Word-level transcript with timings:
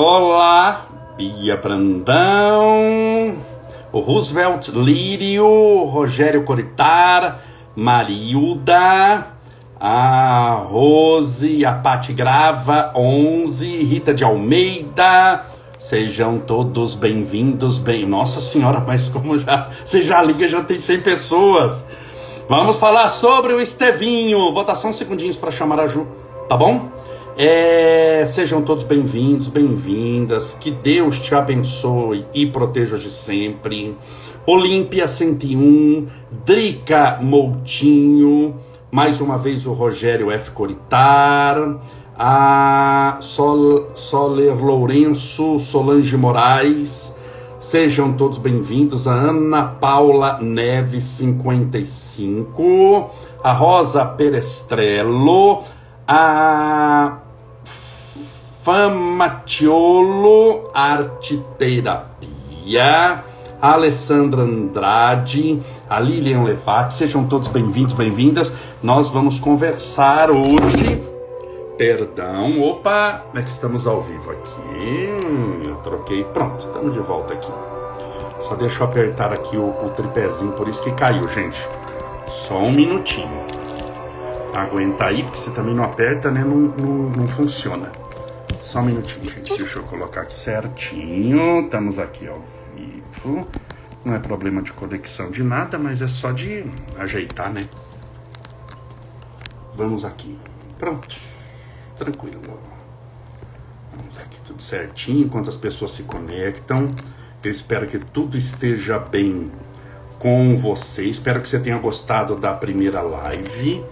Olá, 0.00 0.86
Bia 1.16 1.56
Brandão, 1.56 3.36
o 3.90 3.98
Roosevelt 3.98 4.68
Lírio, 4.68 5.86
Rogério 5.86 6.44
Coritar, 6.44 7.40
Marilda, 7.74 9.26
a 9.80 10.64
Rose, 10.70 11.66
a 11.66 11.72
Pati 11.72 12.12
Grava, 12.12 12.92
11, 12.94 13.66
Rita 13.66 14.14
de 14.14 14.22
Almeida, 14.22 15.44
sejam 15.80 16.38
todos 16.38 16.94
bem-vindos, 16.94 17.80
bem... 17.80 18.06
Nossa 18.06 18.40
senhora, 18.40 18.78
mas 18.78 19.08
como 19.08 19.36
já... 19.36 19.68
Você 19.84 20.02
já 20.02 20.22
liga, 20.22 20.46
já 20.46 20.62
tem 20.62 20.78
100 20.78 21.00
pessoas. 21.00 21.84
Vamos 22.48 22.76
falar 22.76 23.08
sobre 23.08 23.52
o 23.52 23.60
Estevinho. 23.60 24.54
Votação 24.54 24.92
segundinhos 24.92 25.34
para 25.34 25.50
chamar 25.50 25.80
a 25.80 25.88
Ju, 25.88 26.06
tá 26.48 26.56
bom? 26.56 26.97
É, 27.40 28.26
sejam 28.26 28.62
todos 28.62 28.82
bem-vindos, 28.82 29.46
bem-vindas. 29.46 30.56
Que 30.58 30.72
Deus 30.72 31.20
te 31.20 31.36
abençoe 31.36 32.26
e 32.34 32.46
proteja 32.46 32.98
de 32.98 33.12
sempre. 33.12 33.96
Olímpia 34.44 35.06
101, 35.06 36.08
Drica 36.44 37.20
Moutinho, 37.22 38.56
mais 38.90 39.20
uma 39.20 39.38
vez 39.38 39.66
o 39.66 39.72
Rogério 39.72 40.32
F. 40.32 40.50
Coritar, 40.50 41.78
a 42.18 43.18
Sol, 43.20 43.92
Soler 43.94 44.56
Lourenço, 44.56 45.60
Solange 45.60 46.16
Moraes, 46.16 47.14
sejam 47.60 48.14
todos 48.14 48.38
bem-vindos. 48.38 49.06
A 49.06 49.12
Ana 49.12 49.62
Paula 49.62 50.40
Neves, 50.40 51.04
55, 51.04 53.10
a 53.44 53.52
Rosa 53.52 54.04
Perestrello, 54.04 55.62
a 56.04 57.27
Famatiolo 58.68 60.70
Arte 60.74 61.42
Terapia, 61.56 63.24
a 63.62 63.72
Alessandra 63.72 64.42
Andrade, 64.42 65.58
a 65.88 65.98
Lilian 65.98 66.42
Levati, 66.42 66.94
sejam 66.94 67.24
todos 67.24 67.48
bem-vindos, 67.48 67.94
bem-vindas. 67.94 68.52
Nós 68.82 69.08
vamos 69.08 69.40
conversar 69.40 70.30
hoje. 70.30 71.02
Perdão, 71.78 72.60
opa, 72.60 73.24
é 73.34 73.40
que 73.40 73.48
estamos 73.48 73.86
ao 73.86 74.02
vivo 74.02 74.32
aqui? 74.32 75.64
Eu 75.64 75.76
troquei, 75.76 76.24
pronto, 76.24 76.66
estamos 76.66 76.92
de 76.92 77.00
volta 77.00 77.32
aqui. 77.32 77.50
Só 78.46 78.54
deixa 78.54 78.82
eu 78.82 78.86
apertar 78.86 79.32
aqui 79.32 79.56
o, 79.56 79.70
o 79.82 79.88
tripézinho, 79.96 80.52
por 80.52 80.68
isso 80.68 80.82
que 80.82 80.92
caiu, 80.92 81.26
gente. 81.30 81.58
Só 82.26 82.58
um 82.58 82.72
minutinho. 82.72 83.46
Aguenta 84.54 85.06
aí, 85.06 85.22
porque 85.22 85.38
você 85.38 85.50
também 85.52 85.74
não 85.74 85.84
aperta, 85.84 86.30
né? 86.30 86.44
Não, 86.44 86.54
não, 86.54 87.10
não 87.16 87.28
funciona. 87.28 87.90
Só 88.62 88.80
um 88.80 88.84
minutinho, 88.84 89.30
gente. 89.30 89.56
Deixa 89.56 89.78
eu 89.78 89.84
colocar 89.84 90.22
aqui 90.22 90.38
certinho. 90.38 91.64
Estamos 91.64 91.98
aqui 91.98 92.28
ao 92.28 92.42
vivo. 92.76 93.46
Não 94.04 94.14
é 94.14 94.18
problema 94.18 94.62
de 94.62 94.72
conexão 94.72 95.30
de 95.30 95.42
nada, 95.42 95.78
mas 95.78 96.02
é 96.02 96.08
só 96.08 96.32
de 96.32 96.64
ajeitar, 96.96 97.52
né? 97.52 97.68
Vamos 99.74 100.04
aqui. 100.04 100.36
Pronto. 100.78 101.16
Tranquilo. 101.96 102.40
Vamos 103.92 104.18
aqui 104.18 104.38
tudo 104.46 104.62
certinho. 104.62 105.26
Enquanto 105.26 105.48
as 105.50 105.56
pessoas 105.56 105.92
se 105.92 106.02
conectam. 106.02 106.94
Eu 107.42 107.52
espero 107.52 107.86
que 107.86 107.98
tudo 107.98 108.36
esteja 108.36 108.98
bem 108.98 109.50
com 110.18 110.56
você. 110.56 111.04
Espero 111.04 111.40
que 111.40 111.48
você 111.48 111.60
tenha 111.60 111.78
gostado 111.78 112.36
da 112.36 112.52
primeira 112.52 113.00
live. 113.00 113.84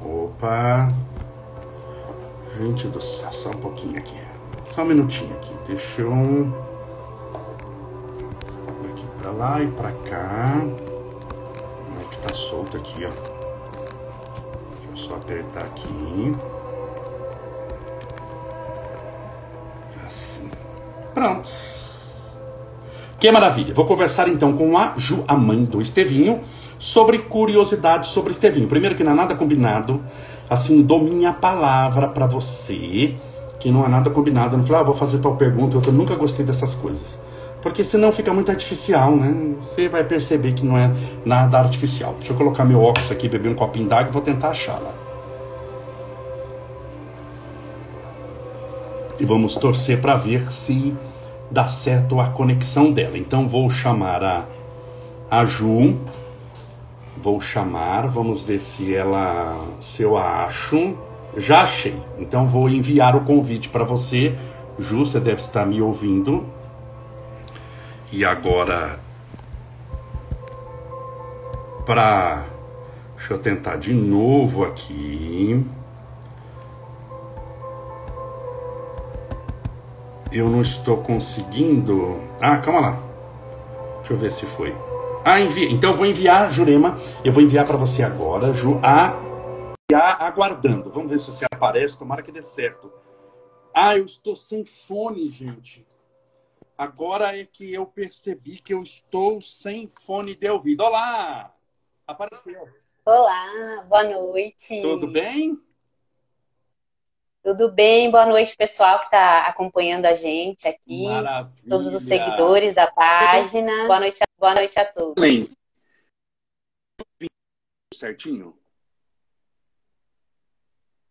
Opa. 0.00 0.92
Gente 2.60 2.86
do 2.86 3.00
céu, 3.00 3.32
só 3.32 3.50
um 3.50 3.54
pouquinho 3.54 3.98
aqui. 3.98 4.16
Só 4.64 4.82
um 4.82 4.86
minutinho 4.86 5.34
aqui. 5.34 5.52
Deixa 5.66 6.02
eu. 6.02 6.12
Aqui 8.90 9.04
pra 9.18 9.30
lá 9.32 9.60
e 9.60 9.66
pra 9.68 9.90
cá. 9.90 10.62
É 12.00 12.04
que 12.04 12.16
tá 12.18 12.32
solto 12.32 12.76
aqui, 12.76 13.04
ó. 13.04 13.10
Deixa 14.70 14.88
eu 14.88 14.96
só 14.96 15.14
apertar 15.16 15.64
aqui. 15.64 16.32
Assim. 20.06 20.48
Pronto. 21.12 21.50
Que 23.18 23.32
maravilha. 23.32 23.74
Vou 23.74 23.84
conversar 23.84 24.28
então 24.28 24.56
com 24.56 24.78
a 24.78 24.94
Ju, 24.96 25.24
a 25.26 25.36
mãe 25.36 25.64
do 25.64 25.82
Estevinho, 25.82 26.42
sobre 26.78 27.18
curiosidades 27.18 28.10
sobre 28.10 28.32
Estevinho. 28.32 28.68
Primeiro 28.68 28.94
que 28.94 29.02
não 29.02 29.12
é 29.12 29.14
nada 29.14 29.34
combinado 29.34 30.04
assim, 30.48 30.82
dou 30.82 31.00
minha 31.00 31.32
palavra 31.32 32.08
para 32.08 32.26
você, 32.26 33.14
que 33.58 33.70
não 33.70 33.84
há 33.84 33.88
nada 33.88 34.10
combinado. 34.10 34.56
Não 34.56 34.64
falei, 34.64 34.82
ah, 34.82 34.84
vou 34.84 34.94
fazer 34.94 35.18
tal 35.18 35.36
pergunta, 35.36 35.80
eu 35.86 35.92
nunca 35.92 36.14
gostei 36.14 36.44
dessas 36.44 36.74
coisas. 36.74 37.18
Porque 37.62 37.82
senão 37.82 38.12
fica 38.12 38.32
muito 38.32 38.50
artificial, 38.50 39.16
né? 39.16 39.54
Você 39.62 39.88
vai 39.88 40.04
perceber 40.04 40.52
que 40.52 40.66
não 40.66 40.76
é 40.76 40.90
nada 41.24 41.58
artificial. 41.58 42.14
Deixa 42.18 42.32
eu 42.32 42.36
colocar 42.36 42.62
meu 42.62 42.82
óculos 42.82 43.10
aqui, 43.10 43.26
beber 43.26 43.50
um 43.50 43.54
copinho 43.54 43.88
d'água 43.88 44.10
e 44.10 44.12
vou 44.12 44.20
tentar 44.20 44.50
achá-la. 44.50 44.92
E 49.18 49.24
vamos 49.24 49.54
torcer 49.54 49.98
para 50.00 50.14
ver 50.16 50.52
se 50.52 50.94
dá 51.50 51.66
certo 51.66 52.20
a 52.20 52.26
conexão 52.26 52.92
dela. 52.92 53.16
Então 53.16 53.48
vou 53.48 53.70
chamar 53.70 54.22
a, 54.22 54.44
a 55.30 55.46
Ju 55.46 55.96
Vou 57.24 57.40
chamar, 57.40 58.06
vamos 58.06 58.42
ver 58.42 58.60
se 58.60 58.94
ela, 58.94 59.66
se 59.80 60.02
eu 60.02 60.14
acho. 60.14 60.94
Já 61.38 61.62
achei. 61.62 61.98
Então 62.18 62.46
vou 62.46 62.68
enviar 62.68 63.16
o 63.16 63.22
convite 63.22 63.70
para 63.70 63.82
você. 63.82 64.36
Ju, 64.78 65.06
você 65.06 65.18
deve 65.18 65.40
estar 65.40 65.64
me 65.64 65.80
ouvindo. 65.80 66.44
E 68.12 68.26
agora 68.26 69.00
para 71.86 72.44
Deixa 73.16 73.32
eu 73.32 73.38
tentar 73.38 73.76
de 73.76 73.94
novo 73.94 74.62
aqui. 74.62 75.66
Eu 80.30 80.50
não 80.50 80.60
estou 80.60 80.98
conseguindo. 80.98 82.20
Ah, 82.38 82.58
calma 82.58 82.80
lá. 82.80 82.98
Deixa 84.00 84.12
eu 84.12 84.18
ver 84.18 84.30
se 84.30 84.44
foi. 84.44 84.93
Ah, 85.26 85.40
envia. 85.40 85.70
Então 85.70 85.92
eu 85.92 85.96
vou 85.96 86.04
enviar, 86.04 86.52
Jurema, 86.52 86.98
eu 87.24 87.32
vou 87.32 87.42
enviar 87.42 87.64
para 87.66 87.78
você 87.78 88.02
agora, 88.02 88.52
Ju, 88.52 88.78
a, 88.82 89.14
a 89.94 90.26
aguardando. 90.26 90.90
Vamos 90.90 91.10
ver 91.10 91.18
se 91.18 91.32
você 91.32 91.46
aparece, 91.50 91.98
tomara 91.98 92.22
que 92.22 92.30
dê 92.30 92.42
certo. 92.42 92.92
Ah, 93.74 93.96
eu 93.96 94.04
estou 94.04 94.36
sem 94.36 94.66
fone, 94.66 95.30
gente. 95.30 95.86
Agora 96.76 97.38
é 97.38 97.46
que 97.46 97.72
eu 97.72 97.86
percebi 97.86 98.58
que 98.58 98.74
eu 98.74 98.82
estou 98.82 99.40
sem 99.40 99.88
fone 99.88 100.34
de 100.34 100.50
ouvido. 100.50 100.82
Olá! 100.84 101.54
Apareceu. 102.06 102.68
Olá, 103.06 103.82
boa 103.88 104.04
noite. 104.04 104.82
Tudo 104.82 105.06
bem? 105.06 105.58
Tudo 107.44 107.70
bem? 107.70 108.10
Boa 108.10 108.24
noite, 108.24 108.56
pessoal 108.56 109.00
que 109.00 109.04
está 109.04 109.46
acompanhando 109.46 110.06
a 110.06 110.14
gente 110.14 110.66
aqui. 110.66 111.04
Maravilha. 111.04 111.68
Todos 111.68 111.94
os 111.94 112.02
seguidores 112.02 112.74
da 112.74 112.90
página. 112.90 113.86
Boa 113.86 114.00
noite, 114.00 114.22
a, 114.22 114.26
boa 114.40 114.54
noite 114.54 114.78
a 114.78 114.90
todos. 114.90 115.20
Bem. 115.20 115.50
Certinho? 117.92 118.58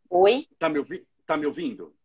Oi? 0.09 0.47
Tá 0.57 0.69
me, 0.69 0.79
ouvi 0.79 1.05
tá 1.23 1.38
me 1.38 1.45
ouvindo? 1.45 1.95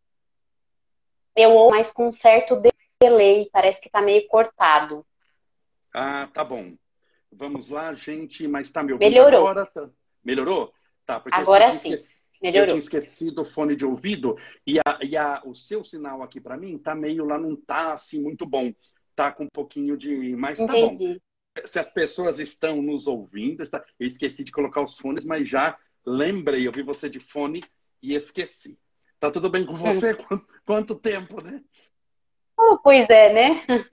Eu 1.34 1.52
ouço, 1.52 1.70
mas 1.70 1.90
com 1.90 2.08
um 2.08 2.12
certo 2.12 2.60
delay. 3.00 3.48
Parece 3.50 3.80
que 3.80 3.88
tá 3.88 4.02
meio 4.02 4.28
cortado. 4.28 5.06
Ah, 5.90 6.28
tá 6.34 6.44
bom. 6.44 6.76
Vamos 7.32 7.70
lá, 7.70 7.94
gente. 7.94 8.46
Mas 8.46 8.70
tá 8.70 8.82
me 8.82 8.92
ouvindo 8.92 9.08
Melhorou. 9.08 9.48
agora? 9.48 9.64
Tá... 9.64 9.88
Melhorou? 10.22 10.70
Tá, 11.06 11.18
porque 11.18 11.34
agora 11.34 11.72
sim. 11.72 11.94
Esqueci 11.94 12.27
Melhorou. 12.42 12.66
Eu 12.66 12.68
tinha 12.68 12.78
esquecido 12.78 13.42
o 13.42 13.44
fone 13.44 13.74
de 13.74 13.84
ouvido 13.84 14.36
e, 14.66 14.78
a, 14.78 14.98
e 15.02 15.16
a, 15.16 15.42
o 15.44 15.54
seu 15.54 15.82
sinal 15.82 16.22
aqui 16.22 16.40
para 16.40 16.56
mim 16.56 16.78
tá 16.78 16.94
meio 16.94 17.24
lá, 17.24 17.38
não 17.38 17.56
tá 17.56 17.92
assim 17.92 18.20
muito 18.20 18.46
bom. 18.46 18.72
Tá 19.14 19.32
com 19.32 19.44
um 19.44 19.50
pouquinho 19.52 19.96
de. 19.96 20.36
Mas 20.36 20.58
tá 20.58 20.66
bom. 20.66 20.96
Se 21.64 21.78
as 21.78 21.90
pessoas 21.90 22.38
estão 22.38 22.80
nos 22.80 23.08
ouvindo, 23.08 23.62
está... 23.62 23.84
eu 23.98 24.06
esqueci 24.06 24.44
de 24.44 24.52
colocar 24.52 24.80
os 24.80 24.96
fones, 24.96 25.24
mas 25.24 25.48
já 25.48 25.76
lembrei, 26.06 26.66
eu 26.66 26.72
vi 26.72 26.82
você 26.82 27.10
de 27.10 27.18
fone 27.18 27.62
e 28.00 28.14
esqueci. 28.14 28.78
Tá 29.18 29.30
tudo 29.30 29.50
bem 29.50 29.66
com 29.66 29.74
você? 29.74 30.14
Quanto, 30.14 30.46
quanto 30.64 30.94
tempo, 30.94 31.40
né? 31.40 31.60
Oh, 32.56 32.78
pois 32.78 33.08
é, 33.10 33.32
né? 33.32 33.84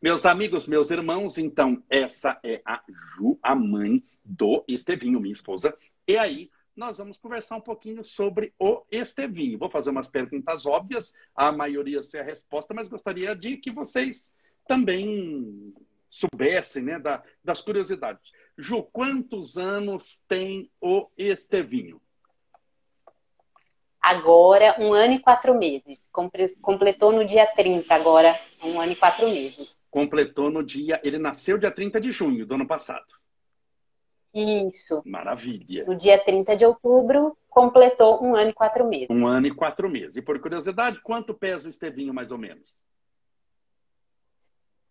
Meus 0.00 0.24
amigos, 0.24 0.66
meus 0.66 0.90
irmãos, 0.90 1.36
então, 1.36 1.82
essa 1.90 2.38
é 2.42 2.62
a 2.64 2.82
Ju, 2.88 3.38
a 3.42 3.54
mãe 3.54 4.02
do 4.24 4.64
Estevinho, 4.66 5.20
minha 5.20 5.32
esposa. 5.32 5.76
E 6.06 6.16
aí, 6.16 6.50
nós 6.76 6.98
vamos 6.98 7.16
conversar 7.16 7.56
um 7.56 7.60
pouquinho 7.60 8.02
sobre 8.02 8.54
o 8.58 8.84
Estevinho. 8.90 9.58
Vou 9.58 9.70
fazer 9.70 9.90
umas 9.90 10.08
perguntas 10.08 10.66
óbvias, 10.66 11.12
a 11.34 11.52
maioria 11.52 12.02
ser 12.02 12.18
a 12.18 12.24
resposta, 12.24 12.72
mas 12.74 12.88
gostaria 12.88 13.34
de 13.34 13.56
que 13.56 13.70
vocês 13.70 14.32
também 14.66 15.74
soubessem 16.08 16.82
né, 16.82 16.98
da, 16.98 17.22
das 17.44 17.60
curiosidades. 17.60 18.32
Ju, 18.56 18.82
quantos 18.82 19.56
anos 19.56 20.22
tem 20.28 20.70
o 20.80 21.08
Estevinho? 21.16 22.00
agora 24.00 24.74
um 24.78 24.92
ano 24.92 25.14
e 25.14 25.18
quatro 25.20 25.54
meses. 25.54 26.04
Completou 26.60 27.12
no 27.12 27.24
dia 27.24 27.46
30, 27.46 27.94
agora 27.94 28.38
um 28.64 28.80
ano 28.80 28.92
e 28.92 28.96
quatro 28.96 29.28
meses. 29.28 29.78
Completou 29.90 30.50
no 30.50 30.64
dia. 30.64 31.00
Ele 31.04 31.18
nasceu 31.18 31.58
dia 31.58 31.70
30 31.70 32.00
de 32.00 32.10
junho 32.10 32.46
do 32.46 32.54
ano 32.54 32.66
passado. 32.66 33.19
Isso. 34.34 35.02
Maravilha. 35.04 35.84
No 35.84 35.94
dia 35.94 36.18
30 36.18 36.56
de 36.56 36.64
outubro, 36.64 37.36
completou 37.48 38.22
um 38.24 38.34
ano 38.36 38.50
e 38.50 38.54
quatro 38.54 38.86
meses. 38.86 39.08
Um 39.10 39.26
ano 39.26 39.48
e 39.48 39.54
quatro 39.54 39.88
meses. 39.88 40.16
E 40.16 40.22
por 40.22 40.38
curiosidade, 40.40 41.00
quanto 41.02 41.34
pesa 41.34 41.66
o 41.66 41.70
Estevinho, 41.70 42.14
mais 42.14 42.30
ou 42.30 42.38
menos? 42.38 42.78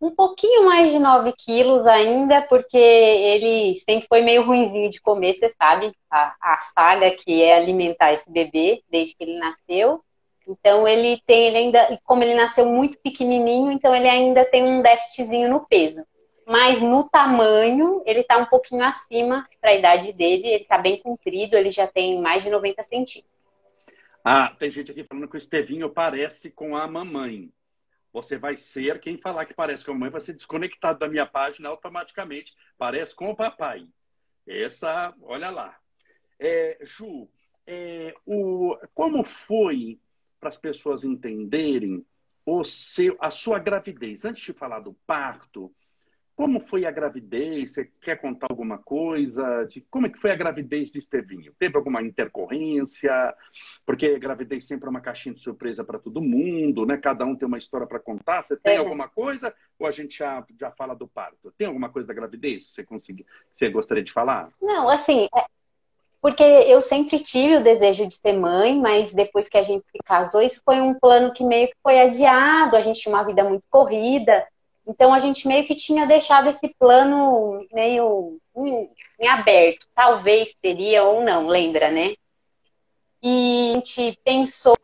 um 0.01 0.11
pouquinho 0.11 0.65
mais 0.65 0.91
de 0.91 0.99
9 0.99 1.33
quilos 1.37 1.85
ainda, 1.85 2.41
porque 2.43 2.77
ele 2.77 3.75
sempre 3.75 4.07
foi 4.07 4.21
meio 4.21 4.43
ruinzinho 4.43 4.89
de 4.89 5.01
comer, 5.01 5.33
você 5.33 5.49
sabe, 5.49 5.91
a, 6.09 6.35
a 6.41 6.59
saga 6.61 7.11
que 7.11 7.43
é 7.43 7.57
alimentar 7.57 8.13
esse 8.13 8.31
bebê 8.31 8.81
desde 8.89 9.15
que 9.15 9.23
ele 9.23 9.37
nasceu. 9.37 10.01
Então 10.47 10.87
ele 10.87 11.21
tem, 11.27 11.47
ele 11.47 11.57
ainda, 11.57 11.99
como 12.03 12.23
ele 12.23 12.33
nasceu 12.33 12.65
muito 12.65 12.97
pequenininho, 12.99 13.71
então 13.71 13.93
ele 13.93 14.07
ainda 14.07 14.45
tem 14.45 14.63
um 14.63 14.81
déficitzinho 14.81 15.49
no 15.49 15.65
peso. 15.67 16.03
Mas 16.49 16.81
no 16.81 17.07
tamanho, 17.07 18.01
ele 18.07 18.21
está 18.21 18.39
um 18.39 18.45
pouquinho 18.47 18.83
acima 18.83 19.47
para 19.61 19.69
a 19.69 19.75
idade 19.75 20.11
dele, 20.13 20.47
ele 20.47 20.63
está 20.63 20.79
bem 20.79 20.99
comprido, 20.99 21.55
ele 21.55 21.69
já 21.69 21.85
tem 21.85 22.19
mais 22.19 22.41
de 22.41 22.49
90 22.49 22.81
centímetros. 22.81 23.31
Ah, 24.25 24.55
tem 24.57 24.71
gente 24.71 24.89
aqui 24.89 25.03
falando 25.03 25.27
que 25.27 25.35
o 25.35 25.37
Estevinho 25.37 25.91
parece 25.91 26.49
com 26.49 26.75
a 26.75 26.87
mamãe. 26.87 27.53
Você 28.11 28.35
vai 28.35 28.57
ser, 28.57 28.99
quem 28.99 29.15
falar 29.15 29.45
que 29.45 29.53
parece 29.53 29.85
com 29.85 29.91
a 29.91 29.93
mamãe 29.93 30.09
vai 30.09 30.21
ser 30.21 30.33
desconectado 30.33 30.97
da 30.97 31.07
minha 31.07 31.27
página 31.27 31.69
automaticamente. 31.69 32.55
Parece 32.79 33.15
com 33.15 33.29
o 33.29 33.35
papai. 33.35 33.87
Essa, 34.47 35.13
olha 35.21 35.51
lá. 35.51 35.77
É, 36.39 36.79
Ju, 36.81 37.29
é, 37.67 38.15
o, 38.25 38.75
como 38.95 39.23
foi 39.23 39.99
para 40.39 40.49
as 40.49 40.57
pessoas 40.57 41.03
entenderem 41.03 42.03
o 42.43 42.63
seu, 42.63 43.15
a 43.21 43.29
sua 43.29 43.59
gravidez? 43.59 44.25
Antes 44.25 44.41
de 44.41 44.53
falar 44.53 44.79
do 44.79 44.93
parto, 45.05 45.71
como 46.39 46.61
foi 46.61 46.85
a 46.85 46.91
gravidez? 46.91 47.73
Você 47.73 47.91
quer 47.99 48.15
contar 48.15 48.47
alguma 48.49 48.77
coisa? 48.77 49.65
De 49.65 49.81
como 49.91 50.07
é 50.07 50.09
que 50.09 50.21
foi 50.21 50.31
a 50.31 50.37
gravidez 50.37 50.89
de 50.89 50.97
Estevinho? 50.97 51.53
Teve 51.59 51.75
alguma 51.75 52.01
intercorrência? 52.01 53.35
Porque 53.85 54.05
a 54.05 54.17
gravidez 54.17 54.65
sempre 54.65 54.87
é 54.87 54.89
uma 54.89 55.01
caixinha 55.01 55.35
de 55.35 55.41
surpresa 55.41 55.83
para 55.83 55.99
todo 55.99 56.21
mundo, 56.21 56.85
né? 56.85 56.95
Cada 56.95 57.25
um 57.25 57.35
tem 57.35 57.45
uma 57.45 57.57
história 57.57 57.85
para 57.85 57.99
contar. 57.99 58.41
Você 58.41 58.55
tem 58.55 58.75
é. 58.75 58.77
alguma 58.77 59.09
coisa? 59.09 59.53
Ou 59.77 59.85
a 59.85 59.91
gente 59.91 60.17
já, 60.17 60.41
já 60.57 60.71
fala 60.71 60.95
do 60.95 61.09
parto? 61.09 61.53
Tem 61.57 61.67
alguma 61.67 61.89
coisa 61.89 62.07
da 62.07 62.13
gravidez 62.13 62.67
que 62.67 62.71
você, 62.71 62.85
consegui, 62.85 63.23
que 63.23 63.29
você 63.51 63.69
gostaria 63.69 64.01
de 64.01 64.13
falar? 64.13 64.47
Não, 64.61 64.89
assim, 64.89 65.27
é... 65.35 65.45
Porque 66.21 66.43
eu 66.43 66.81
sempre 66.81 67.19
tive 67.19 67.57
o 67.57 67.63
desejo 67.63 68.07
de 68.07 68.15
ser 68.15 68.31
mãe, 68.31 68.79
mas 68.79 69.11
depois 69.11 69.49
que 69.49 69.57
a 69.57 69.63
gente 69.63 69.83
se 69.91 70.01
casou, 70.05 70.41
isso 70.41 70.61
foi 70.63 70.79
um 70.79 70.93
plano 70.93 71.33
que 71.33 71.43
meio 71.43 71.67
que 71.67 71.75
foi 71.83 71.99
adiado. 71.99 72.77
A 72.77 72.81
gente 72.81 73.01
tinha 73.01 73.13
uma 73.13 73.25
vida 73.25 73.43
muito 73.43 73.63
corrida. 73.69 74.47
Então 74.89 75.13
a 75.13 75.19
gente 75.19 75.47
meio 75.47 75.67
que 75.67 75.75
tinha 75.75 76.07
deixado 76.07 76.49
esse 76.49 76.73
plano 76.79 77.63
meio 77.71 78.39
em, 78.57 78.89
em 79.19 79.27
aberto. 79.27 79.85
Talvez 79.93 80.55
teria 80.59 81.03
ou 81.03 81.21
não, 81.21 81.45
lembra, 81.45 81.91
né? 81.91 82.15
E 83.21 83.69
a 83.69 83.73
gente 83.75 84.19
pensou 84.25 84.75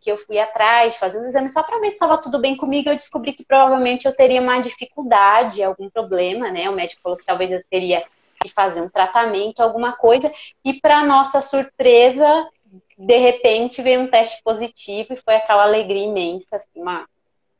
que 0.00 0.10
eu 0.10 0.16
fui 0.16 0.38
atrás, 0.38 0.94
fazendo 0.94 1.26
exame 1.26 1.48
só 1.48 1.64
para 1.64 1.80
ver 1.80 1.88
se 1.88 1.94
estava 1.94 2.16
tudo 2.16 2.38
bem 2.38 2.56
comigo. 2.56 2.88
Eu 2.88 2.96
descobri 2.96 3.32
que 3.32 3.44
provavelmente 3.44 4.06
eu 4.06 4.14
teria 4.14 4.40
uma 4.40 4.60
dificuldade, 4.60 5.64
algum 5.64 5.90
problema, 5.90 6.52
né? 6.52 6.70
O 6.70 6.72
médico 6.72 7.02
falou 7.02 7.18
que 7.18 7.26
talvez 7.26 7.50
eu 7.50 7.62
teria 7.68 8.04
que 8.40 8.48
fazer 8.48 8.80
um 8.82 8.88
tratamento, 8.88 9.60
alguma 9.60 9.94
coisa. 9.94 10.32
E 10.64 10.74
para 10.80 11.04
nossa 11.04 11.42
surpresa, 11.42 12.48
de 12.96 13.18
repente 13.18 13.82
veio 13.82 14.02
um 14.02 14.08
teste 14.08 14.40
positivo 14.44 15.12
e 15.12 15.16
foi 15.16 15.34
aquela 15.34 15.64
alegria 15.64 16.04
imensa, 16.04 16.56
assim, 16.56 16.80
uma 16.80 17.04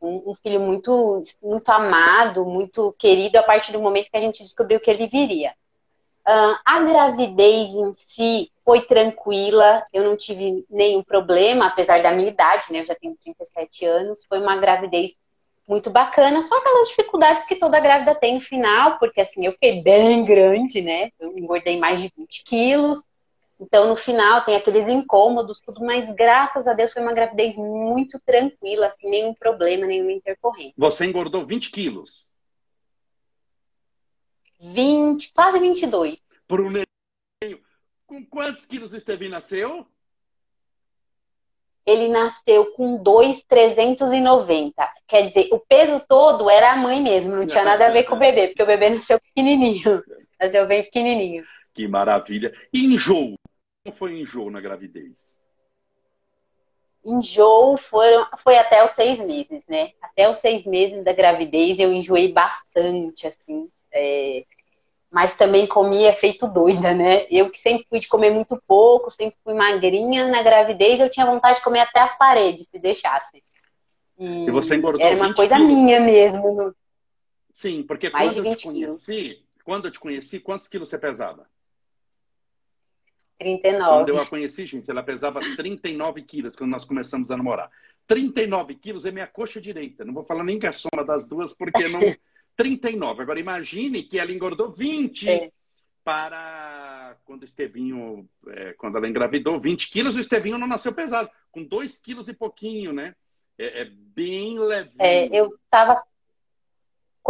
um, 0.00 0.34
filho 0.34 0.60
muito, 0.60 1.22
muito 1.42 1.68
amado, 1.70 2.44
muito 2.44 2.94
querido 2.98 3.38
a 3.38 3.42
partir 3.42 3.72
do 3.72 3.80
momento 3.80 4.10
que 4.10 4.16
a 4.16 4.20
gente 4.20 4.42
descobriu 4.42 4.80
que 4.80 4.90
ele 4.90 5.06
viria. 5.06 5.52
Uh, 6.26 6.56
a 6.64 6.80
gravidez 6.80 7.70
em 7.70 7.92
si 7.92 8.50
foi 8.64 8.82
tranquila, 8.82 9.84
eu 9.92 10.04
não 10.04 10.16
tive 10.16 10.64
nenhum 10.70 11.02
problema, 11.02 11.66
apesar 11.66 12.02
da 12.02 12.12
minha 12.12 12.28
idade, 12.28 12.66
né? 12.70 12.80
Eu 12.80 12.86
já 12.86 12.94
tenho 12.94 13.16
37 13.16 13.84
anos. 13.84 14.24
Foi 14.28 14.38
uma 14.40 14.56
gravidez 14.56 15.16
muito 15.66 15.88
bacana, 15.88 16.42
só 16.42 16.56
aquelas 16.58 16.88
dificuldades 16.88 17.46
que 17.46 17.54
toda 17.54 17.78
grávida 17.78 18.14
tem 18.14 18.34
no 18.34 18.40
final, 18.40 18.98
porque 18.98 19.20
assim, 19.20 19.46
eu 19.46 19.52
fiquei 19.52 19.82
bem 19.82 20.24
grande, 20.24 20.82
né? 20.82 21.10
Eu 21.18 21.36
engordei 21.38 21.78
mais 21.78 22.00
de 22.00 22.12
20 22.16 22.44
quilos. 22.44 23.04
Então, 23.60 23.86
no 23.88 23.94
final, 23.94 24.42
tem 24.42 24.56
aqueles 24.56 24.88
incômodos, 24.88 25.60
tudo, 25.60 25.84
mas 25.84 26.10
graças 26.14 26.66
a 26.66 26.72
Deus 26.72 26.94
foi 26.94 27.02
uma 27.02 27.12
gravidez 27.12 27.56
muito 27.56 28.18
tranquila, 28.24 28.86
assim, 28.86 29.10
nenhum 29.10 29.34
problema, 29.34 29.86
nenhuma 29.86 30.12
intercorrente. 30.12 30.72
Você 30.78 31.04
engordou 31.04 31.44
20 31.44 31.70
quilos? 31.70 32.26
20, 34.58 35.32
quase 35.34 35.58
22. 35.58 36.18
Por 36.48 36.62
um 36.62 36.70
neném. 36.70 37.60
Com 38.06 38.24
quantos 38.24 38.64
quilos 38.64 38.94
o 38.94 38.96
Estevinho 38.96 39.30
nasceu? 39.30 39.86
Ele 41.84 42.08
nasceu 42.08 42.72
com 42.72 42.96
2,390. 42.96 44.90
Quer 45.06 45.26
dizer, 45.26 45.48
o 45.52 45.60
peso 45.60 46.02
todo 46.08 46.48
era 46.48 46.72
a 46.72 46.76
mãe 46.76 47.02
mesmo, 47.02 47.36
não 47.36 47.46
tinha 47.46 47.64
nada 47.64 47.88
a 47.88 47.90
ver 47.90 48.04
com 48.04 48.16
o 48.16 48.18
bebê, 48.18 48.48
porque 48.48 48.62
o 48.62 48.66
bebê 48.66 48.90
nasceu 48.90 49.20
pequenininho. 49.20 50.02
Nasceu 50.40 50.66
bem 50.66 50.82
pequenininho. 50.82 51.44
Que 51.74 51.86
maravilha. 51.86 52.50
E 52.72 52.86
enjoo? 52.86 53.34
Como 53.82 53.96
foi 53.96 54.20
enjoo 54.20 54.50
na 54.50 54.60
gravidez? 54.60 55.24
Enjoo 57.04 57.78
foram, 57.78 58.26
foi 58.38 58.58
até 58.58 58.84
os 58.84 58.90
seis 58.90 59.18
meses, 59.18 59.64
né? 59.66 59.92
Até 60.02 60.28
os 60.28 60.38
seis 60.38 60.66
meses 60.66 61.02
da 61.02 61.14
gravidez 61.14 61.78
eu 61.78 61.90
enjoei 61.92 62.32
bastante, 62.32 63.26
assim. 63.26 63.70
É... 63.92 64.44
Mas 65.10 65.36
também 65.36 65.66
comia 65.66 66.12
feito 66.12 66.46
doida, 66.46 66.94
né? 66.94 67.26
Eu 67.30 67.50
que 67.50 67.58
sempre 67.58 67.86
fui 67.88 67.98
de 67.98 68.06
comer 68.06 68.30
muito 68.30 68.62
pouco, 68.66 69.10
sempre 69.10 69.36
fui 69.42 69.54
magrinha, 69.54 70.28
na 70.28 70.42
gravidez 70.42 71.00
eu 71.00 71.10
tinha 71.10 71.26
vontade 71.26 71.58
de 71.58 71.64
comer 71.64 71.80
até 71.80 72.00
as 72.00 72.16
paredes, 72.16 72.68
se 72.68 72.78
deixasse. 72.78 73.42
E, 74.18 74.46
e 74.46 74.50
você 74.50 74.76
engordou 74.76 75.00
Era 75.00 75.16
uma 75.16 75.34
coisa 75.34 75.56
quilos. 75.56 75.72
minha 75.72 75.98
mesmo. 76.00 76.74
Sim, 77.54 77.82
porque 77.82 78.10
Mais 78.10 78.34
quando 78.34 78.46
eu 78.46 78.54
te 78.54 78.62
conheci, 78.66 79.14
quilos. 79.16 79.44
quando 79.64 79.84
eu 79.86 79.90
te 79.90 79.98
conheci, 79.98 80.38
quantos 80.38 80.68
quilos 80.68 80.88
você 80.90 80.98
pesava? 80.98 81.48
39. 83.40 83.88
Quando 83.88 84.08
eu 84.10 84.20
a 84.20 84.26
conheci, 84.26 84.66
gente, 84.66 84.90
ela 84.90 85.02
pesava 85.02 85.40
39 85.40 86.22
quilos 86.22 86.54
quando 86.54 86.70
nós 86.70 86.84
começamos 86.84 87.30
a 87.30 87.36
namorar. 87.36 87.70
39 88.06 88.74
quilos 88.74 89.06
é 89.06 89.10
minha 89.10 89.26
coxa 89.26 89.60
direita. 89.60 90.04
Não 90.04 90.12
vou 90.12 90.24
falar 90.24 90.44
nem 90.44 90.58
que 90.58 90.66
é 90.66 90.68
a 90.68 90.74
soma 90.74 91.02
das 91.04 91.24
duas, 91.24 91.54
porque 91.54 91.88
não. 91.88 92.00
39. 92.56 93.22
Agora 93.22 93.40
imagine 93.40 94.02
que 94.02 94.18
ela 94.18 94.30
engordou 94.30 94.70
20 94.70 95.30
é. 95.30 95.50
para 96.04 97.16
quando 97.24 97.42
o 97.42 97.44
Estevinho, 97.46 98.28
é, 98.48 98.74
quando 98.74 98.98
ela 98.98 99.08
engravidou, 99.08 99.58
20 99.58 99.90
quilos, 99.90 100.14
o 100.14 100.20
Estevinho 100.20 100.58
não 100.58 100.66
nasceu 100.66 100.92
pesado, 100.92 101.30
com 101.50 101.64
2 101.64 101.98
quilos 102.00 102.28
e 102.28 102.34
pouquinho, 102.34 102.92
né? 102.92 103.14
É, 103.56 103.82
é 103.82 103.84
bem 103.86 104.58
leve. 104.58 104.90
É, 104.98 105.26
eu 105.34 105.58
tava 105.70 106.02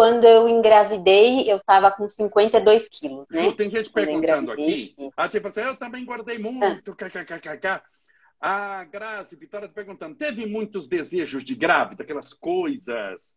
quando 0.01 0.25
eu 0.25 0.49
engravidei, 0.49 1.43
eu 1.43 1.59
estava 1.59 1.91
com 1.91 2.09
52 2.09 2.89
quilos, 2.89 3.29
né? 3.29 3.53
Tem 3.53 3.71
gente 3.71 3.91
perguntando 3.91 4.51
aqui. 4.51 4.97
A 5.15 5.29
tipo 5.29 5.49
assim, 5.49 5.61
eu 5.61 5.77
também 5.77 6.01
engordei 6.01 6.39
muito. 6.39 6.97
Ah. 7.63 7.83
A 8.41 8.85
Grazi 8.85 9.37
Vitória 9.37 9.69
tá 9.69 9.75
perguntando: 9.75 10.17
teve 10.17 10.47
muitos 10.47 10.89
desejos 10.89 11.45
de 11.45 11.55
grávida, 11.55 12.03
aquelas 12.03 12.33
coisas. 12.33 13.31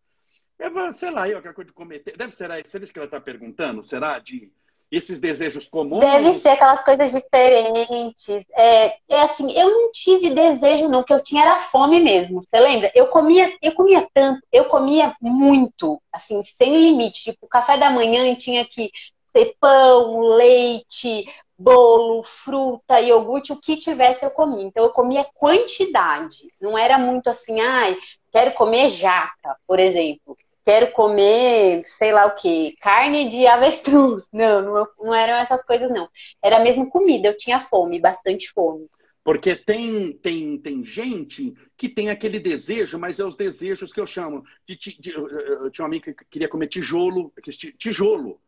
Eu, 0.57 0.93
sei 0.93 1.11
lá, 1.11 1.27
eu 1.27 1.37
acabo 1.37 1.65
de 1.65 1.73
cometer. 1.73 2.15
Deve 2.15 2.33
ser 2.33 2.49
isso 2.81 2.93
que 2.93 2.99
ela 2.99 3.07
está 3.07 3.19
perguntando? 3.19 3.83
Será 3.83 4.17
de 4.19 4.49
esses 4.97 5.19
desejos 5.19 5.67
comuns? 5.67 5.99
Deve 5.99 6.33
ser 6.35 6.49
aquelas 6.49 6.83
coisas 6.83 7.11
diferentes. 7.11 8.45
É, 8.55 8.95
é 9.09 9.21
assim, 9.21 9.51
eu 9.51 9.69
não 9.69 9.91
tive 9.91 10.29
desejo, 10.29 10.87
não, 10.87 10.99
o 10.99 11.03
que 11.03 11.13
eu 11.13 11.21
tinha 11.21 11.41
era 11.41 11.61
fome 11.63 11.99
mesmo. 11.99 12.41
Você 12.43 12.59
lembra? 12.59 12.91
Eu 12.93 13.07
comia, 13.07 13.51
eu 13.61 13.73
comia 13.73 14.07
tanto, 14.13 14.41
eu 14.51 14.65
comia 14.65 15.15
muito, 15.19 15.99
assim, 16.11 16.43
sem 16.43 16.75
limite. 16.75 17.31
Tipo, 17.31 17.47
café 17.47 17.77
da 17.77 17.89
manhã 17.89 18.35
tinha 18.35 18.63
que 18.65 18.91
ser 19.35 19.55
pão, 19.59 20.19
leite, 20.19 21.25
bolo, 21.57 22.23
fruta, 22.23 23.01
iogurte, 23.01 23.51
o 23.51 23.59
que 23.59 23.77
tivesse 23.77 24.23
eu 24.23 24.29
comia. 24.29 24.63
Então 24.63 24.83
eu 24.83 24.91
comia 24.91 25.25
quantidade. 25.33 26.49
Não 26.61 26.77
era 26.77 26.99
muito 26.99 27.29
assim, 27.29 27.59
ai, 27.59 27.97
quero 28.31 28.51
comer 28.53 28.89
jaca, 28.89 29.57
por 29.65 29.79
exemplo 29.79 30.37
quero 30.65 30.91
comer, 30.93 31.83
sei 31.85 32.11
lá 32.11 32.25
o 32.25 32.35
que, 32.35 32.75
carne 32.81 33.29
de 33.29 33.45
avestruz. 33.45 34.27
Não, 34.33 34.61
não, 34.61 34.87
não 34.99 35.13
eram 35.13 35.35
essas 35.35 35.63
coisas, 35.65 35.89
não. 35.89 36.09
Era 36.41 36.59
mesmo 36.59 36.89
comida, 36.89 37.27
eu 37.27 37.37
tinha 37.37 37.59
fome, 37.59 37.99
bastante 37.99 38.49
fome. 38.51 38.89
Porque 39.23 39.55
tem, 39.55 40.11
tem, 40.13 40.57
tem 40.57 40.83
gente 40.83 41.53
que 41.77 41.87
tem 41.87 42.09
aquele 42.09 42.39
desejo, 42.39 42.99
mas 42.99 43.19
é 43.19 43.23
os 43.23 43.35
desejos 43.35 43.93
que 43.93 43.99
eu 43.99 44.05
chamo 44.07 44.43
de. 44.67 44.75
de, 44.75 44.99
de 44.99 45.11
eu 45.11 45.71
tinha 45.71 45.83
uma 45.83 45.89
amiga 45.89 46.13
que 46.13 46.25
queria 46.29 46.49
comer 46.49 46.67
tijolo. 46.67 47.31
Tijolo. 47.77 48.41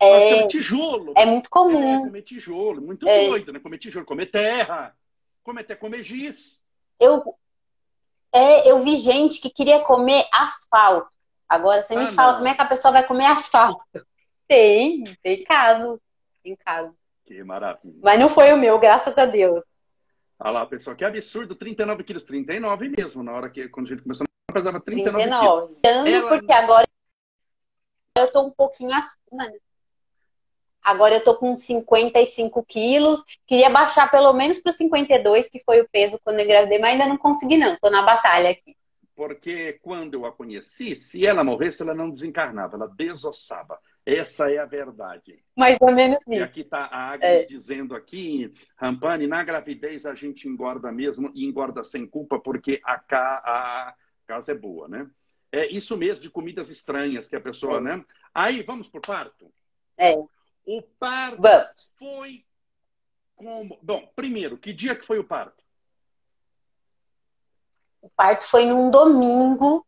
É, 0.00 0.46
tijolo. 0.46 1.12
É 1.16 1.26
muito 1.26 1.50
comum. 1.50 2.00
É, 2.00 2.06
comer 2.06 2.22
tijolo. 2.22 2.80
Muito 2.80 3.06
é. 3.06 3.26
doido, 3.26 3.52
né? 3.52 3.58
Comer 3.58 3.78
tijolo, 3.78 4.06
comer 4.06 4.26
terra. 4.26 4.96
Como 5.42 5.60
até 5.60 5.76
comer 5.76 6.02
giz. 6.02 6.62
Eu, 6.98 7.22
é, 8.32 8.70
eu 8.70 8.82
vi 8.82 8.96
gente 8.96 9.40
que 9.40 9.50
queria 9.50 9.80
comer 9.80 10.24
asfalto. 10.32 11.15
Agora 11.48 11.82
você 11.82 11.94
ah, 11.94 12.00
me 12.00 12.12
fala 12.12 12.32
não. 12.32 12.38
como 12.38 12.48
é 12.48 12.54
que 12.54 12.62
a 12.62 12.66
pessoa 12.66 12.92
vai 12.92 13.06
comer 13.06 13.26
asfalto. 13.26 13.82
Tem, 14.48 15.02
tem 15.24 15.42
caso. 15.42 16.00
Tem 16.40 16.54
caso. 16.54 16.94
Que 17.24 17.42
maravilha. 17.42 17.94
Mas 18.00 18.20
não 18.20 18.28
foi 18.28 18.52
o 18.52 18.56
meu, 18.56 18.78
graças 18.78 19.18
a 19.18 19.26
Deus. 19.26 19.64
Olha 20.38 20.50
lá, 20.52 20.66
pessoal, 20.66 20.94
que 20.94 21.04
absurdo, 21.04 21.56
39 21.56 22.04
quilos, 22.04 22.22
39 22.22 22.88
mesmo, 22.90 23.24
na 23.24 23.32
hora 23.32 23.50
que, 23.50 23.68
quando 23.68 23.86
a 23.86 23.88
gente 23.88 24.02
começou, 24.02 24.24
pesava 24.52 24.80
39, 24.80 25.18
39. 25.18 25.74
quilos. 25.82 26.06
Ela... 26.06 26.28
porque 26.28 26.52
agora 26.52 26.86
eu 28.16 28.32
tô 28.32 28.42
um 28.42 28.50
pouquinho 28.50 28.94
acima, 28.94 29.50
né? 29.50 29.58
Agora 30.82 31.16
eu 31.16 31.24
tô 31.24 31.36
com 31.36 31.56
55 31.56 32.64
quilos. 32.64 33.24
Queria 33.44 33.68
baixar 33.68 34.08
pelo 34.08 34.32
menos 34.32 34.60
para 34.60 34.70
52, 34.70 35.50
que 35.50 35.60
foi 35.64 35.80
o 35.80 35.88
peso 35.90 36.20
quando 36.22 36.38
eu 36.38 36.44
engravidei, 36.44 36.78
mas 36.78 36.92
ainda 36.92 37.06
não 37.06 37.16
consegui, 37.16 37.56
não. 37.56 37.76
Tô 37.80 37.90
na 37.90 38.02
batalha 38.02 38.50
aqui. 38.50 38.76
Porque 39.16 39.72
quando 39.80 40.12
eu 40.12 40.26
a 40.26 40.32
conheci, 40.32 40.94
se 40.94 41.24
ela 41.24 41.42
morresse, 41.42 41.82
ela 41.82 41.94
não 41.94 42.10
desencarnava, 42.10 42.76
ela 42.76 42.86
desossava. 42.86 43.80
Essa 44.04 44.52
é 44.52 44.58
a 44.58 44.66
verdade. 44.66 45.42
Mais 45.56 45.78
ou 45.80 45.90
menos 45.90 46.18
isso. 46.18 46.32
E 46.32 46.42
aqui 46.42 46.60
está 46.60 46.84
a 46.84 47.12
Agnes 47.12 47.30
é. 47.30 47.44
dizendo 47.46 47.96
aqui, 47.96 48.52
Rampani, 48.76 49.26
na 49.26 49.42
gravidez 49.42 50.04
a 50.04 50.14
gente 50.14 50.46
engorda 50.46 50.92
mesmo 50.92 51.32
e 51.34 51.46
engorda 51.46 51.82
sem 51.82 52.06
culpa 52.06 52.38
porque 52.38 52.78
a, 52.84 52.98
ca... 52.98 53.42
a 53.44 53.94
casa 54.26 54.52
é 54.52 54.54
boa, 54.54 54.86
né? 54.86 55.10
É 55.50 55.66
isso 55.66 55.96
mesmo 55.96 56.22
de 56.22 56.30
comidas 56.30 56.68
estranhas 56.68 57.26
que 57.26 57.36
a 57.36 57.40
pessoa, 57.40 57.78
é. 57.78 57.80
né? 57.80 58.04
Aí, 58.34 58.62
vamos 58.62 58.86
pro 58.86 59.00
parto? 59.00 59.50
É. 59.96 60.14
O 60.66 60.82
parto 60.98 61.40
Vamos. 61.40 61.94
foi 61.98 62.44
como. 63.34 63.78
Bom, 63.82 64.12
primeiro, 64.14 64.58
que 64.58 64.74
dia 64.74 64.94
que 64.94 65.06
foi 65.06 65.18
o 65.18 65.24
parto? 65.24 65.64
O 68.00 68.10
parto 68.10 68.44
foi 68.48 68.66
num 68.66 68.90
domingo, 68.90 69.84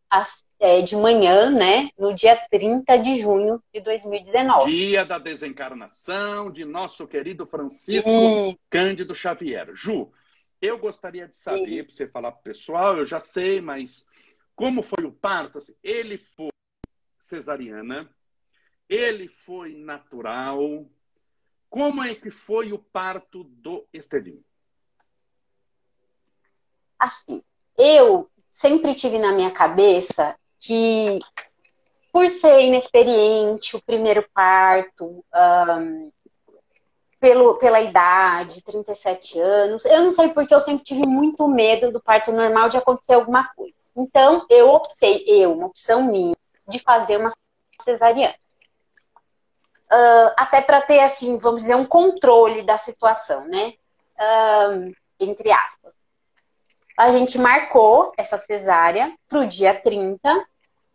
é, 0.61 0.83
de 0.83 0.97
manhã, 0.97 1.51
né? 1.51 1.89
No 1.97 2.15
dia 2.15 2.37
30 2.51 2.97
de 2.99 3.21
junho 3.21 3.63
de 3.73 3.81
2019. 3.81 4.71
Dia 4.71 5.05
da 5.05 5.19
desencarnação 5.19 6.51
de 6.51 6.65
nosso 6.65 7.07
querido 7.07 7.47
Francisco 7.47 8.11
Sim. 8.11 8.59
Cândido 8.69 9.15
Xavier. 9.15 9.71
Ju, 9.75 10.13
eu 10.61 10.79
gostaria 10.79 11.29
de 11.29 11.37
saber, 11.37 11.85
para 11.85 11.95
você 11.95 12.09
falar 12.09 12.33
para 12.33 12.41
o 12.41 12.43
pessoal, 12.43 12.97
eu 12.97 13.07
já 13.07 13.21
sei, 13.21 13.61
mas 13.61 14.05
como 14.57 14.83
foi 14.83 15.05
o 15.05 15.13
parto? 15.13 15.59
Assim, 15.59 15.75
ele 15.83 16.19
foi 16.19 16.51
cesariana, 17.21 18.11
ele 18.89 19.29
foi 19.29 19.75
natural? 19.75 20.91
Como 21.71 22.03
é 22.03 22.15
que 22.15 22.31
foi 22.31 22.73
o 22.73 22.79
parto 22.79 23.45
do 23.45 23.87
Estevinho? 23.93 24.45
Assim, 26.99 27.41
eu 27.79 28.29
sempre 28.51 28.95
tive 28.95 29.19
na 29.19 29.33
minha 29.33 29.51
cabeça 29.51 30.35
que, 30.61 31.21
por 32.13 32.29
ser 32.29 32.63
inexperiente, 32.63 33.77
o 33.77 33.83
primeiro 33.83 34.27
parto, 34.35 35.25
um, 35.81 36.11
pelo, 37.21 37.55
pela 37.55 37.81
idade, 37.81 38.63
37 38.63 39.39
anos, 39.39 39.85
eu 39.85 40.03
não 40.03 40.13
sei 40.13 40.29
porque 40.29 40.55
eu 40.55 40.61
sempre 40.61 40.85
tive 40.85 41.07
muito 41.07 41.49
medo 41.49 41.93
do 41.93 42.01
parto 42.01 42.33
normal 42.33 42.69
de 42.69 42.77
acontecer 42.77 43.15
alguma 43.15 43.49
coisa. 43.55 43.75
Então, 43.97 44.45
eu 44.51 44.69
optei, 44.69 45.25
eu, 45.27 45.53
uma 45.53 45.67
opção 45.67 46.05
minha, 46.05 46.37
de 46.69 46.79
fazer 46.79 47.17
uma 47.17 47.33
cesariana 47.83 48.35
uh, 49.89 50.33
até 50.37 50.61
para 50.61 50.81
ter, 50.81 51.01
assim, 51.01 51.39
vamos 51.39 51.63
dizer, 51.63 51.75
um 51.75 51.85
controle 51.85 52.63
da 52.63 52.79
situação, 52.79 53.47
né? 53.47 53.75
Uh, 54.19 54.95
entre 55.19 55.51
aspas. 55.51 55.95
A 56.99 57.13
gente 57.13 57.39
marcou 57.39 58.13
essa 58.19 58.37
cesárea 58.37 59.15
para 59.29 59.39
o 59.39 59.47
dia 59.47 59.73
30. 59.73 60.19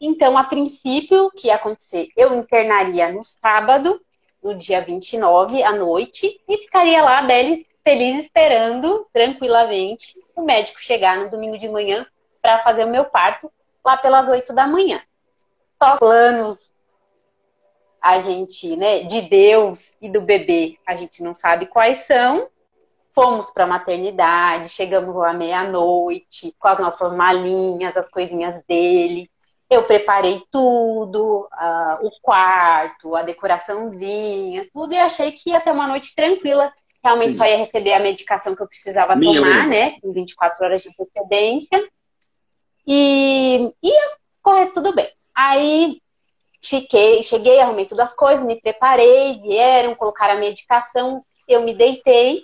Então, 0.02 0.38
a 0.38 0.44
princípio, 0.44 1.28
o 1.28 1.32
que 1.32 1.48
ia 1.48 1.56
acontecer? 1.56 2.10
Eu 2.18 2.34
internaria 2.34 3.10
no 3.10 3.24
sábado, 3.24 4.02
no 4.44 4.54
dia 4.54 4.82
29, 4.82 5.64
à 5.64 5.72
noite, 5.72 6.44
e 6.46 6.58
ficaria 6.58 7.02
lá, 7.02 7.22
bem 7.22 7.66
feliz, 7.86 8.26
esperando 8.26 9.08
tranquilamente 9.14 10.22
o 10.36 10.42
médico 10.42 10.82
chegar 10.82 11.16
no 11.16 11.30
domingo 11.30 11.58
de 11.58 11.70
manhã 11.70 12.06
para 12.42 12.62
fazer 12.64 12.84
o 12.84 12.90
meu 12.90 13.06
parto 13.06 13.50
lá 13.86 13.96
pelas 13.96 14.28
8 14.28 14.54
da 14.54 14.68
manhã. 14.68 15.02
Só 15.82 15.96
planos 15.96 16.74
a 18.02 18.20
gente, 18.20 18.76
né, 18.76 19.04
de 19.04 19.22
Deus 19.22 19.96
e 20.02 20.10
do 20.10 20.20
bebê, 20.20 20.78
a 20.86 20.98
gente 20.98 21.24
não 21.24 21.34
sabe 21.34 21.68
quais 21.68 22.00
são. 22.00 22.50
Fomos 23.14 23.52
para 23.52 23.66
a 23.66 23.68
maternidade, 23.68 24.70
chegamos 24.70 25.16
lá 25.16 25.34
meia-noite, 25.34 26.54
com 26.58 26.68
as 26.68 26.80
nossas 26.80 27.16
malinhas, 27.16 27.96
as 27.96 28.10
coisinhas 28.10 28.64
dele. 28.68 29.30
Eu 29.70 29.84
preparei 29.84 30.42
tudo, 30.52 31.48
uh, 31.52 32.06
o 32.06 32.12
quarto, 32.22 33.16
a 33.16 33.24
decoraçãozinha, 33.24 34.68
tudo, 34.74 34.94
e 34.94 34.98
achei 34.98 35.32
que 35.32 35.52
ia 35.52 35.62
ter 35.62 35.72
uma 35.72 35.88
noite 35.88 36.16
tranquila. 36.16 36.72
Realmente 37.04 37.34
Sim. 37.34 37.38
só 37.38 37.46
ia 37.46 37.58
receber 37.58 37.94
a 37.94 38.00
medicação 38.00 38.56
que 38.56 38.62
eu 38.62 38.68
precisava 38.68 39.16
Minha 39.16 39.42
tomar, 39.42 39.68
né? 39.68 40.00
Com 40.00 40.12
24 40.12 40.66
horas 40.66 40.82
de 40.82 40.90
antecedência. 40.90 41.88
E 42.88 43.72
ia 43.82 44.12
correr 44.42 44.68
tudo 44.68 44.94
bem. 44.94 45.10
Aí 45.36 46.02
Fiquei, 46.66 47.22
cheguei, 47.22 47.60
arrumei 47.60 47.86
todas 47.86 48.12
as 48.12 48.16
coisas, 48.16 48.46
me 48.46 48.60
preparei, 48.60 49.38
vieram, 49.42 49.94
colocaram 49.96 50.36
a 50.36 50.40
medicação, 50.40 51.22
eu 51.46 51.62
me 51.62 51.76
deitei 51.76 52.42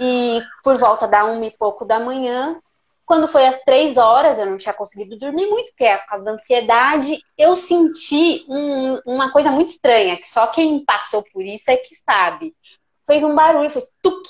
e 0.00 0.40
por 0.62 0.76
volta 0.76 1.06
da 1.06 1.24
uma 1.24 1.46
e 1.46 1.50
pouco 1.50 1.84
da 1.84 1.98
manhã, 1.98 2.60
quando 3.08 3.26
foi 3.26 3.46
às 3.46 3.62
três 3.62 3.96
horas, 3.96 4.38
eu 4.38 4.44
não 4.44 4.58
tinha 4.58 4.74
conseguido 4.74 5.18
dormir 5.18 5.46
muito, 5.46 5.70
porque 5.70 5.84
é 5.84 5.96
por 5.96 6.06
causa 6.08 6.24
da 6.26 6.32
ansiedade, 6.32 7.18
eu 7.38 7.56
senti 7.56 8.44
um, 8.48 9.00
uma 9.06 9.32
coisa 9.32 9.50
muito 9.50 9.70
estranha, 9.70 10.18
que 10.18 10.28
só 10.28 10.46
quem 10.48 10.84
passou 10.84 11.24
por 11.32 11.42
isso 11.42 11.70
é 11.70 11.76
que 11.78 11.94
sabe. 11.94 12.54
Fez 13.06 13.24
um 13.24 13.34
barulho, 13.34 13.70
fez 13.70 13.90
tuque 14.02 14.28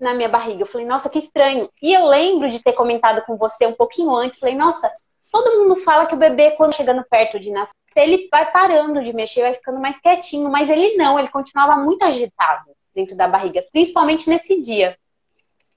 na 0.00 0.14
minha 0.14 0.28
barriga. 0.28 0.62
Eu 0.62 0.66
falei, 0.66 0.86
nossa, 0.86 1.10
que 1.10 1.18
estranho. 1.18 1.68
E 1.82 1.92
eu 1.92 2.06
lembro 2.06 2.48
de 2.48 2.62
ter 2.62 2.72
comentado 2.72 3.22
com 3.26 3.36
você 3.36 3.66
um 3.66 3.74
pouquinho 3.74 4.14
antes, 4.14 4.38
falei, 4.38 4.54
nossa, 4.54 4.90
todo 5.30 5.58
mundo 5.58 5.76
fala 5.76 6.06
que 6.06 6.14
o 6.14 6.18
bebê, 6.18 6.52
quando 6.52 6.74
chegando 6.74 7.04
perto 7.04 7.38
de 7.38 7.50
nascer, 7.50 7.74
ele 7.94 8.26
vai 8.30 8.50
parando 8.50 9.04
de 9.04 9.12
mexer, 9.12 9.42
vai 9.42 9.54
ficando 9.54 9.78
mais 9.78 10.00
quietinho, 10.00 10.50
mas 10.50 10.70
ele 10.70 10.96
não, 10.96 11.18
ele 11.18 11.28
continuava 11.28 11.76
muito 11.76 12.02
agitado 12.02 12.70
dentro 12.94 13.14
da 13.16 13.28
barriga, 13.28 13.62
principalmente 13.70 14.30
nesse 14.30 14.60
dia. 14.62 14.96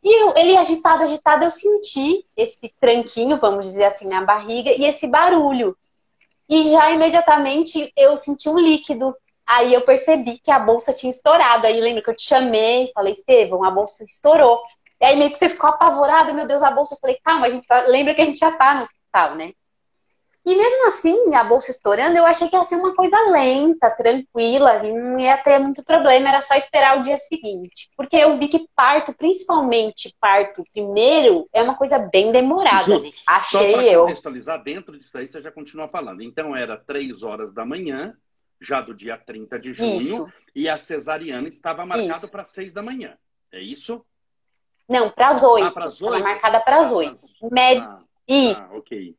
E 0.08 0.24
eu, 0.24 0.34
ele 0.38 0.56
agitado, 0.56 1.04
agitado, 1.04 1.44
eu 1.44 1.52
senti 1.52 2.26
esse 2.38 2.74
tranquinho, 2.80 3.42
vamos 3.42 3.66
dizer 3.66 3.84
assim, 3.84 4.08
na 4.08 4.24
barriga 4.24 4.72
e 4.72 4.86
esse 4.86 5.06
barulho. 5.06 5.78
E 6.48 6.72
já 6.72 6.90
imediatamente 6.92 7.92
eu 7.94 8.18
senti 8.18 8.48
um 8.48 8.58
líquido. 8.58 9.14
Aí 9.46 9.74
eu 9.74 9.82
percebi 9.82 10.40
que 10.40 10.50
a 10.50 10.60
bolsa 10.60 10.94
tinha 10.94 11.10
estourado. 11.10 11.68
Aí 11.68 11.82
lembro 11.82 12.02
que 12.02 12.10
eu 12.10 12.16
te 12.16 12.24
chamei, 12.24 12.90
falei, 12.94 13.12
Estevão, 13.12 13.66
a 13.66 13.70
bolsa 13.70 14.06
estourou. 14.06 14.58
E 15.02 15.06
aí 15.06 15.18
meio 15.18 15.30
que 15.30 15.38
você 15.38 15.50
ficou 15.50 15.70
apavorado, 15.70 16.34
meu 16.34 16.48
Deus, 16.48 16.64
a 16.64 16.72
bolsa. 16.72 16.96
Eu 16.96 17.00
falei, 17.00 17.20
calma, 17.22 17.48
a 17.48 17.52
gente 17.52 17.68
tá... 17.68 17.82
lembra 17.88 18.16
que 18.16 18.22
a 18.22 18.26
gente 18.26 18.40
já 18.40 18.54
tá 18.54 18.76
no 18.76 18.84
hospital, 18.84 19.36
né? 19.36 19.52
E 20.48 20.56
mesmo 20.56 20.88
assim, 20.88 21.36
a 21.36 21.44
bolsa 21.44 21.72
estourando, 21.72 22.16
eu 22.16 22.26
achei 22.26 22.48
que 22.48 22.56
ia 22.56 22.64
ser 22.64 22.78
uma 22.78 22.96
coisa 22.96 23.18
lenta, 23.32 23.90
tranquila, 23.92 24.78
e 24.86 24.94
não 24.94 25.20
ia 25.20 25.38
ter 25.40 25.60
muito 25.60 25.84
problema, 25.84 26.30
era 26.30 26.42
só 26.42 26.56
esperar 26.56 26.98
o 26.98 27.04
dia 27.04 27.18
seguinte. 27.18 27.90
Porque 27.98 28.16
eu 28.16 28.40
vi 28.40 28.48
que 28.48 28.66
parto, 28.74 29.14
principalmente 29.14 30.16
parto 30.22 30.64
primeiro, 30.72 31.50
é 31.52 31.62
uma 31.62 31.76
coisa 31.76 32.00
bem 32.00 32.32
demorada. 32.32 32.86
Ju, 32.86 33.04
achei 33.28 33.74
só 33.74 33.82
eu. 33.82 34.02
contextualizar, 34.04 34.64
dentro 34.64 34.98
disso 34.98 35.18
aí 35.18 35.28
você 35.28 35.42
já 35.42 35.52
continua 35.52 35.90
falando. 35.90 36.24
Então 36.24 36.56
era 36.56 36.78
três 36.78 37.24
horas 37.24 37.52
da 37.52 37.66
manhã, 37.66 38.16
já 38.62 38.80
do 38.80 38.94
dia 38.96 39.18
30 39.18 39.60
de 39.60 39.74
junho, 39.74 39.98
isso. 39.98 40.32
e 40.56 40.70
a 40.70 40.80
cesariana 40.80 41.50
estava 41.50 41.86
marcada 41.86 42.26
para 42.30 42.46
seis 42.46 42.72
da 42.72 42.82
manhã. 42.82 43.18
É 43.52 43.60
isso? 43.60 44.02
Não, 44.88 45.10
para 45.10 45.28
as 45.28 45.44
oito. 45.44 45.68
Ah, 45.68 45.72
para 45.72 45.86
as? 45.88 45.96
Estava 45.96 46.20
marcada 46.20 46.62
para 46.62 46.80
as 46.80 46.92
oito. 46.94 47.20
Ah, 47.82 48.00
Isso. 48.26 48.64
Ah, 48.64 48.70
ok. 48.72 49.14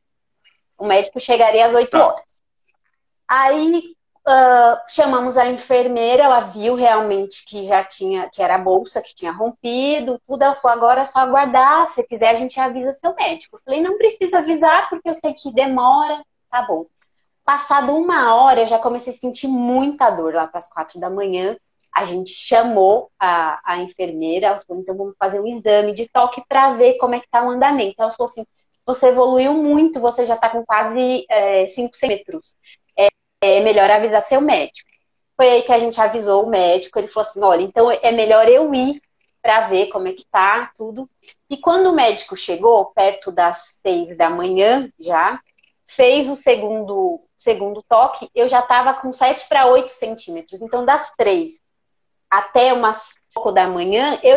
O 0.79 0.85
médico 0.85 1.19
chegaria 1.19 1.65
às 1.65 1.73
8 1.73 1.91
tá. 1.91 2.07
horas. 2.07 2.41
Aí 3.27 3.95
uh, 4.27 4.79
chamamos 4.87 5.37
a 5.37 5.47
enfermeira, 5.47 6.23
ela 6.23 6.39
viu 6.41 6.75
realmente 6.75 7.43
que 7.45 7.63
já 7.63 7.83
tinha, 7.83 8.29
que 8.29 8.41
era 8.41 8.55
a 8.55 8.59
bolsa 8.59 9.01
que 9.01 9.13
tinha 9.13 9.31
rompido, 9.31 10.19
tudo. 10.27 10.41
Ela 10.41 10.55
falou: 10.55 10.77
agora 10.77 11.01
é 11.01 11.05
só 11.05 11.19
aguardar. 11.19 11.87
Se 11.87 12.07
quiser, 12.07 12.29
a 12.29 12.35
gente 12.35 12.59
avisa 12.59 12.93
seu 12.93 13.13
médico. 13.15 13.57
Eu 13.57 13.61
falei: 13.63 13.81
não 13.81 13.97
precisa 13.97 14.39
avisar, 14.39 14.89
porque 14.89 15.09
eu 15.09 15.13
sei 15.13 15.33
que 15.33 15.53
demora. 15.53 16.23
Tá 16.49 16.61
bom. 16.63 16.85
Passado 17.43 17.95
uma 17.95 18.35
hora, 18.35 18.61
eu 18.61 18.67
já 18.67 18.77
comecei 18.77 19.11
a 19.11 19.15
sentir 19.15 19.47
muita 19.47 20.09
dor 20.11 20.33
lá 20.33 20.47
para 20.47 20.59
as 20.59 20.71
quatro 20.71 20.99
da 20.99 21.09
manhã. 21.09 21.57
A 21.91 22.05
gente 22.05 22.29
chamou 22.29 23.09
a, 23.19 23.59
a 23.65 23.79
enfermeira, 23.79 24.47
ela 24.47 24.61
falou, 24.61 24.81
então 24.81 24.95
vamos 24.95 25.15
fazer 25.17 25.39
um 25.39 25.47
exame 25.47 25.93
de 25.93 26.07
toque 26.07 26.43
para 26.47 26.73
ver 26.73 26.97
como 26.97 27.15
é 27.15 27.19
que 27.19 27.27
tá 27.27 27.43
o 27.43 27.49
andamento. 27.49 28.01
Ela 28.01 28.11
falou 28.11 28.29
assim, 28.29 28.45
você 28.89 29.09
evoluiu 29.09 29.53
muito, 29.53 29.99
você 29.99 30.25
já 30.25 30.33
está 30.33 30.49
com 30.49 30.65
quase 30.65 31.23
é, 31.29 31.67
5 31.67 31.95
centímetros. 31.95 32.55
É, 32.97 33.07
é 33.41 33.61
melhor 33.61 33.89
avisar 33.91 34.21
seu 34.23 34.41
médico. 34.41 34.89
Foi 35.37 35.47
aí 35.47 35.61
que 35.61 35.71
a 35.71 35.77
gente 35.77 36.01
avisou 36.01 36.43
o 36.43 36.49
médico, 36.49 36.97
ele 36.97 37.07
falou 37.07 37.29
assim, 37.29 37.41
olha, 37.41 37.61
então 37.61 37.91
é 37.91 38.11
melhor 38.11 38.47
eu 38.49 38.73
ir 38.73 38.99
para 39.43 39.67
ver 39.67 39.89
como 39.89 40.07
é 40.07 40.13
que 40.13 40.25
tá, 40.25 40.71
tudo. 40.75 41.07
E 41.47 41.57
quando 41.57 41.91
o 41.91 41.93
médico 41.93 42.35
chegou, 42.35 42.87
perto 42.87 43.31
das 43.31 43.77
seis 43.81 44.17
da 44.17 44.27
manhã 44.29 44.91
já, 44.99 45.39
fez 45.87 46.27
o 46.27 46.35
segundo, 46.35 47.21
segundo 47.37 47.83
toque, 47.87 48.27
eu 48.33 48.47
já 48.47 48.59
estava 48.59 48.95
com 48.95 49.13
7 49.13 49.47
para 49.47 49.67
8 49.67 49.89
centímetros. 49.89 50.63
Então, 50.63 50.83
das 50.83 51.13
três 51.15 51.61
até 52.29 52.73
umas 52.73 53.19
5 53.29 53.51
da 53.51 53.67
manhã, 53.67 54.19
eu 54.23 54.35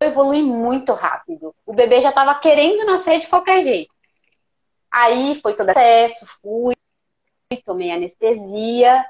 evolui 0.00 0.42
muito 0.42 0.92
rápido. 0.92 1.54
O 1.66 1.72
bebê 1.72 2.00
já 2.00 2.10
estava 2.10 2.34
querendo 2.34 2.84
nascer 2.84 3.18
de 3.18 3.26
qualquer 3.28 3.62
jeito. 3.62 3.93
Aí 4.94 5.40
foi 5.42 5.56
todo 5.56 5.70
acesso, 5.70 6.24
fui, 6.40 6.76
tomei 7.66 7.90
anestesia, 7.90 9.04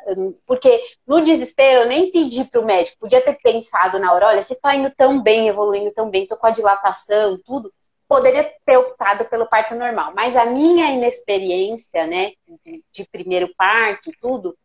porque 0.46 0.82
no 1.06 1.20
desespero 1.20 1.82
eu 1.82 1.86
nem 1.86 2.10
pedi 2.10 2.42
para 2.46 2.58
o 2.58 2.64
médico, 2.64 2.96
podia 3.00 3.20
ter 3.20 3.38
pensado 3.42 3.98
na 3.98 4.10
hora, 4.14 4.28
olha, 4.28 4.42
você 4.42 4.54
está 4.54 4.74
indo 4.74 4.90
tão 4.96 5.22
bem, 5.22 5.46
evoluindo 5.46 5.92
tão 5.92 6.08
bem, 6.08 6.26
tô 6.26 6.38
com 6.38 6.46
a 6.46 6.52
dilatação, 6.52 7.38
tudo, 7.44 7.70
poderia 8.08 8.50
ter 8.64 8.78
optado 8.78 9.26
pelo 9.26 9.46
parto 9.46 9.74
normal. 9.74 10.14
Mas 10.16 10.34
a 10.36 10.46
minha 10.46 10.90
inexperiência, 10.90 12.06
né, 12.06 12.32
de 12.90 13.06
primeiro 13.12 13.54
parto, 13.54 14.10
tudo, 14.22 14.56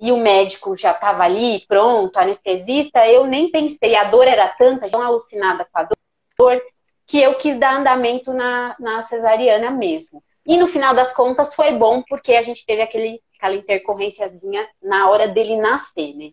e 0.00 0.10
o 0.10 0.16
médico 0.16 0.76
já 0.76 0.90
estava 0.90 1.22
ali, 1.22 1.64
pronto, 1.68 2.16
anestesista, 2.16 3.08
eu 3.08 3.28
nem 3.28 3.48
pensei, 3.48 3.94
a 3.94 4.10
dor 4.10 4.26
era 4.26 4.48
tanta, 4.48 4.88
já 4.88 5.04
alucinada 5.04 5.64
com 5.70 5.78
a 5.78 5.88
dor, 6.36 6.60
que 7.06 7.22
eu 7.22 7.38
quis 7.38 7.56
dar 7.60 7.76
andamento 7.76 8.32
na, 8.32 8.74
na 8.80 9.02
cesariana 9.02 9.70
mesmo. 9.70 10.20
E 10.46 10.56
no 10.56 10.66
final 10.66 10.94
das 10.94 11.12
contas 11.14 11.54
foi 11.54 11.72
bom, 11.72 12.02
porque 12.02 12.34
a 12.34 12.42
gente 12.42 12.66
teve 12.66 12.82
aquele, 12.82 13.22
aquela 13.36 13.54
intercorrênciazinha 13.54 14.68
na 14.82 15.08
hora 15.08 15.28
dele 15.28 15.56
nascer, 15.56 16.14
né? 16.14 16.32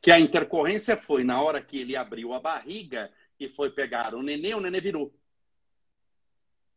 Que 0.00 0.10
a 0.10 0.20
intercorrência 0.20 0.96
foi 0.96 1.24
na 1.24 1.42
hora 1.42 1.60
que 1.60 1.80
ele 1.80 1.96
abriu 1.96 2.32
a 2.32 2.40
barriga 2.40 3.10
e 3.38 3.48
foi 3.48 3.70
pegar 3.70 4.14
o 4.14 4.22
nenê, 4.22 4.54
o 4.54 4.60
nenê 4.60 4.80
virou. 4.80 5.12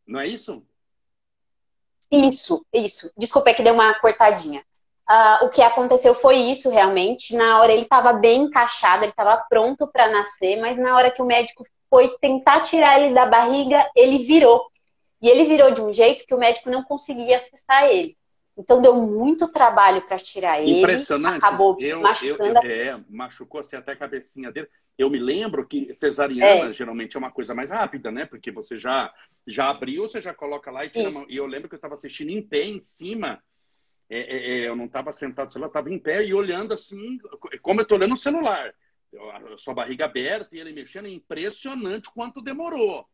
Não 0.06 0.20
é 0.20 0.28
isso? 0.28 0.66
Isso, 2.12 2.66
isso. 2.74 3.12
Desculpa, 3.18 3.50
é 3.50 3.54
que 3.54 3.64
deu 3.64 3.74
uma 3.74 3.94
cortadinha. 4.00 4.64
Uh, 5.10 5.46
o 5.46 5.50
que 5.50 5.62
aconteceu 5.62 6.16
foi 6.16 6.36
isso 6.36 6.70
realmente. 6.70 7.36
Na 7.36 7.60
hora 7.60 7.72
ele 7.72 7.84
estava 7.84 8.14
bem 8.14 8.44
encaixado, 8.44 9.04
ele 9.04 9.12
estava 9.12 9.38
pronto 9.50 9.88
para 9.88 10.10
nascer, 10.10 10.60
mas 10.62 10.78
na 10.78 10.96
hora 10.96 11.12
que 11.12 11.22
o 11.22 11.26
médico 11.26 11.66
foi 11.90 12.10
tentar 12.20 12.62
tirar 12.62 13.00
ele 13.00 13.14
da 13.14 13.26
barriga, 13.26 13.90
ele 13.96 14.20
virou. 14.20 14.73
E 15.24 15.30
ele 15.30 15.46
virou 15.46 15.72
de 15.72 15.80
um 15.80 15.94
jeito 15.94 16.28
que 16.28 16.36
o 16.36 16.38
médico 16.38 16.70
não 16.70 16.84
conseguia 16.84 17.38
acessar 17.38 17.86
ele. 17.86 18.18
Então 18.58 18.82
deu 18.82 18.94
muito 18.96 19.52
trabalho 19.52 20.06
para 20.06 20.20
tirar 20.20 20.62
ele. 20.62 20.80
Impressionante. 20.80 21.38
Acabou 21.38 21.78
eu, 21.80 22.02
machucando. 22.02 22.60
Eu, 22.64 22.72
é, 22.72 23.04
machucou 23.10 23.62
assim 23.62 23.78
até 23.78 23.94
a 23.94 23.96
cabecinha 23.96 24.52
dele. 24.52 24.68
Eu 24.98 25.10
me 25.10 25.18
lembro 25.18 25.66
que 25.66 25.92
cesariana 25.94 26.70
é. 26.70 26.74
geralmente 26.74 27.16
é 27.16 27.20
uma 27.20 27.32
coisa 27.32 27.56
mais 27.56 27.72
rápida, 27.72 28.12
né? 28.12 28.26
Porque 28.26 28.52
você 28.52 28.78
já 28.78 29.12
já 29.48 29.70
abriu, 29.70 30.04
você 30.04 30.20
já 30.20 30.34
coloca 30.34 30.70
lá 30.70 30.86
e 30.86 30.90
tira 30.90 31.08
a 31.08 31.12
mão. 31.12 31.26
E 31.28 31.38
eu 31.38 31.48
lembro 31.48 31.70
que 31.70 31.76
eu 31.76 31.78
estava 31.78 31.96
assistindo 31.96 32.30
em 32.30 32.42
pé 32.42 32.66
em 32.66 32.82
cima 32.82 33.42
é, 34.10 34.20
é, 34.20 34.36
é, 34.36 34.68
eu 34.68 34.76
não 34.76 34.86
estava 34.86 35.12
sentado 35.12 35.48
no 35.48 35.52
celular, 35.54 35.68
estava 35.70 35.90
em 35.90 35.98
pé 35.98 36.24
e 36.24 36.34
olhando 36.34 36.74
assim, 36.74 37.18
como 37.62 37.80
eu 37.80 37.84
estou 37.84 37.98
olhando 37.98 38.14
o 38.14 38.18
celular. 38.18 38.74
Eu, 39.12 39.32
a 39.32 39.58
sua 39.58 39.74
barriga 39.74 40.06
aberta 40.06 40.56
e 40.56 40.60
ele 40.60 40.74
mexendo, 40.74 41.08
é 41.08 41.12
impressionante 41.12 42.12
quanto 42.14 42.42
demorou. 42.42 43.08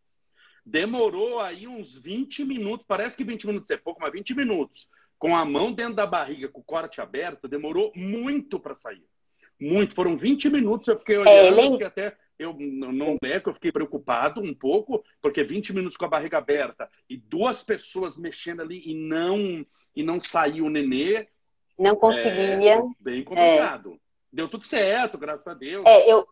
Demorou 0.65 1.39
aí 1.39 1.67
uns 1.67 1.97
20 1.97 2.45
minutos, 2.45 2.85
parece 2.87 3.17
que 3.17 3.23
20 3.23 3.47
minutos 3.47 3.69
é 3.71 3.77
pouco, 3.77 4.01
mas 4.01 4.11
20 4.11 4.35
minutos. 4.35 4.87
Com 5.17 5.35
a 5.35 5.43
mão 5.43 5.71
dentro 5.71 5.95
da 5.95 6.07
barriga, 6.07 6.47
com 6.47 6.61
o 6.61 6.63
corte 6.63 7.01
aberto, 7.01 7.47
demorou 7.47 7.91
muito 7.95 8.59
para 8.59 8.75
sair. 8.75 9.05
Muito. 9.59 9.93
Foram 9.93 10.17
20 10.17 10.49
minutos, 10.49 10.87
eu 10.87 10.97
fiquei 10.97 11.17
olhando, 11.17 11.81
é, 11.81 11.85
até 11.85 12.15
eu 12.39 12.55
não 12.57 13.17
é 13.21 13.39
que 13.39 13.49
eu 13.49 13.53
fiquei 13.53 13.71
preocupado 13.71 14.39
um 14.41 14.53
pouco, 14.53 15.03
porque 15.21 15.43
20 15.43 15.73
minutos 15.73 15.97
com 15.97 16.05
a 16.05 16.09
barriga 16.09 16.37
aberta 16.37 16.89
e 17.09 17.17
duas 17.17 17.61
pessoas 17.63 18.15
mexendo 18.15 18.61
ali 18.61 18.81
e 18.85 18.95
não 18.95 19.65
e 19.93 20.01
não 20.01 20.21
saiu 20.21 20.65
o 20.65 20.69
nenê. 20.69 21.27
Não 21.77 21.97
conseguia. 21.97 22.75
É 22.75 22.81
bem 22.97 23.23
complicado. 23.25 23.93
É. 23.93 23.97
Deu 24.31 24.47
tudo 24.47 24.65
certo, 24.65 25.17
graças 25.17 25.47
a 25.47 25.53
Deus. 25.53 25.85
É, 25.85 26.09
eu 26.09 26.25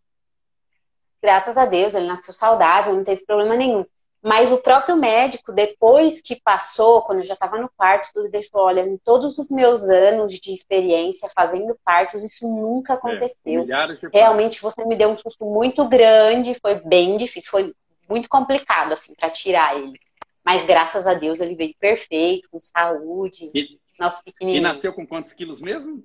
graças 1.22 1.58
a 1.58 1.66
Deus, 1.66 1.94
ele 1.94 2.08
nasceu 2.08 2.34
saudável, 2.34 2.96
não 2.96 3.04
teve 3.04 3.26
problema 3.26 3.56
nenhum. 3.56 3.86
Mas 4.24 4.52
o 4.52 4.58
próprio 4.58 4.98
médico, 4.98 5.54
depois 5.54 6.22
que 6.22 6.42
passou, 6.42 7.02
quando 7.04 7.20
eu 7.20 7.24
já 7.24 7.36
estava 7.36 7.60
no 7.62 7.70
parto, 7.78 8.10
tudo 8.14 8.34
ele 8.34 8.44
falou: 8.44 8.68
olha, 8.68 8.82
em 8.82 8.98
todos 8.98 9.38
os 9.38 9.50
meus 9.50 9.84
anos 9.84 10.34
de 10.34 10.52
experiência 10.52 11.30
fazendo 11.36 11.78
partos, 11.86 12.24
isso 12.24 12.48
nunca 12.48 12.94
é, 12.94 12.96
aconteceu. 12.96 13.62
É, 13.62 13.66
Realmente 14.12 14.62
você 14.62 14.84
me 14.86 14.96
deu 14.96 15.10
um 15.10 15.18
susto 15.18 15.46
muito 15.46 15.88
grande, 15.88 16.60
foi 16.60 16.76
bem 16.82 17.18
difícil, 17.18 17.52
foi 17.52 17.74
muito 18.10 18.28
complicado, 18.28 18.92
assim, 18.94 19.14
para 19.16 19.30
tirar 19.30 19.78
ele. 19.78 20.00
Mas 20.44 20.66
graças 20.66 21.06
a 21.06 21.14
Deus 21.14 21.40
ele 21.40 21.56
veio 21.56 21.76
perfeito, 21.80 22.50
com 22.50 22.60
saúde. 22.62 23.52
E, 23.54 23.78
nosso 24.00 24.24
pequenininho. 24.24 24.60
E 24.60 24.62
nasceu 24.62 24.94
com 24.94 25.06
quantos 25.06 25.34
quilos 25.34 25.62
mesmo? 25.62 26.04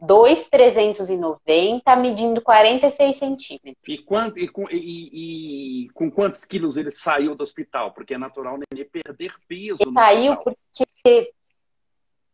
2,390, 0.00 1.96
medindo 1.96 2.40
46 2.40 3.16
centímetros. 3.16 3.76
E, 3.86 4.02
quanto, 4.04 4.38
e, 4.42 4.48
com, 4.48 4.66
e, 4.70 5.84
e, 5.84 5.90
com 5.90 6.10
quantos 6.10 6.44
quilos 6.44 6.76
ele 6.76 6.90
saiu 6.90 7.34
do 7.34 7.44
hospital? 7.44 7.92
Porque 7.92 8.14
é 8.14 8.18
natural 8.18 8.58
ele 8.72 8.84
perder 8.84 9.34
peso. 9.46 9.76
Ele 9.80 9.92
saiu 9.92 10.32
hospital. 10.32 10.56
porque 10.74 11.32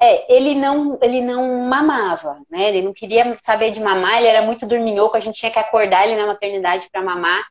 é, 0.01 0.37
ele, 0.37 0.55
não, 0.55 0.99
ele 1.03 1.21
não 1.21 1.65
mamava, 1.69 2.41
né? 2.51 2.69
Ele 2.69 2.83
não 2.83 2.93
queria 2.93 3.37
saber 3.43 3.71
de 3.71 3.81
mamar, 3.81 4.19
ele 4.19 4.27
era 4.27 4.43
muito 4.43 4.67
dorminhoco, 4.67 5.17
a 5.17 5.21
gente 5.21 5.39
tinha 5.39 5.51
que 5.51 5.59
acordar 5.59 6.07
ele 6.07 6.21
na 6.21 6.27
maternidade 6.27 6.89
para 6.91 7.03
mamar. 7.03 7.47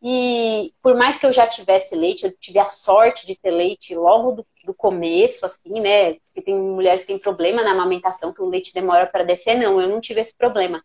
E 0.00 0.72
por 0.80 0.94
mais 0.96 1.18
que 1.18 1.26
eu 1.26 1.32
já 1.32 1.46
tivesse 1.46 1.96
leite, 1.96 2.24
eu 2.24 2.32
tive 2.38 2.58
a 2.58 2.68
sorte 2.68 3.26
de 3.26 3.36
ter 3.36 3.50
leite 3.50 3.94
logo 3.96 4.32
do, 4.32 4.46
do 4.64 4.72
começo, 4.72 5.44
assim, 5.44 5.80
né? 5.80 6.14
Porque 6.14 6.42
tem 6.42 6.54
mulheres 6.56 7.00
que 7.00 7.08
têm 7.08 7.18
problema 7.18 7.64
na 7.64 7.72
amamentação, 7.72 8.32
que 8.32 8.40
o 8.40 8.48
leite 8.48 8.72
demora 8.72 9.06
para 9.06 9.24
descer. 9.24 9.58
Não, 9.58 9.80
eu 9.80 9.88
não 9.88 10.00
tive 10.00 10.20
esse 10.20 10.36
problema. 10.36 10.82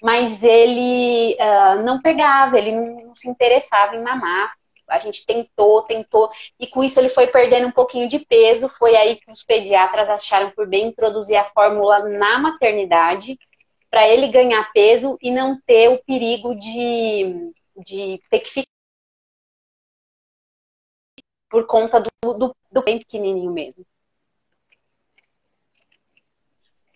Mas 0.00 0.42
ele 0.42 1.36
uh, 1.40 1.82
não 1.82 2.00
pegava, 2.00 2.58
ele 2.58 2.72
não, 2.72 3.06
não 3.06 3.16
se 3.16 3.28
interessava 3.28 3.96
em 3.96 4.02
mamar. 4.02 4.52
A 4.88 4.98
gente 4.98 5.24
tentou, 5.24 5.82
tentou, 5.82 6.30
e 6.60 6.66
com 6.66 6.84
isso 6.84 7.00
ele 7.00 7.08
foi 7.08 7.26
perdendo 7.26 7.66
um 7.66 7.72
pouquinho 7.72 8.08
de 8.08 8.18
peso. 8.20 8.68
Foi 8.78 8.94
aí 8.94 9.16
que 9.16 9.30
os 9.30 9.42
pediatras 9.42 10.08
acharam 10.08 10.50
por 10.50 10.68
bem 10.68 10.88
introduzir 10.88 11.36
a 11.36 11.44
fórmula 11.44 12.00
na 12.10 12.38
maternidade, 12.38 13.38
para 13.90 14.08
ele 14.08 14.28
ganhar 14.28 14.72
peso 14.72 15.18
e 15.20 15.30
não 15.30 15.58
ter 15.66 15.88
o 15.88 16.02
perigo 16.04 16.54
de 16.54 17.52
de 17.76 18.20
ter 18.30 18.40
que 18.40 18.50
ficar 18.50 18.72
por 21.52 21.66
conta 21.66 22.00
do, 22.00 22.34
do, 22.34 22.56
do 22.72 22.82
bem 22.82 22.98
pequenininho 22.98 23.52
mesmo. 23.52 23.84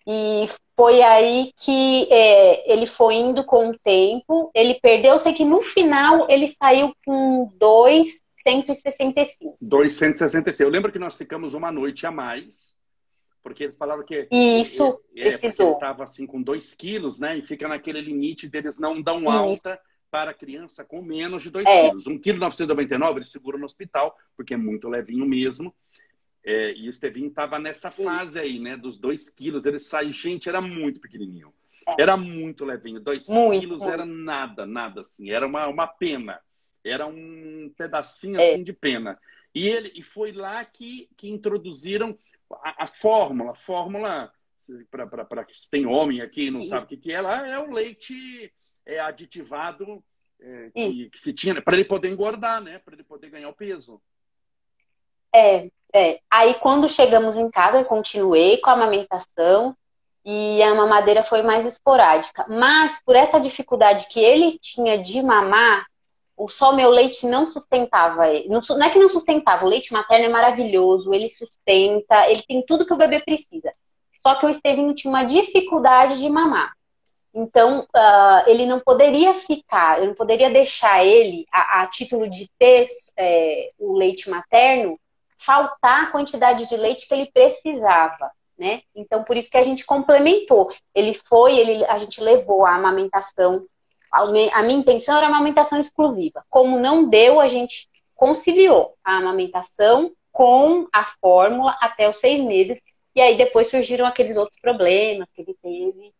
E 0.07 0.49
foi 0.75 1.03
aí 1.03 1.53
que 1.57 2.11
é, 2.11 2.73
ele 2.73 2.87
foi 2.87 3.17
indo 3.17 3.45
com 3.45 3.69
o 3.69 3.79
tempo, 3.79 4.51
ele 4.55 4.81
perdeu, 4.81 5.19
sei 5.19 5.35
que 5.35 5.45
no 5.45 5.61
final 5.61 6.27
ele 6.31 6.49
saiu 6.49 6.95
com 7.05 7.53
2,165. 7.57 9.59
2,165. 9.61 10.63
Eu 10.63 10.71
lembro 10.71 10.91
que 10.91 10.99
nós 10.99 11.15
ficamos 11.15 11.53
uma 11.53 11.71
noite 11.71 12.07
a 12.07 12.11
mais, 12.11 12.75
porque 13.43 13.65
eles 13.65 13.77
falaram 13.77 14.05
que. 14.05 14.27
Isso, 14.31 15.03
é, 15.17 15.31
precisou. 15.31 15.67
Ele 15.67 15.75
estava 15.75 16.05
assim 16.05 16.25
com 16.25 16.41
2 16.41 16.73
quilos, 16.75 17.19
né? 17.19 17.37
E 17.37 17.43
fica 17.43 17.69
naquele 17.69 18.01
limite 18.01 18.49
deles 18.49 18.79
não 18.79 19.03
dão 19.03 19.29
alta 19.29 19.79
para 20.17 20.33
criança 20.33 20.83
com 20.83 21.03
menos 21.03 21.43
de 21.43 21.51
2 21.51 21.67
é. 21.67 21.91
quilos. 21.91 22.07
1,999 22.07 23.13
kg 23.13 23.19
ele 23.19 23.27
segura 23.27 23.59
no 23.59 23.67
hospital, 23.67 24.17
porque 24.35 24.55
é 24.55 24.57
muito 24.57 24.89
levinho 24.89 25.27
mesmo. 25.27 25.75
É, 26.43 26.73
e 26.73 26.89
o 26.89 26.91
Estevinho 26.91 27.29
estava 27.29 27.59
nessa 27.59 27.91
fase 27.91 28.39
aí, 28.39 28.59
né? 28.59 28.79
Dos 28.79 28.97
2 28.97 29.29
quilos. 29.29 29.67
Ele 29.67 29.79
saiu, 29.79 30.15
gente, 30.15 30.49
era 30.49 30.59
muito 30.59 31.01
pequenininho. 31.01 31.53
É. 31.87 32.01
Era 32.01 32.17
muito 32.17 32.65
levinho. 32.65 32.99
2 32.99 33.27
quilos 33.27 33.83
muito. 33.83 33.85
era 33.85 34.07
nada, 34.07 34.65
nada 34.65 35.03
assim. 35.03 35.29
Era 35.29 35.47
uma, 35.47 35.69
uma 35.69 35.87
pena. 35.87 36.41
Era 36.83 37.07
um 37.07 37.71
pedacinho 37.77 38.41
é. 38.41 38.55
assim 38.55 38.65
de 38.65 38.73
pena. 38.73 39.19
E, 39.55 39.69
ele, 39.69 39.93
e 39.95 40.03
foi 40.03 40.33
lá 40.33 40.65
que, 40.65 41.11
que 41.15 41.29
introduziram 41.29 42.19
a, 42.51 42.85
a 42.85 42.87
fórmula. 42.87 43.51
A 43.51 43.55
fórmula, 43.55 44.33
para 44.91 45.45
que 45.45 45.53
tem 45.71 45.85
homem 45.85 46.23
aqui 46.23 46.47
e 46.47 46.51
não 46.51 46.61
Isso. 46.61 46.71
sabe 46.71 46.85
o 46.85 46.87
que, 46.87 46.97
que 46.97 47.13
é 47.13 47.21
lá, 47.21 47.47
é 47.47 47.59
o 47.59 47.71
leite 47.71 48.51
é, 48.87 49.01
aditivado 49.01 50.03
é, 50.41 50.71
que, 50.75 51.11
que, 51.11 51.19
se 51.19 51.33
tinha, 51.33 51.61
para 51.61 51.75
ele 51.75 51.85
poder 51.85 52.09
engordar, 52.09 52.63
né? 52.63 52.79
Para 52.79 52.95
ele 52.95 53.03
poder 53.03 53.31
ganhar 53.31 53.49
o 53.49 53.55
peso. 53.55 54.01
É, 55.35 55.69
é. 55.93 56.21
Aí 56.31 56.55
quando 56.55 56.89
chegamos 56.89 57.37
em 57.37 57.51
casa, 57.51 57.79
eu 57.79 57.85
continuei 57.85 58.59
com 58.59 58.71
a 58.71 58.75
amamentação 58.75 59.77
e 60.25 60.63
a 60.63 60.75
mamadeira 60.75 61.23
foi 61.23 61.43
mais 61.43 61.67
esporádica. 61.67 62.47
Mas 62.49 63.03
por 63.05 63.17
essa 63.17 63.41
dificuldade 63.41 64.09
que 64.09 64.21
ele 64.21 64.59
tinha 64.59 64.99
de 64.99 65.23
mamar, 65.23 65.87
o 66.37 66.49
só 66.49 66.73
meu 66.73 66.91
leite 66.91 67.27
não 67.27 67.47
sustentava 67.47 68.29
ele. 68.29 68.49
Não, 68.49 68.61
não 68.61 68.87
é 68.87 68.91
que 68.91 68.99
não 68.99 69.09
sustentava, 69.09 69.65
o 69.65 69.69
leite 69.69 69.93
materno 69.93 70.27
é 70.27 70.29
maravilhoso, 70.29 71.15
ele 71.15 71.31
sustenta, 71.31 72.29
ele 72.31 72.43
tem 72.43 72.65
tudo 72.67 72.85
que 72.85 72.93
o 72.93 72.97
bebê 72.97 73.21
precisa. 73.21 73.73
Só 74.21 74.35
que 74.35 74.45
o 74.45 74.51
Estevinho 74.51 74.95
tinha 74.95 75.11
uma 75.11 75.25
dificuldade 75.25 76.19
de 76.19 76.29
mamar. 76.29 76.77
Então, 77.39 77.81
uh, 77.81 78.43
ele 78.49 78.65
não 78.65 78.81
poderia 78.81 79.35
ficar, 79.35 79.99
eu 79.99 80.07
não 80.07 80.15
poderia 80.15 80.49
deixar 80.49 81.05
ele, 81.05 81.45
a, 81.53 81.83
a 81.83 81.87
título 81.87 82.31
de 82.31 82.49
ter 82.59 82.87
é, 83.15 83.73
o 83.79 83.95
leite 83.95 84.31
materno, 84.31 84.99
faltar 85.37 86.05
a 86.05 86.11
quantidade 86.11 86.67
de 86.67 86.75
leite 86.79 87.07
que 87.07 87.13
ele 87.13 87.31
precisava, 87.31 88.31
né? 88.59 88.81
Então, 88.95 89.23
por 89.23 89.37
isso 89.37 89.51
que 89.51 89.59
a 89.59 89.63
gente 89.63 89.85
complementou. 89.85 90.73
Ele 90.95 91.13
foi, 91.13 91.59
ele, 91.59 91.85
a 91.85 91.99
gente 91.99 92.23
levou 92.23 92.65
a 92.65 92.75
amamentação. 92.75 93.67
A, 94.11 94.25
minha 94.25 94.79
intenção 94.79 95.19
era 95.19 95.27
amamentação 95.27 95.79
exclusiva. 95.79 96.43
Como 96.49 96.79
não 96.79 97.07
deu, 97.07 97.39
a 97.39 97.49
gente 97.49 97.87
conciliou 98.15 98.95
a 99.05 99.19
amamentação 99.19 100.11
com 100.33 100.89
a 100.91 101.05
fórmula 101.21 101.77
até 101.83 102.09
os 102.09 102.17
seis 102.17 102.41
meses. 102.41 102.81
E 103.15 103.21
aí 103.21 103.37
depois 103.37 103.69
surgiram 103.69 104.07
aqueles 104.07 104.39
outros 104.39 104.59
problemas 104.59 105.31
que 105.33 105.43
ele 105.43 105.55
teve 105.63 106.15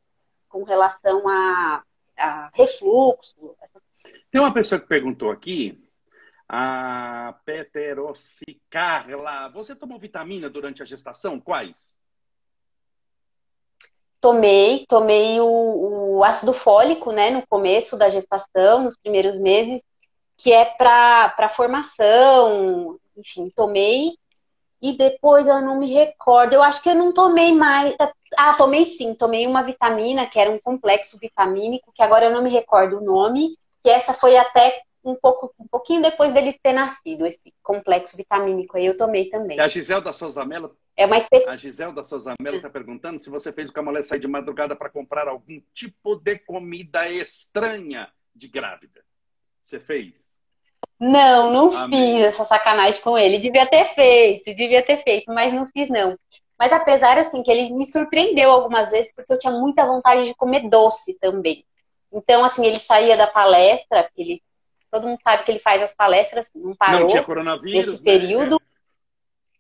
com 0.49 0.63
relação 0.63 1.29
a, 1.29 1.83
a 2.17 2.51
refluxo. 2.55 3.57
Tem 4.31 4.41
uma 4.41 4.53
pessoa 4.53 4.81
que 4.81 4.87
perguntou 4.87 5.31
aqui, 5.31 5.83
a 6.49 7.35
Peterocicarla, 7.45 9.51
você 9.51 9.75
tomou 9.75 9.99
vitamina 9.99 10.49
durante 10.49 10.83
a 10.83 10.87
gestação? 10.87 11.41
Quais? 11.41 11.95
Tomei, 14.21 14.87
tomei 14.89 15.41
o, 15.41 16.17
o 16.17 16.25
ácido 16.25 16.53
fólico, 16.53 17.13
né, 17.13 17.31
no 17.31 17.47
começo 17.47 17.97
da 17.97 18.09
gestação, 18.09 18.83
nos 18.83 18.97
primeiros 18.97 19.39
meses, 19.39 19.85
que 20.37 20.53
é 20.53 20.65
para 20.65 21.49
formação, 21.49 22.99
enfim, 23.17 23.51
tomei 23.55 24.17
e 24.81 24.97
depois 24.97 25.47
eu 25.47 25.61
não 25.61 25.79
me 25.79 25.93
recordo. 25.93 26.55
Eu 26.55 26.63
acho 26.63 26.83
que 26.83 26.89
eu 26.89 26.95
não 26.95 27.13
tomei 27.13 27.53
mais. 27.53 27.97
Ah, 28.37 28.55
tomei 28.55 28.85
sim, 28.85 29.15
tomei 29.15 29.47
uma 29.47 29.63
vitamina, 29.63 30.27
que 30.27 30.39
era 30.39 30.51
um 30.51 30.59
complexo 30.59 31.19
vitamínico, 31.19 31.93
que 31.95 32.03
agora 32.03 32.27
eu 32.27 32.31
não 32.31 32.43
me 32.43 32.51
recordo 32.51 32.99
o 32.99 33.05
nome, 33.05 33.57
que 33.83 33.91
essa 33.91 34.13
foi 34.13 34.37
até 34.37 34.83
um, 35.05 35.15
pouco, 35.15 35.55
um 35.59 35.67
pouquinho 35.67 36.03
depois 36.03 36.33
dele 36.33 36.59
ter 36.63 36.73
nascido, 36.73 37.25
esse 37.25 37.55
complexo 37.63 38.17
vitamínico 38.17 38.77
aí 38.77 38.87
eu 38.87 38.97
tomei 38.97 39.31
também. 39.31 39.59
A 39.61 39.69
Gisel 39.69 40.01
da 40.01 40.13
Souza 40.13 40.45
Mello. 40.45 40.77
É 40.97 41.07
uma 41.07 41.19
espécie... 41.19 41.49
A 41.49 41.57
Gisel 41.57 41.93
da 41.93 42.03
Souza 42.03 42.35
Mello 42.41 42.57
está 42.57 42.71
perguntando 42.71 43.21
se 43.21 43.31
você 43.31 43.53
fez 43.53 43.71
o 43.71 43.73
Camolé 43.73 44.03
sair 44.03 44.19
de 44.19 44.27
madrugada 44.27 44.75
para 44.75 44.91
comprar 44.91 45.29
algum 45.29 45.61
tipo 45.75 46.17
de 46.17 46.39
comida 46.41 47.09
estranha 47.09 48.11
de 48.35 48.49
grávida. 48.49 49.05
Você 49.65 49.79
fez? 49.79 50.29
Não, 50.99 51.51
não 51.51 51.77
Amém. 51.77 52.17
fiz 52.17 52.25
essa 52.25 52.45
sacanagem 52.45 53.01
com 53.03 53.19
ele. 53.19 53.39
Devia 53.39 53.67
ter 53.67 53.85
feito, 53.95 54.55
devia 54.55 54.83
ter 54.83 55.03
feito, 55.03 55.33
mas 55.33 55.53
não 55.53 55.69
fiz 55.69 55.89
não. 55.89 56.19
Mas 56.59 56.73
apesar 56.73 57.19
assim 57.19 57.43
que 57.43 57.51
ele 57.51 57.71
me 57.71 57.85
surpreendeu 57.85 58.51
algumas 58.51 58.91
vezes 58.91 59.13
porque 59.15 59.33
eu 59.33 59.39
tinha 59.39 59.53
muita 59.53 59.85
vontade 59.85 60.25
de 60.25 60.35
comer 60.35 60.69
doce 60.69 61.19
também. 61.21 61.65
Então 62.13 62.45
assim 62.45 62.65
ele 62.65 62.79
saía 62.79 63.17
da 63.17 63.27
palestra, 63.27 64.11
ele 64.17 64.43
todo 64.91 65.07
mundo 65.07 65.19
sabe 65.23 65.45
que 65.45 65.51
ele 65.51 65.59
faz 65.59 65.83
as 65.83 65.95
palestras, 65.95 66.51
não 66.55 66.75
parou 66.75 67.01
não 67.01 67.07
tinha 67.09 67.23
coronavírus, 67.23 67.87
nesse 67.87 67.99
né? 67.99 68.05
período. 68.05 68.53
Né? 68.53 68.59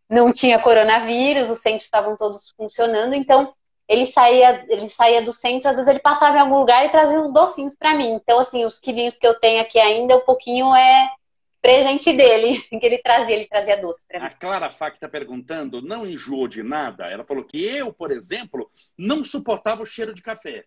Não 0.09 0.33
tinha 0.33 0.59
coronavírus, 0.59 1.51
os 1.51 1.61
centros 1.61 1.85
estavam 1.85 2.17
todos 2.17 2.55
funcionando, 2.57 3.13
então 3.15 3.53
ele 3.89 4.07
saía, 4.07 4.65
ele 4.69 4.89
saía 4.89 5.21
do 5.21 5.33
centro, 5.33 5.69
às 5.69 5.75
vezes 5.75 5.91
ele 5.91 5.99
passava 5.99 6.37
em 6.37 6.41
algum 6.41 6.59
lugar 6.59 6.87
e 6.87 6.89
trazia 6.89 7.21
uns 7.21 7.33
docinhos 7.33 7.77
para 7.77 7.95
mim. 7.95 8.13
Então 8.13 8.39
assim, 8.39 8.65
os 8.65 8.81
quilinhos 8.81 9.19
que 9.19 9.27
eu 9.27 9.39
tenho 9.39 9.61
aqui 9.61 9.79
ainda, 9.79 10.17
um 10.17 10.25
pouquinho 10.25 10.75
é 10.75 11.11
presente 11.67 12.13
dele, 12.13 12.61
que 12.71 12.87
ele 12.87 12.99
trazia, 12.99 13.35
ele 13.35 13.49
trazia 13.49 13.81
doce 13.81 14.07
para 14.07 14.21
mim. 14.21 14.27
A 14.27 14.31
Clara 14.31 14.71
Fá 14.71 14.89
que 14.89 14.99
está 14.99 15.09
perguntando, 15.09 15.83
não 15.83 16.07
enjoou 16.07 16.47
de 16.47 16.63
nada? 16.63 17.11
Ela 17.11 17.25
falou 17.25 17.43
que 17.43 17.61
eu, 17.61 17.93
por 17.93 18.13
exemplo, 18.13 18.71
não 18.97 19.25
suportava 19.25 19.83
o 19.83 19.87
cheiro 19.87 20.15
de 20.15 20.23
café. 20.23 20.65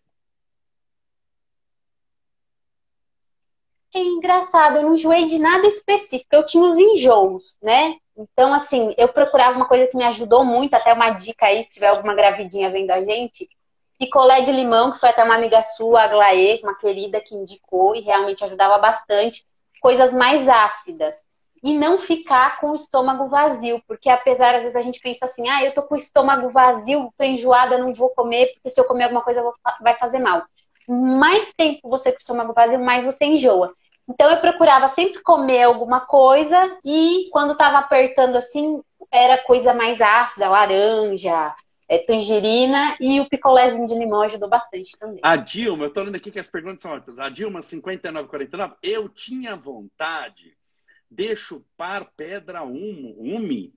É 3.95 3.99
engraçado, 3.99 4.77
eu 4.77 4.83
não 4.83 4.93
enjoei 4.93 5.25
de 5.27 5.39
nada 5.39 5.65
específico, 5.65 6.35
eu 6.35 6.45
tinha 6.45 6.63
os 6.63 6.77
enjoos, 6.77 7.57
né? 7.61 7.95
Então, 8.15 8.53
assim, 8.53 8.93
eu 8.97 9.07
procurava 9.07 9.55
uma 9.55 9.67
coisa 9.67 9.87
que 9.87 9.97
me 9.97 10.03
ajudou 10.03 10.43
muito, 10.43 10.73
até 10.73 10.93
uma 10.93 11.11
dica 11.11 11.45
aí, 11.45 11.63
se 11.63 11.75
tiver 11.75 11.87
alguma 11.87 12.13
gravidinha 12.13 12.69
vendo 12.69 12.91
a 12.91 13.03
gente, 13.03 13.49
picolé 13.97 14.41
de 14.41 14.51
limão, 14.51 14.91
que 14.91 14.99
foi 14.99 15.09
até 15.09 15.23
uma 15.23 15.35
amiga 15.35 15.63
sua, 15.63 16.03
a 16.03 16.07
Glaê, 16.09 16.59
uma 16.61 16.77
querida 16.77 17.21
que 17.21 17.33
indicou 17.33 17.95
e 17.95 18.01
realmente 18.01 18.43
ajudava 18.43 18.77
bastante 18.77 19.43
coisas 19.79 20.13
mais 20.13 20.47
ácidas. 20.47 21.27
E 21.61 21.77
não 21.77 21.97
ficar 21.97 22.59
com 22.61 22.71
o 22.71 22.75
estômago 22.75 23.27
vazio, 23.27 23.81
porque 23.85 24.09
apesar, 24.09 24.55
às 24.55 24.63
vezes 24.63 24.77
a 24.77 24.81
gente 24.81 25.01
pensa 25.01 25.25
assim, 25.25 25.49
ah, 25.49 25.63
eu 25.63 25.73
tô 25.73 25.83
com 25.83 25.93
o 25.93 25.97
estômago 25.97 26.49
vazio, 26.49 27.13
tô 27.17 27.23
enjoada, 27.25 27.77
não 27.77 27.93
vou 27.93 28.09
comer, 28.11 28.53
porque 28.53 28.69
se 28.69 28.79
eu 28.79 28.85
comer 28.85 29.05
alguma 29.05 29.21
coisa 29.21 29.43
vai 29.81 29.95
fazer 29.95 30.19
mal. 30.19 30.43
Mais 30.87 31.53
tempo 31.53 31.89
você 31.89 32.11
com 32.11 32.17
o 32.17 32.21
estômago 32.21 32.53
vazio, 32.53 32.79
mais 32.79 33.03
você 33.03 33.25
enjoa. 33.25 33.73
Então 34.07 34.31
eu 34.31 34.37
procurava 34.37 34.87
sempre 34.87 35.21
comer 35.21 35.63
alguma 35.63 36.01
coisa 36.01 36.79
e 36.83 37.29
quando 37.31 37.57
tava 37.57 37.77
apertando 37.77 38.37
assim, 38.37 38.81
era 39.11 39.37
coisa 39.37 39.73
mais 39.73 40.01
ácida, 40.01 40.49
laranja, 40.49 41.53
é, 41.89 41.97
tangerina 41.97 42.95
e 43.01 43.19
o 43.19 43.27
picolézinho 43.27 43.87
de 43.87 43.95
limão 43.95 44.21
ajudou 44.21 44.47
bastante 44.47 44.95
também. 44.97 45.19
A 45.23 45.35
Dilma, 45.35 45.85
eu 45.85 45.89
tô 45.93 46.03
lendo 46.03 46.15
aqui 46.15 46.29
que 46.29 46.39
as 46.39 46.47
perguntas 46.47 46.81
são 46.81 46.91
ótimas. 46.91 47.17
A 47.17 47.29
Dilma, 47.29 47.63
5949, 47.63 48.75
eu 48.83 49.09
tinha 49.09 49.55
vontade 49.55 50.55
de 51.09 51.35
chupar 51.35 52.05
pedra 52.15 52.63
um, 52.63 53.15
umi. 53.17 53.73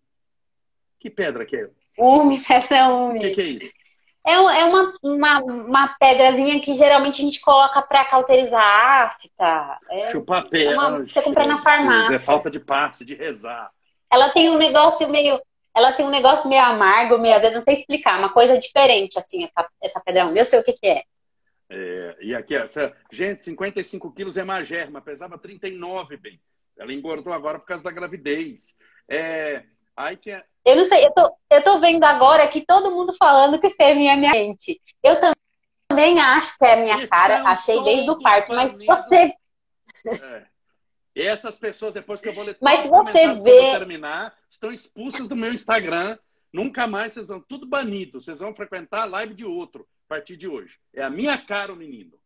Que 1.01 1.09
pedra 1.09 1.46
que 1.46 1.57
é? 1.57 1.70
Umi, 1.98 2.38
pedra 2.44 2.90
umi. 2.90 3.18
O 3.18 3.22
que, 3.22 3.31
que 3.31 3.40
é 3.40 3.44
isso? 3.44 3.72
É, 4.25 4.35
é 4.35 4.64
uma, 4.66 4.94
uma, 5.03 5.38
uma 5.40 5.88
pedrazinha 5.98 6.61
que 6.61 6.77
geralmente 6.77 7.22
a 7.22 7.25
gente 7.25 7.40
coloca 7.40 7.81
para 7.81 8.05
cauterizar 8.05 8.62
a 8.62 9.05
afta. 9.07 9.79
É, 9.90 10.11
Chupar 10.11 10.48
pedra. 10.48 10.75
É 10.75 10.79
uma, 10.79 10.98
você 10.98 11.22
compra 11.22 11.46
na 11.46 11.62
farmácia. 11.62 12.14
É 12.14 12.18
falta 12.18 12.51
de 12.51 12.61
passe, 12.61 13.07
de 13.07 13.14
rezar. 13.14 13.72
Ela 14.12 14.29
tem 14.29 14.51
um 14.51 14.59
negócio 14.59 15.09
meio 15.09 15.40
ela 15.75 15.93
tem 15.93 16.05
um 16.05 16.11
negócio 16.11 16.49
meio 16.49 16.63
amargo, 16.63 17.19
meio, 17.19 17.35
às 17.35 17.41
vezes 17.41 17.57
não 17.57 17.63
sei 17.63 17.75
explicar, 17.75 18.19
uma 18.19 18.33
coisa 18.33 18.59
diferente, 18.59 19.19
assim, 19.19 19.45
essa, 19.45 19.69
essa 19.83 20.01
pedrão. 20.01 20.35
Eu 20.37 20.45
sei 20.45 20.59
o 20.59 20.65
que, 20.65 20.75
que 20.75 20.87
é. 20.87 21.03
é. 21.71 22.17
E 22.21 22.35
aqui, 22.35 22.55
essa, 22.55 22.95
gente, 23.11 23.43
55 23.43 24.13
quilos 24.13 24.37
é 24.37 24.45
magérrima, 24.45 25.01
pesava 25.01 25.39
39, 25.39 26.17
bem. 26.17 26.41
Ela 26.79 26.93
engordou 26.93 27.33
agora 27.33 27.59
por 27.59 27.67
causa 27.67 27.85
da 27.85 27.91
gravidez. 27.91 28.75
É, 29.09 29.65
aí 29.97 30.17
tinha... 30.17 30.45
Eu 30.65 30.77
não 30.77 30.85
sei, 30.85 31.05
eu 31.07 31.13
tô, 31.13 31.37
eu 31.51 31.65
tô 31.65 31.81
vendo 31.81 32.05
agora 32.05 32.47
que 32.49 32.65
todo 32.65 32.93
mundo 32.93 33.15
falando 33.19 33.61
que 33.61 33.67
isso 33.67 33.77
é 33.81 33.95
minha, 33.95 34.17
minha 34.17 34.33
mente. 34.33 34.81
Eu 35.03 35.17
também 35.91 36.21
acho 36.21 36.57
que 36.57 36.65
é 36.65 36.75
a 36.75 36.77
minha 36.77 36.97
Esse 36.99 37.09
cara, 37.09 37.35
é 37.35 37.43
um 37.43 37.47
achei 37.47 37.83
desde 37.83 38.11
o 38.11 38.21
parto, 38.21 38.55
mas 38.55 38.79
você. 38.79 39.33
É. 40.07 40.52
Essas 41.14 41.57
pessoas, 41.57 41.92
depois 41.92 42.20
que 42.20 42.29
eu 42.29 42.33
vou 42.33 42.44
ler 42.44 42.57
Mas 42.61 42.81
se 42.81 42.88
você 42.88 43.35
vê... 43.35 43.72
terminar, 43.72 44.35
estão 44.48 44.72
expulsas 44.72 45.29
do 45.29 45.37
meu 45.37 45.53
Instagram. 45.53 46.18
Nunca 46.53 46.87
mais 46.87 47.12
vocês 47.12 47.27
vão, 47.27 47.40
tudo 47.40 47.66
banido. 47.66 48.20
Vocês 48.20 48.38
vão 48.40 48.55
frequentar 48.55 49.03
a 49.03 49.07
live 49.07 49.35
de 49.35 49.44
outro 49.44 49.87
a 50.07 50.14
partir 50.14 50.37
de 50.37 50.48
hoje. 50.48 50.79
É 50.94 51.03
a 51.03 51.11
minha 51.11 51.37
cara, 51.38 51.72
o 51.72 51.77
menino. 51.77 52.18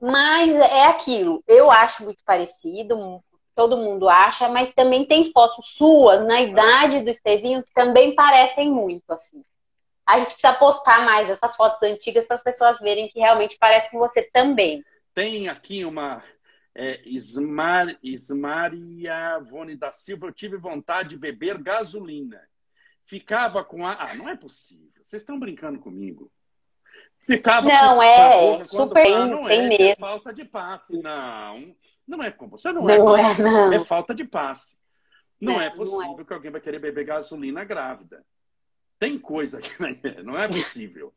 Mas 0.00 0.52
é 0.52 0.86
aquilo. 0.86 1.42
Eu 1.46 1.70
acho 1.70 2.04
muito 2.04 2.24
parecido, 2.24 3.22
todo 3.54 3.76
mundo 3.76 4.08
acha, 4.08 4.48
mas 4.48 4.72
também 4.72 5.04
tem 5.04 5.30
fotos 5.32 5.74
suas 5.74 6.26
na 6.26 6.40
idade 6.40 7.02
do 7.02 7.10
Estevinho 7.10 7.62
que 7.62 7.72
também 7.72 8.14
parecem 8.14 8.70
muito, 8.70 9.10
assim. 9.12 9.44
A 10.04 10.18
gente 10.18 10.32
precisa 10.32 10.54
postar 10.54 11.04
mais 11.04 11.30
essas 11.30 11.54
fotos 11.54 11.82
antigas 11.82 12.26
para 12.26 12.34
as 12.34 12.42
pessoas 12.42 12.80
verem 12.80 13.08
que 13.08 13.20
realmente 13.20 13.56
parece 13.58 13.90
com 13.90 13.98
você 13.98 14.22
também. 14.32 14.84
Tem 15.14 15.48
aqui 15.48 15.84
uma 15.84 16.24
é, 16.74 17.00
Ismar, 17.04 17.98
Ismaria 18.02 19.38
Vone 19.40 19.76
da 19.76 19.92
Silva, 19.92 20.26
eu 20.26 20.32
tive 20.32 20.56
vontade 20.56 21.10
de 21.10 21.16
beber 21.18 21.58
gasolina. 21.58 22.40
Ficava 23.04 23.64
com 23.64 23.86
a. 23.86 23.92
Ah, 23.92 24.14
não 24.14 24.28
é 24.28 24.36
possível. 24.36 25.02
Vocês 25.02 25.22
estão 25.22 25.38
brincando 25.38 25.78
comigo. 25.78 26.30
Ficava 27.26 27.68
não, 27.68 27.96
com 27.96 28.02
é 28.02 28.64
super 28.64 29.06
ah, 29.06 29.26
não 29.26 29.44
tem 29.44 29.60
é, 29.60 29.68
mesmo. 29.68 29.84
É 29.84 29.96
falta 29.96 30.32
de 30.32 30.44
passe. 30.44 31.00
Não, 31.00 31.76
não 32.06 32.22
é 32.22 32.30
com 32.30 32.48
você. 32.48 32.72
Não, 32.72 32.82
não 32.82 33.16
é, 33.16 33.32
é, 33.32 33.38
não. 33.38 33.72
é 33.72 33.84
falta 33.84 34.14
de 34.14 34.24
passe. 34.24 34.76
Não, 35.40 35.60
é, 35.60 35.66
é 35.66 35.70
possível 35.70 36.12
não 36.12 36.20
é. 36.20 36.24
que 36.24 36.32
alguém 36.32 36.50
vai 36.50 36.60
querer 36.60 36.78
beber 36.78 37.04
gasolina 37.04 37.64
grávida. 37.64 38.24
Tem 38.98 39.18
coisa 39.18 39.60
que 39.60 39.70
não 40.22 40.38
é 40.38 40.48
possível. 40.48 41.12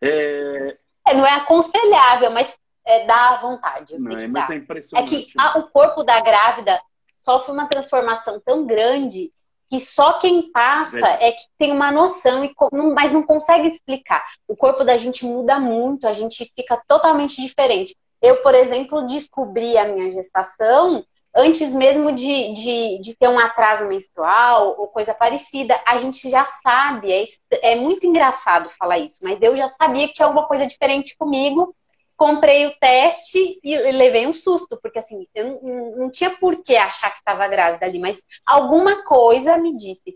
É... 0.00 0.76
é 1.08 1.14
não 1.14 1.26
é 1.26 1.34
aconselhável, 1.36 2.30
mas 2.30 2.58
é, 2.84 3.06
dá 3.06 3.40
vontade. 3.40 3.98
Não, 3.98 4.18
é, 4.18 4.26
mas 4.26 4.50
é 4.50 4.56
impressionante. 4.56 5.14
É 5.14 5.18
que 5.18 5.32
a, 5.38 5.58
o 5.58 5.68
corpo 5.70 6.02
da 6.02 6.20
grávida 6.20 6.80
sofre 7.20 7.52
uma 7.52 7.66
transformação 7.66 8.40
tão 8.44 8.66
grande 8.66 9.32
que 9.68 9.78
só 9.78 10.14
quem 10.14 10.50
passa 10.50 11.06
é, 11.06 11.28
é 11.28 11.32
que 11.32 11.44
tem 11.56 11.70
uma 11.70 11.92
noção, 11.92 12.44
e, 12.44 12.52
mas 12.92 13.12
não 13.12 13.22
consegue 13.22 13.68
explicar. 13.68 14.24
O 14.48 14.56
corpo 14.56 14.84
da 14.84 14.98
gente 14.98 15.24
muda 15.24 15.60
muito, 15.60 16.08
a 16.08 16.12
gente 16.12 16.50
fica 16.56 16.82
totalmente 16.88 17.40
diferente. 17.40 17.96
Eu, 18.20 18.42
por 18.42 18.54
exemplo, 18.54 19.06
descobri 19.06 19.78
a 19.78 19.86
minha 19.86 20.10
gestação 20.10 21.04
antes 21.34 21.72
mesmo 21.72 22.12
de, 22.12 22.52
de, 22.54 23.00
de 23.00 23.16
ter 23.16 23.28
um 23.28 23.38
atraso 23.38 23.86
menstrual 23.86 24.74
ou 24.76 24.88
coisa 24.88 25.14
parecida, 25.14 25.80
a 25.86 25.96
gente 25.98 26.28
já 26.28 26.44
sabe. 26.44 27.12
É, 27.12 27.24
é 27.72 27.76
muito 27.76 28.04
engraçado 28.06 28.68
falar 28.70 28.98
isso, 28.98 29.20
mas 29.22 29.40
eu 29.40 29.56
já 29.56 29.68
sabia 29.68 30.08
que 30.08 30.14
tinha 30.14 30.26
alguma 30.26 30.46
coisa 30.46 30.66
diferente 30.66 31.16
comigo. 31.16 31.74
Comprei 32.20 32.66
o 32.66 32.78
teste 32.78 33.58
e 33.64 33.74
levei 33.92 34.26
um 34.26 34.34
susto, 34.34 34.78
porque 34.82 34.98
assim, 34.98 35.26
eu 35.34 35.58
não, 35.62 35.96
não 35.96 36.10
tinha 36.10 36.28
por 36.28 36.62
que 36.62 36.76
achar 36.76 37.10
que 37.12 37.20
estava 37.20 37.48
grávida 37.48 37.86
ali, 37.86 37.98
mas 37.98 38.22
alguma 38.46 39.02
coisa 39.04 39.56
me 39.56 39.74
disse: 39.74 40.14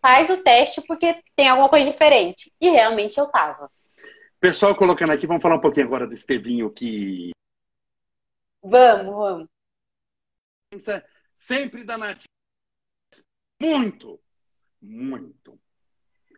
faz 0.00 0.30
o 0.30 0.42
teste 0.42 0.80
porque 0.86 1.14
tem 1.36 1.50
alguma 1.50 1.68
coisa 1.68 1.90
diferente. 1.90 2.50
E 2.58 2.70
realmente 2.70 3.20
eu 3.20 3.26
tava. 3.26 3.70
Pessoal 4.40 4.74
colocando 4.74 5.12
aqui, 5.12 5.26
vamos 5.26 5.42
falar 5.42 5.56
um 5.56 5.60
pouquinho 5.60 5.84
agora 5.84 6.06
do 6.06 6.14
Estevinho 6.14 6.72
que. 6.72 7.32
Vamos, 8.62 9.14
vamos. 9.14 9.48
Sempre 11.36 11.84
danadinho. 11.84 12.24
Muito, 13.60 14.18
muito. 14.80 15.60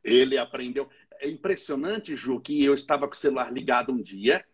Ele 0.03 0.37
aprendeu. 0.39 0.91
É 1.21 1.29
impressionante, 1.29 2.17
Ju, 2.17 2.41
que 2.41 2.65
eu 2.65 2.75
estava 2.75 3.07
com 3.07 3.15
o 3.15 3.17
celular 3.17 3.53
ligado 3.53 3.93
um 3.93 4.03
dia 4.03 4.45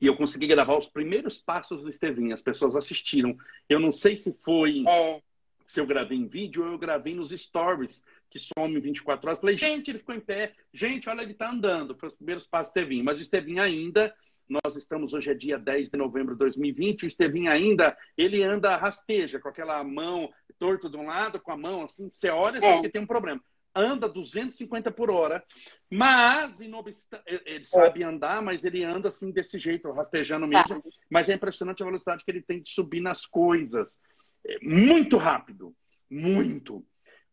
e 0.00 0.06
eu 0.06 0.16
consegui 0.16 0.46
gravar 0.46 0.76
os 0.76 0.88
primeiros 0.88 1.38
passos 1.38 1.82
do 1.82 1.90
Estevinho. 1.90 2.34
As 2.34 2.42
pessoas 2.42 2.76
assistiram. 2.76 3.36
Eu 3.68 3.78
não 3.78 3.92
sei 3.92 4.16
se 4.16 4.36
foi. 4.42 4.84
É. 4.86 5.22
Se 5.66 5.80
eu 5.80 5.86
gravei 5.86 6.18
em 6.18 6.26
vídeo 6.26 6.62
ou 6.62 6.72
eu 6.72 6.78
gravei 6.78 7.14
nos 7.14 7.30
stories, 7.30 8.04
que 8.28 8.38
some 8.38 8.78
24 8.78 9.28
horas. 9.28 9.40
Falei, 9.40 9.56
gente, 9.56 9.90
ele 9.90 9.98
ficou 9.98 10.14
em 10.14 10.20
pé. 10.20 10.52
Gente, 10.72 11.08
olha, 11.08 11.22
ele 11.22 11.32
está 11.32 11.50
andando. 11.50 11.96
Foi 11.96 12.08
os 12.08 12.14
primeiros 12.14 12.46
passos 12.46 12.72
do 12.72 12.78
Estevinho. 12.78 13.04
Mas 13.04 13.18
o 13.18 13.22
Estevinho 13.22 13.62
ainda 13.62 14.14
nós 14.48 14.76
estamos 14.76 15.14
hoje 15.14 15.30
é 15.30 15.34
dia 15.34 15.58
10 15.58 15.90
de 15.90 15.96
novembro 15.96 16.34
de 16.34 16.38
2020. 16.40 17.04
O 17.04 17.06
Estevinho 17.06 17.50
ainda, 17.50 17.96
ele 18.16 18.42
anda 18.42 18.76
rasteja 18.76 19.40
com 19.40 19.48
aquela 19.48 19.82
mão 19.82 20.30
torto 20.58 20.88
de 20.88 20.96
um 20.96 21.06
lado, 21.06 21.40
com 21.40 21.52
a 21.52 21.56
mão 21.56 21.82
assim, 21.82 22.08
você 22.08 22.28
olha 22.28 22.58
é. 22.64 22.80
que 22.80 22.88
tem 22.88 23.02
um 23.02 23.06
problema. 23.06 23.42
Anda 23.74 24.08
250 24.08 24.90
por 24.92 25.10
hora, 25.10 25.42
mas 25.90 26.60
ele 26.60 27.64
sabe 27.64 28.04
andar, 28.04 28.40
mas 28.40 28.64
ele 28.64 28.84
anda 28.84 29.08
assim 29.08 29.32
desse 29.32 29.58
jeito, 29.58 29.90
rastejando 29.90 30.46
mesmo. 30.46 30.80
Tá. 30.80 30.88
Mas 31.10 31.28
é 31.28 31.34
impressionante 31.34 31.82
a 31.82 31.86
velocidade 31.86 32.24
que 32.24 32.30
ele 32.30 32.42
tem 32.42 32.62
de 32.62 32.70
subir 32.70 33.00
nas 33.00 33.26
coisas. 33.26 33.98
É 34.46 34.58
muito 34.62 35.16
rápido, 35.16 35.74
muito. 36.08 36.84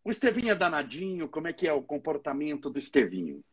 O 0.04 0.10
Estevinho 0.10 0.52
é 0.52 0.56
danadinho, 0.56 1.30
como 1.30 1.48
é 1.48 1.54
que 1.54 1.68
é 1.68 1.74
o 1.74 1.84
comportamento 1.84 2.70
do 2.70 2.80
Estevinho? 2.80 3.44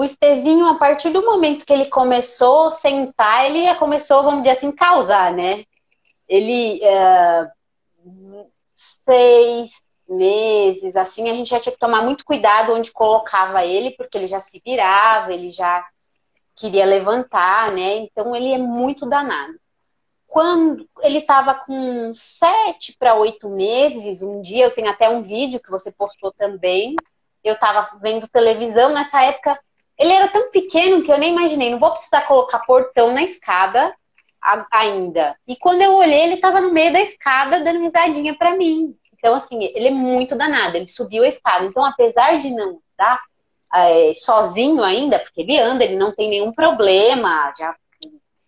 o 0.00 0.04
Estevinho, 0.04 0.66
a 0.66 0.78
partir 0.78 1.10
do 1.10 1.22
momento 1.22 1.66
que 1.66 1.72
ele 1.74 1.84
começou 1.84 2.68
a 2.68 2.70
sentar, 2.70 3.44
ele 3.44 3.74
começou, 3.74 4.22
vamos 4.22 4.42
dizer 4.42 4.56
assim, 4.56 4.72
causar, 4.72 5.30
né? 5.30 5.62
Ele, 6.26 6.82
é, 6.82 7.50
seis 8.74 9.82
meses, 10.10 10.96
assim, 10.96 11.30
a 11.30 11.34
gente 11.34 11.50
já 11.50 11.60
tinha 11.60 11.72
que 11.72 11.78
tomar 11.78 12.02
muito 12.02 12.24
cuidado 12.24 12.72
onde 12.72 12.92
colocava 12.92 13.64
ele, 13.64 13.92
porque 13.92 14.18
ele 14.18 14.26
já 14.26 14.40
se 14.40 14.60
virava, 14.64 15.32
ele 15.32 15.50
já 15.50 15.84
queria 16.56 16.84
levantar, 16.84 17.72
né? 17.72 17.96
Então, 17.98 18.34
ele 18.34 18.52
é 18.52 18.58
muito 18.58 19.08
danado. 19.08 19.54
Quando 20.26 20.88
ele 21.02 21.18
estava 21.18 21.54
com 21.54 22.12
sete 22.14 22.96
para 22.98 23.14
oito 23.14 23.48
meses, 23.48 24.22
um 24.22 24.42
dia, 24.42 24.66
eu 24.66 24.74
tenho 24.74 24.88
até 24.88 25.08
um 25.08 25.22
vídeo 25.22 25.60
que 25.60 25.70
você 25.70 25.90
postou 25.90 26.32
também, 26.32 26.94
eu 27.42 27.54
estava 27.54 27.98
vendo 28.00 28.28
televisão, 28.28 28.92
nessa 28.92 29.22
época 29.22 29.58
ele 29.98 30.12
era 30.12 30.28
tão 30.28 30.50
pequeno 30.50 31.02
que 31.02 31.12
eu 31.12 31.18
nem 31.18 31.32
imaginei, 31.32 31.70
não 31.70 31.78
vou 31.78 31.90
precisar 31.90 32.22
colocar 32.22 32.60
portão 32.60 33.12
na 33.12 33.22
escada 33.22 33.94
ainda. 34.70 35.36
E 35.46 35.56
quando 35.56 35.82
eu 35.82 35.94
olhei, 35.94 36.22
ele 36.22 36.34
estava 36.34 36.60
no 36.60 36.72
meio 36.72 36.92
da 36.92 37.00
escada 37.00 37.62
dando 37.62 37.80
risadinha 37.80 38.34
para 38.34 38.56
mim. 38.56 38.96
Então, 39.20 39.34
assim, 39.34 39.62
ele 39.62 39.88
é 39.88 39.90
muito 39.90 40.34
danado, 40.34 40.78
ele 40.78 40.88
subiu 40.88 41.22
a 41.22 41.28
escada. 41.28 41.66
Então, 41.66 41.84
apesar 41.84 42.38
de 42.38 42.50
não 42.50 42.80
andar 42.98 43.20
é, 43.74 44.14
sozinho 44.14 44.82
ainda, 44.82 45.18
porque 45.18 45.42
ele 45.42 45.58
anda, 45.60 45.84
ele 45.84 45.96
não 45.96 46.10
tem 46.10 46.30
nenhum 46.30 46.52
problema, 46.52 47.52
já 47.56 47.76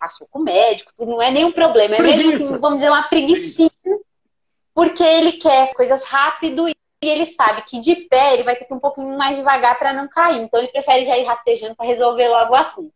passou 0.00 0.26
com 0.30 0.40
o 0.40 0.42
médico, 0.42 0.92
tudo 0.96 1.12
não 1.12 1.22
é 1.22 1.30
nenhum 1.30 1.52
problema. 1.52 1.96
É 1.96 2.00
mesmo 2.00 2.34
assim, 2.34 2.58
vamos 2.58 2.78
dizer, 2.78 2.90
uma 2.90 3.02
preguiça, 3.02 3.70
porque 4.74 5.02
ele 5.02 5.32
quer 5.32 5.74
coisas 5.74 6.04
rápido 6.04 6.68
e 6.68 6.74
ele 7.02 7.26
sabe 7.26 7.62
que 7.62 7.80
de 7.80 7.96
pé 8.08 8.34
ele 8.34 8.44
vai 8.44 8.56
ter 8.56 8.64
que 8.64 8.72
ir 8.72 8.76
um 8.76 8.80
pouquinho 8.80 9.16
mais 9.18 9.36
devagar 9.36 9.78
para 9.78 9.92
não 9.92 10.08
cair. 10.08 10.40
Então 10.40 10.58
ele 10.58 10.72
prefere 10.72 11.04
já 11.04 11.18
ir 11.18 11.24
rastejando 11.24 11.76
para 11.76 11.86
resolver 11.86 12.28
logo 12.28 12.52
o 12.52 12.56
assunto. 12.56 12.94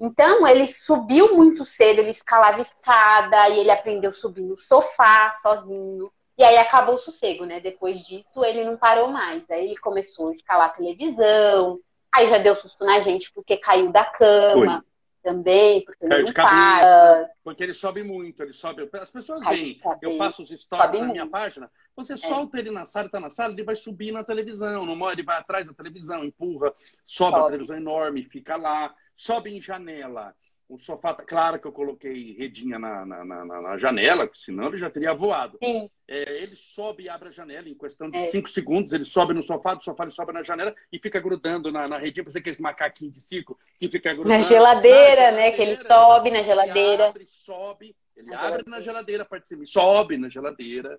Então 0.00 0.46
ele 0.46 0.66
subiu 0.66 1.36
muito 1.36 1.64
cedo, 1.64 2.00
ele 2.00 2.10
escalava 2.10 2.60
escada 2.60 3.48
e 3.48 3.60
ele 3.60 3.70
aprendeu 3.70 4.10
a 4.10 4.12
subir 4.12 4.42
no 4.42 4.56
sofá 4.56 5.32
sozinho. 5.32 6.10
E 6.38 6.44
aí 6.44 6.56
acabou 6.56 6.94
o 6.94 6.98
sossego, 6.98 7.44
né? 7.44 7.60
Depois 7.60 8.00
disso 8.06 8.44
ele 8.44 8.64
não 8.64 8.76
parou 8.76 9.08
mais. 9.08 9.48
Aí 9.50 9.66
ele 9.66 9.76
começou 9.76 10.28
a 10.28 10.30
escalar 10.30 10.68
a 10.68 10.72
televisão. 10.72 11.78
Aí 12.12 12.28
já 12.28 12.38
deu 12.38 12.54
susto 12.54 12.84
na 12.84 13.00
gente 13.00 13.32
porque 13.32 13.56
caiu 13.56 13.90
da 13.90 14.04
cama 14.04 14.84
também, 15.22 15.84
porque 15.84 16.04
ele 16.04 16.22
não 16.22 16.32
para. 16.32 17.30
Porque 17.44 17.62
ele 17.62 17.74
sobe 17.74 18.02
muito, 18.02 18.42
ele 18.42 18.52
sobe. 18.52 18.88
As 18.92 19.10
pessoas 19.10 19.44
veem, 19.46 19.80
eu 20.02 20.18
passo 20.18 20.42
os 20.42 20.48
stories 20.50 21.00
na 21.00 21.06
minha 21.06 21.26
página, 21.26 21.70
você 21.96 22.14
é. 22.14 22.16
solta 22.16 22.58
ele 22.58 22.70
na 22.70 22.84
sala, 22.84 23.06
está 23.06 23.20
na 23.20 23.30
sala, 23.30 23.52
ele 23.52 23.62
vai 23.62 23.76
subir 23.76 24.12
na 24.12 24.24
televisão, 24.24 24.84
não 24.84 25.10
ele 25.10 25.22
vai 25.22 25.38
atrás 25.38 25.66
da 25.66 25.72
televisão, 25.72 26.24
empurra, 26.24 26.74
sobe, 27.06 27.30
sobe. 27.30 27.36
a 27.36 27.44
televisão 27.46 27.76
enorme, 27.76 28.24
fica 28.24 28.56
lá, 28.56 28.94
sobe 29.16 29.56
em 29.56 29.62
janela. 29.62 30.34
O 30.72 30.78
sofá, 30.78 31.12
claro 31.14 31.60
que 31.60 31.66
eu 31.66 31.72
coloquei 31.72 32.32
redinha 32.32 32.78
na, 32.78 33.04
na, 33.04 33.22
na, 33.22 33.44
na 33.44 33.76
janela, 33.76 34.26
senão 34.32 34.68
ele 34.68 34.78
já 34.78 34.88
teria 34.88 35.12
voado. 35.12 35.58
Sim. 35.62 35.90
É, 36.08 36.42
ele 36.42 36.56
sobe 36.56 37.02
e 37.02 37.08
abre 37.10 37.28
a 37.28 37.30
janela 37.30 37.68
em 37.68 37.74
questão 37.74 38.08
de 38.08 38.18
5 38.28 38.48
é. 38.48 38.50
segundos, 38.50 38.90
ele 38.94 39.04
sobe 39.04 39.34
no 39.34 39.42
sofá, 39.42 39.74
do 39.74 39.84
sofá 39.84 40.04
ele 40.04 40.12
sobe 40.12 40.32
na 40.32 40.42
janela 40.42 40.74
e 40.90 40.98
fica 40.98 41.20
grudando 41.20 41.70
na, 41.70 41.86
na 41.86 41.98
redinha, 41.98 42.24
para 42.24 42.32
você 42.32 42.40
que 42.40 42.48
esse 42.48 42.62
macaquinho 42.62 43.12
de 43.12 43.22
circo 43.22 43.58
que 43.78 43.86
fica 43.86 44.14
grudando. 44.14 44.34
Na 44.34 44.40
geladeira, 44.40 45.30
na 45.30 45.36
né? 45.36 45.52
que 45.52 45.60
ele 45.60 45.78
sobe 45.84 46.30
na 46.30 46.40
geladeira. 46.40 47.02
Ele 47.02 47.02
abre, 47.02 47.26
sobe, 47.28 47.96
ele 48.16 48.30
na 48.30 48.36
abre 48.38 48.48
geladeira. 48.48 48.70
na 48.70 48.80
geladeira, 48.80 49.24
participa, 49.26 49.66
sobe 49.66 50.16
na 50.16 50.30
geladeira. 50.30 50.98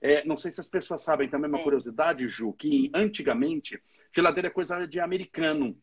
É, 0.00 0.24
não 0.24 0.36
sei 0.36 0.52
se 0.52 0.60
as 0.60 0.68
pessoas 0.68 1.02
sabem 1.02 1.28
também 1.28 1.50
uma 1.50 1.58
é. 1.58 1.64
curiosidade, 1.64 2.28
Ju, 2.28 2.52
que 2.52 2.92
antigamente 2.94 3.82
geladeira 4.14 4.46
é 4.46 4.52
coisa 4.52 4.86
de 4.86 5.00
americano. 5.00 5.76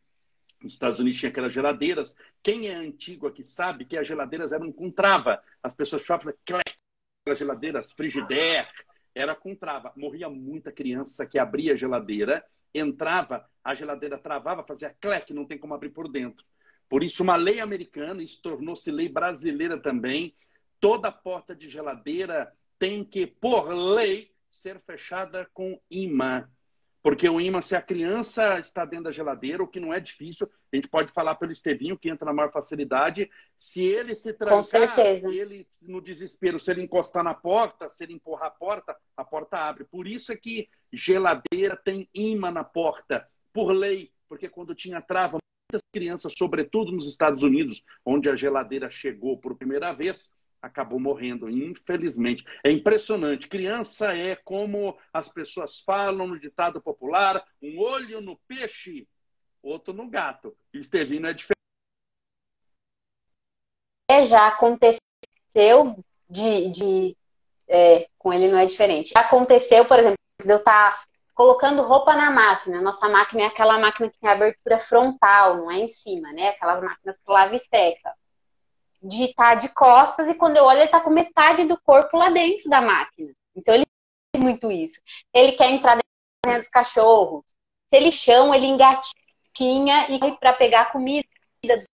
Nos 0.62 0.74
Estados 0.74 1.00
Unidos 1.00 1.20
tinha 1.20 1.30
aquelas 1.30 1.54
geladeiras. 1.54 2.15
Quem 2.41 2.67
é 2.67 2.74
antigo 2.74 3.28
aqui 3.28 3.43
sabe 3.43 3.86
que 3.86 3.98
as 3.98 4.08
geladeiras 4.08 4.52
eram 4.52 4.72
com 4.72 4.89
trava. 4.89 5.41
As 5.62 5.76
pessoas 5.76 6.02
chamavam 6.02 6.34
aquelas 6.34 7.38
geladeiras 7.38 7.91
frigidaire, 7.93 8.67
era 9.13 9.36
com 9.36 9.56
trava. 9.56 9.93
Morria 9.96 10.30
muita 10.30 10.72
criança 10.72 11.26
que 11.26 11.38
abria 11.38 11.74
a 11.74 11.78
geladeira, 11.78 12.43
entrava, 12.74 13.48
a 13.63 13.76
geladeira 13.76 14.17
travava, 14.17 14.63
fazia 14.63 14.96
clec, 15.00 15.34
não 15.34 15.46
tem 15.46 15.58
como 15.58 15.74
abrir 15.74 15.89
por 15.89 16.08
dentro. 16.08 16.46
Por 16.89 17.04
isso, 17.04 17.22
uma 17.22 17.36
lei 17.36 17.60
americana, 17.60 18.24
isso 18.24 18.41
tornou-se 18.41 18.89
lei 18.89 19.10
brasileira 19.10 19.78
também. 19.78 20.36
Toda 20.80 21.12
porta 21.12 21.56
de 21.56 21.70
geladeira 21.70 22.54
tem 22.80 23.04
que, 23.04 23.28
por 23.28 23.70
lei, 23.70 24.32
ser 24.50 24.80
fechada 24.80 25.46
com 25.54 25.80
imã. 25.89 26.48
Porque 27.01 27.29
o 27.29 27.39
imã, 27.39 27.62
se 27.62 27.75
a 27.75 27.81
criança 27.81 28.60
está 28.60 28.83
dentro 28.83 29.05
da 29.05 29.12
geladeira, 29.12 29.63
o 29.63 29.67
que 29.67 29.79
não 29.79 29.93
é 29.93 29.99
difícil, 29.99 30.49
a 30.71 30.75
gente 30.75 30.89
pode 30.89 31.12
falar 31.12 31.36
pelo 31.36 31.51
Estevinho, 31.51 31.97
que 31.97 32.10
entra 32.10 32.25
na 32.25 32.33
maior 32.33 32.51
facilidade. 32.51 33.29
Se 33.57 33.83
ele 33.83 34.13
se 34.15 34.33
trancar, 34.33 34.99
ele, 34.99 35.67
no 35.83 36.01
desespero, 36.01 36.60
se 36.60 36.71
ele 36.71 36.81
encostar 36.81 37.23
na 37.23 37.33
porta, 37.33 37.88
se 37.88 38.03
ele 38.03 38.13
empurrar 38.13 38.47
a 38.47 38.51
porta, 38.51 38.95
a 39.15 39.23
porta 39.23 39.57
abre. 39.57 39.86
Por 39.86 40.07
isso 40.07 40.31
é 40.31 40.36
que 40.36 40.67
geladeira 40.91 41.77
tem 41.77 42.10
imã 42.13 42.51
na 42.51 42.63
porta, 42.63 43.27
por 43.53 43.71
lei. 43.71 44.12
Porque 44.27 44.49
quando 44.49 44.75
tinha 44.75 45.01
trava, 45.01 45.38
muitas 45.71 45.88
crianças, 45.93 46.33
sobretudo 46.38 46.91
nos 46.91 47.07
Estados 47.07 47.43
Unidos, 47.43 47.83
onde 48.05 48.29
a 48.29 48.36
geladeira 48.36 48.89
chegou 48.89 49.38
por 49.38 49.55
primeira 49.55 49.93
vez, 49.93 50.31
acabou 50.62 51.00
morrendo, 51.00 51.50
infelizmente. 51.50 52.43
É 52.63 52.72
impressionante. 52.72 53.48
Criança 53.48 54.15
é 54.15 54.36
como 54.36 54.98
as 55.12 55.30
pessoas 55.30 55.80
falam 55.80 56.28
no 56.28 56.39
ditado 56.39 56.82
popular: 56.82 57.43
um 57.62 57.80
olho 57.80 58.22
no 58.22 58.38
peixe, 58.48 59.08
outro 59.62 59.93
no 59.93 60.10
gato. 60.10 60.56
Estevino 60.74 61.28
é 61.28 61.34
diferente. 61.34 61.58
É, 64.10 64.26
já 64.26 64.48
aconteceu 64.48 65.00
de. 66.30 66.70
de 66.72 67.17
é, 67.70 68.08
com 68.17 68.32
ele 68.32 68.50
não 68.50 68.58
é 68.58 68.65
diferente. 68.65 69.12
Já 69.13 69.22
aconteceu, 69.22 69.86
por 69.86 70.00
exemplo, 70.00 70.17
de 70.41 70.50
eu 70.50 70.58
estar 70.58 70.91
tá 70.91 71.04
colocando 71.34 71.82
roupa 71.82 72.15
na 72.15 72.32
máquina. 72.32 72.82
Nossa 72.82 73.10
máquina 73.10 73.43
é 73.43 73.46
aquela 73.46 73.78
máquina 73.78 74.10
que 74.10 74.17
tem 74.17 74.30
abertura 74.30 74.80
frontal, 74.80 75.58
não 75.58 75.70
é 75.70 75.80
em 75.80 75.88
cima, 75.88 76.32
né? 76.32 76.50
Aquelas 76.50 76.82
máquinas 76.82 77.17
que 77.17 77.32
lava 77.32 77.56
e 77.56 77.60
seca 77.60 78.13
de 79.01 79.23
estar 79.25 79.55
de 79.55 79.69
costas 79.69 80.27
e 80.27 80.36
quando 80.36 80.57
eu 80.57 80.65
olho 80.65 80.79
ele 80.79 80.86
está 80.86 80.99
com 80.99 81.10
metade 81.10 81.65
do 81.65 81.79
corpo 81.81 82.17
lá 82.17 82.29
dentro 82.29 82.69
da 82.69 82.81
máquina. 82.81 83.33
Então 83.55 83.73
ele 83.73 83.86
faz 84.36 84.43
muito 84.43 84.71
isso. 84.71 85.01
Ele 85.33 85.53
quer 85.53 85.71
entrar 85.71 85.97
dentro 86.45 86.60
dos 86.60 86.69
cachorros. 86.69 87.45
Se 87.88 87.95
ele 87.95 88.12
chama, 88.12 88.55
ele 88.55 88.67
engatinha 88.67 90.10
e 90.10 90.38
para 90.38 90.53
pegar 90.53 90.81
a 90.81 90.91
comida 90.91 91.27
dos 91.63 91.86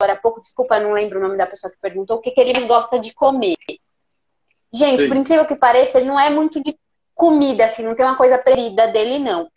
Agora 0.00 0.14
há 0.14 0.16
pouco, 0.16 0.40
desculpa, 0.40 0.80
não 0.80 0.94
lembro 0.94 1.18
o 1.18 1.22
nome 1.22 1.36
da 1.36 1.46
pessoa 1.46 1.70
que 1.70 1.78
perguntou 1.78 2.16
o 2.16 2.20
que, 2.22 2.30
que 2.30 2.40
ele 2.40 2.66
gosta 2.66 2.98
de 2.98 3.12
comer. 3.12 3.58
Gente, 4.72 5.02
Sim. 5.02 5.08
por 5.08 5.16
incrível 5.18 5.46
que 5.46 5.54
pareça, 5.54 5.98
ele 5.98 6.08
não 6.08 6.18
é 6.18 6.30
muito 6.30 6.62
de 6.62 6.74
comida, 7.20 7.66
assim, 7.66 7.82
não 7.82 7.94
tem 7.94 8.06
uma 8.06 8.16
coisa 8.16 8.38
preferida 8.38 8.90
dele, 8.90 9.18
não. 9.18 9.52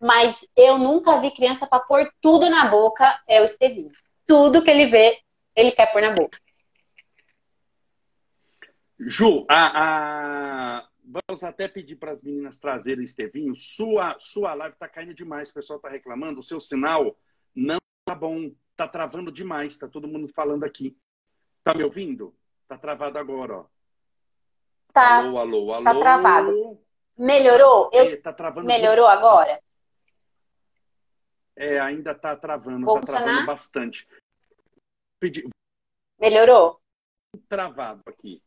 Mas 0.00 0.48
eu 0.56 0.78
nunca 0.78 1.20
vi 1.20 1.32
criança 1.32 1.66
para 1.66 1.80
pôr 1.80 2.08
tudo 2.22 2.48
na 2.48 2.68
boca, 2.68 3.20
é 3.26 3.42
o 3.42 3.44
Estevinho. 3.44 3.90
Tudo 4.24 4.62
que 4.62 4.70
ele 4.70 4.86
vê, 4.86 5.18
ele 5.56 5.72
quer 5.72 5.92
pôr 5.92 6.00
na 6.00 6.12
boca. 6.12 6.38
Ju, 9.00 9.44
a, 9.50 9.72
a... 10.76 10.88
vamos 11.04 11.42
até 11.42 11.66
pedir 11.66 11.96
para 11.96 12.12
as 12.12 12.22
meninas 12.22 12.60
trazerem 12.60 13.04
Estevinho. 13.04 13.56
Sua, 13.56 14.16
sua 14.20 14.54
live 14.54 14.74
está 14.74 14.88
caindo 14.88 15.12
demais, 15.12 15.50
o 15.50 15.54
pessoal 15.54 15.78
está 15.78 15.88
reclamando. 15.88 16.38
O 16.38 16.44
seu 16.44 16.60
sinal 16.60 17.18
não 17.52 17.78
tá 18.04 18.14
bom, 18.14 18.52
tá 18.76 18.86
travando 18.86 19.32
demais, 19.32 19.76
tá 19.76 19.88
todo 19.88 20.06
mundo 20.06 20.28
falando 20.28 20.62
aqui. 20.62 20.96
Tá 21.64 21.74
me 21.74 21.82
ouvindo? 21.82 22.32
Tá 22.68 22.78
travado 22.78 23.18
agora, 23.18 23.56
ó. 23.56 23.64
Tá. 24.92 25.16
Alô, 25.16 25.38
alô, 25.38 25.72
alô. 25.72 25.84
Tá 25.84 25.98
travado. 25.98 26.87
Melhorou? 27.18 27.90
Eu... 27.92 28.04
É, 28.04 28.16
tá 28.16 28.32
travando 28.32 28.66
Melhorou 28.66 29.06
de... 29.06 29.12
agora? 29.12 29.60
É, 31.56 31.80
ainda 31.80 32.14
tá 32.14 32.36
travando, 32.36 32.86
Vou 32.86 32.94
tá 32.94 33.00
funcionar? 33.00 33.24
travando 33.24 33.46
bastante. 33.46 34.08
Pedi... 35.18 35.48
Melhorou? 36.20 36.80
Travado 37.48 38.00
aqui. 38.06 38.40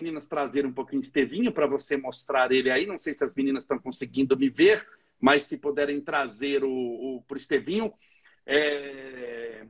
Meninas 0.00 0.26
trazer 0.26 0.66
um 0.66 0.72
pouquinho 0.72 1.00
Estevinho 1.00 1.52
para 1.52 1.68
você 1.68 1.96
mostrar 1.96 2.50
ele 2.50 2.70
aí. 2.70 2.84
Não 2.84 2.98
sei 2.98 3.14
se 3.14 3.22
as 3.22 3.32
meninas 3.32 3.62
estão 3.62 3.78
conseguindo 3.78 4.36
me 4.36 4.50
ver, 4.50 4.84
mas 5.20 5.44
se 5.44 5.56
puderem 5.56 6.00
trazer 6.00 6.64
o, 6.64 6.70
o 6.70 7.22
pro 7.22 7.38
Estevinho. 7.38 7.94
É... 8.44 9.64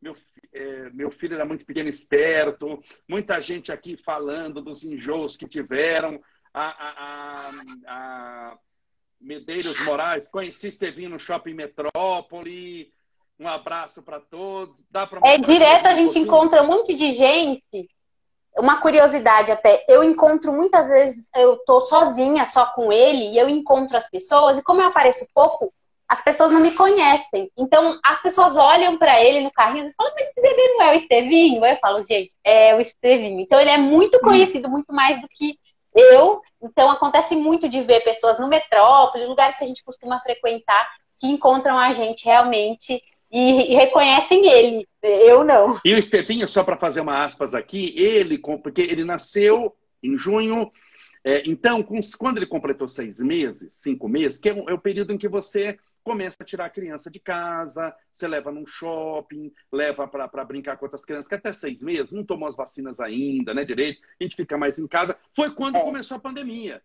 Meu, 0.00 0.16
é, 0.52 0.90
meu 0.90 1.10
filho 1.10 1.34
era 1.34 1.44
muito 1.44 1.66
pequeno 1.66 1.88
esperto, 1.88 2.82
muita 3.08 3.40
gente 3.40 3.72
aqui 3.72 3.96
falando 3.96 4.62
dos 4.62 4.84
enjoos 4.84 5.36
que 5.36 5.48
tiveram. 5.48 6.22
A, 6.58 6.74
a, 6.78 7.50
a, 7.86 8.58
Medeiros 9.20 9.78
Moraes, 9.84 10.26
conheci 10.26 10.68
Estevinho 10.68 11.10
no 11.10 11.20
Shopping 11.20 11.52
Metrópole. 11.52 12.90
Um 13.38 13.46
abraço 13.46 14.02
para 14.02 14.20
todos. 14.20 14.82
Dá 14.90 15.06
é 15.22 15.36
direto, 15.36 15.86
a 15.86 15.94
gente 15.94 16.18
um 16.18 16.22
encontra 16.22 16.62
um 16.62 16.66
monte 16.66 16.94
de 16.94 17.12
gente. 17.12 17.90
Uma 18.56 18.80
curiosidade 18.80 19.52
até, 19.52 19.84
eu 19.86 20.02
encontro 20.02 20.50
muitas 20.50 20.88
vezes, 20.88 21.28
eu 21.36 21.58
tô 21.66 21.82
sozinha 21.82 22.46
só 22.46 22.64
com 22.72 22.90
ele 22.90 23.32
e 23.32 23.38
eu 23.38 23.50
encontro 23.50 23.94
as 23.98 24.08
pessoas, 24.08 24.56
e 24.56 24.62
como 24.62 24.80
eu 24.80 24.86
apareço 24.86 25.26
pouco, 25.34 25.70
as 26.08 26.24
pessoas 26.24 26.52
não 26.52 26.60
me 26.60 26.70
conhecem. 26.70 27.52
Então, 27.54 28.00
as 28.02 28.22
pessoas 28.22 28.56
olham 28.56 28.96
para 28.96 29.22
ele 29.22 29.40
no 29.42 29.52
carrinho 29.52 29.86
e 29.86 29.92
falam, 29.92 30.10
mas 30.14 30.30
esse 30.30 30.40
bebê 30.40 30.68
não 30.68 30.82
é 30.84 30.92
o 30.92 30.96
Estevinho? 30.96 31.66
Eu 31.66 31.76
falo, 31.76 32.02
gente, 32.02 32.34
é 32.42 32.74
o 32.74 32.80
Estevinho. 32.80 33.40
Então, 33.40 33.60
ele 33.60 33.68
é 33.68 33.76
muito 33.76 34.18
conhecido, 34.20 34.70
muito 34.70 34.90
mais 34.90 35.20
do 35.20 35.28
que 35.28 35.58
eu. 35.96 36.40
Então, 36.62 36.90
acontece 36.90 37.34
muito 37.34 37.68
de 37.68 37.80
ver 37.80 38.04
pessoas 38.04 38.38
no 38.38 38.48
metrópole, 38.48 39.26
lugares 39.26 39.56
que 39.56 39.64
a 39.64 39.66
gente 39.66 39.84
costuma 39.84 40.20
frequentar, 40.20 40.88
que 41.18 41.26
encontram 41.26 41.78
a 41.78 41.92
gente 41.92 42.24
realmente 42.24 43.02
e, 43.30 43.74
reconhecem 43.74 44.46
ele. 44.46 44.88
Eu 45.02 45.44
não. 45.44 45.80
E 45.84 45.94
o 45.94 45.98
Estevinho, 45.98 46.48
só 46.48 46.62
para 46.62 46.76
fazer 46.76 47.00
uma 47.00 47.24
aspas 47.24 47.54
aqui, 47.54 47.94
ele, 47.96 48.38
porque 48.38 48.82
ele 48.82 49.04
nasceu 49.04 49.74
em 50.02 50.16
junho 50.16 50.70
é, 51.26 51.42
então, 51.44 51.82
com, 51.82 51.98
quando 52.16 52.36
ele 52.36 52.46
completou 52.46 52.86
seis 52.86 53.18
meses, 53.18 53.74
cinco 53.82 54.08
meses, 54.08 54.38
que 54.38 54.48
é, 54.48 54.54
um, 54.54 54.70
é, 54.70 54.72
o 54.72 54.78
período 54.78 55.12
em 55.12 55.18
que 55.18 55.28
você 55.28 55.76
começa 56.06 56.36
a 56.38 56.44
tirar 56.44 56.66
a 56.66 56.70
criança 56.70 57.10
de 57.10 57.18
casa, 57.18 57.92
você 58.14 58.28
leva 58.28 58.52
num 58.52 58.64
shopping, 58.64 59.52
leva 59.72 60.06
para 60.06 60.44
brincar 60.44 60.76
com 60.76 60.84
outras 60.84 61.04
crianças, 61.04 61.26
que 61.26 61.34
até 61.34 61.52
seis 61.52 61.82
meses, 61.82 62.12
não 62.12 62.24
tomou 62.24 62.48
as 62.48 62.54
vacinas 62.54 63.00
ainda, 63.00 63.52
né, 63.52 63.64
direito, 63.64 64.00
a 64.20 64.22
gente 64.22 64.36
fica 64.36 64.56
mais 64.56 64.78
em 64.78 64.86
casa. 64.86 65.18
Foi 65.34 65.50
quando 65.50 65.74
é. 65.74 65.82
começou 65.82 66.16
a 66.16 66.20
pandemia. 66.20 66.80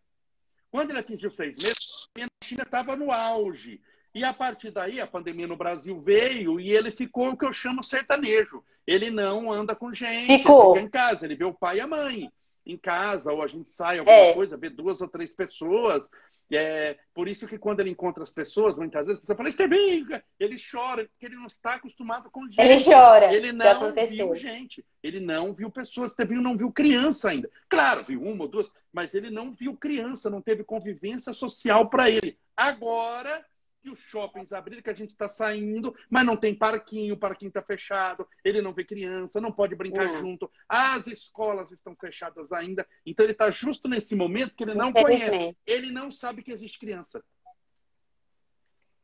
Quando 0.71 0.89
ele 0.89 0.97
atingiu 0.97 1.29
seis 1.29 1.55
meses, 1.61 2.07
a 2.19 2.43
China 2.43 2.63
estava 2.63 2.95
no 2.95 3.11
auge. 3.11 3.79
E 4.15 4.23
a 4.23 4.33
partir 4.33 4.71
daí, 4.71 4.99
a 4.99 5.05
pandemia 5.05 5.45
no 5.45 5.55
Brasil 5.55 6.01
veio 6.01 6.59
e 6.59 6.71
ele 6.71 6.91
ficou 6.91 7.29
o 7.29 7.37
que 7.37 7.45
eu 7.45 7.53
chamo 7.53 7.83
sertanejo. 7.83 8.63
Ele 8.87 9.11
não 9.11 9.53
anda 9.53 9.75
com 9.75 9.93
gente, 9.93 10.39
ficou. 10.39 10.71
ele 10.71 10.79
fica 10.79 10.87
em 10.87 10.89
casa, 10.89 11.25
ele 11.25 11.35
vê 11.35 11.45
o 11.45 11.53
pai 11.53 11.77
e 11.77 11.81
a 11.81 11.85
mãe 11.85 12.31
em 12.65 12.77
casa, 12.77 13.31
ou 13.31 13.41
a 13.41 13.47
gente 13.47 13.69
sai 13.69 13.99
alguma 13.99 14.15
é. 14.15 14.33
coisa, 14.33 14.57
vê 14.57 14.69
duas 14.69 15.01
ou 15.01 15.07
três 15.07 15.33
pessoas. 15.33 16.07
É, 16.53 16.97
por 17.13 17.29
isso 17.29 17.47
que 17.47 17.57
quando 17.57 17.79
ele 17.79 17.91
encontra 17.91 18.23
as 18.23 18.31
pessoas, 18.31 18.77
muitas 18.77 19.07
vezes, 19.07 19.21
você 19.23 19.33
fala, 19.33 19.47
Estevinho, 19.47 20.05
ele 20.37 20.57
chora, 20.59 21.07
porque 21.07 21.25
ele 21.25 21.37
não 21.37 21.47
está 21.47 21.75
acostumado 21.75 22.29
com 22.29 22.47
gente. 22.47 22.59
Ele 22.59 22.83
chora. 22.83 23.33
Ele 23.33 23.53
não 23.53 23.93
viu 23.93 24.35
gente. 24.35 24.85
Ele 25.01 25.19
não 25.21 25.53
viu 25.53 25.71
pessoas. 25.71 26.11
Estevinho 26.11 26.41
não 26.41 26.57
viu 26.57 26.71
criança 26.71 27.29
ainda. 27.29 27.49
Claro, 27.69 28.03
viu 28.03 28.21
uma 28.21 28.43
ou 28.43 28.49
duas, 28.49 28.69
mas 28.91 29.13
ele 29.13 29.29
não 29.29 29.53
viu 29.53 29.77
criança, 29.77 30.29
não 30.29 30.41
teve 30.41 30.63
convivência 30.63 31.31
social 31.31 31.89
para 31.89 32.09
ele. 32.09 32.37
Agora 32.55 33.45
que 33.81 33.89
os 33.89 33.99
shoppings 33.99 34.53
abriram, 34.53 34.81
que 34.81 34.89
a 34.89 34.95
gente 34.95 35.09
está 35.09 35.27
saindo, 35.27 35.95
mas 36.09 36.25
não 36.25 36.37
tem 36.37 36.53
parquinho, 36.53 37.15
o 37.15 37.17
parquinho 37.17 37.49
está 37.49 37.61
fechado, 37.61 38.27
ele 38.43 38.61
não 38.61 38.73
vê 38.73 38.85
criança, 38.85 39.41
não 39.41 39.51
pode 39.51 39.75
brincar 39.75 40.07
uhum. 40.07 40.17
junto, 40.19 40.51
as 40.69 41.07
escolas 41.07 41.71
estão 41.71 41.95
fechadas 41.95 42.51
ainda, 42.51 42.87
então 43.05 43.25
ele 43.25 43.33
está 43.33 43.49
justo 43.49 43.87
nesse 43.87 44.15
momento 44.15 44.55
que 44.55 44.63
ele 44.63 44.75
não 44.75 44.93
conhece, 44.93 45.57
ele 45.65 45.91
não 45.91 46.11
sabe 46.11 46.43
que 46.43 46.51
existe 46.51 46.79
criança. 46.79 47.23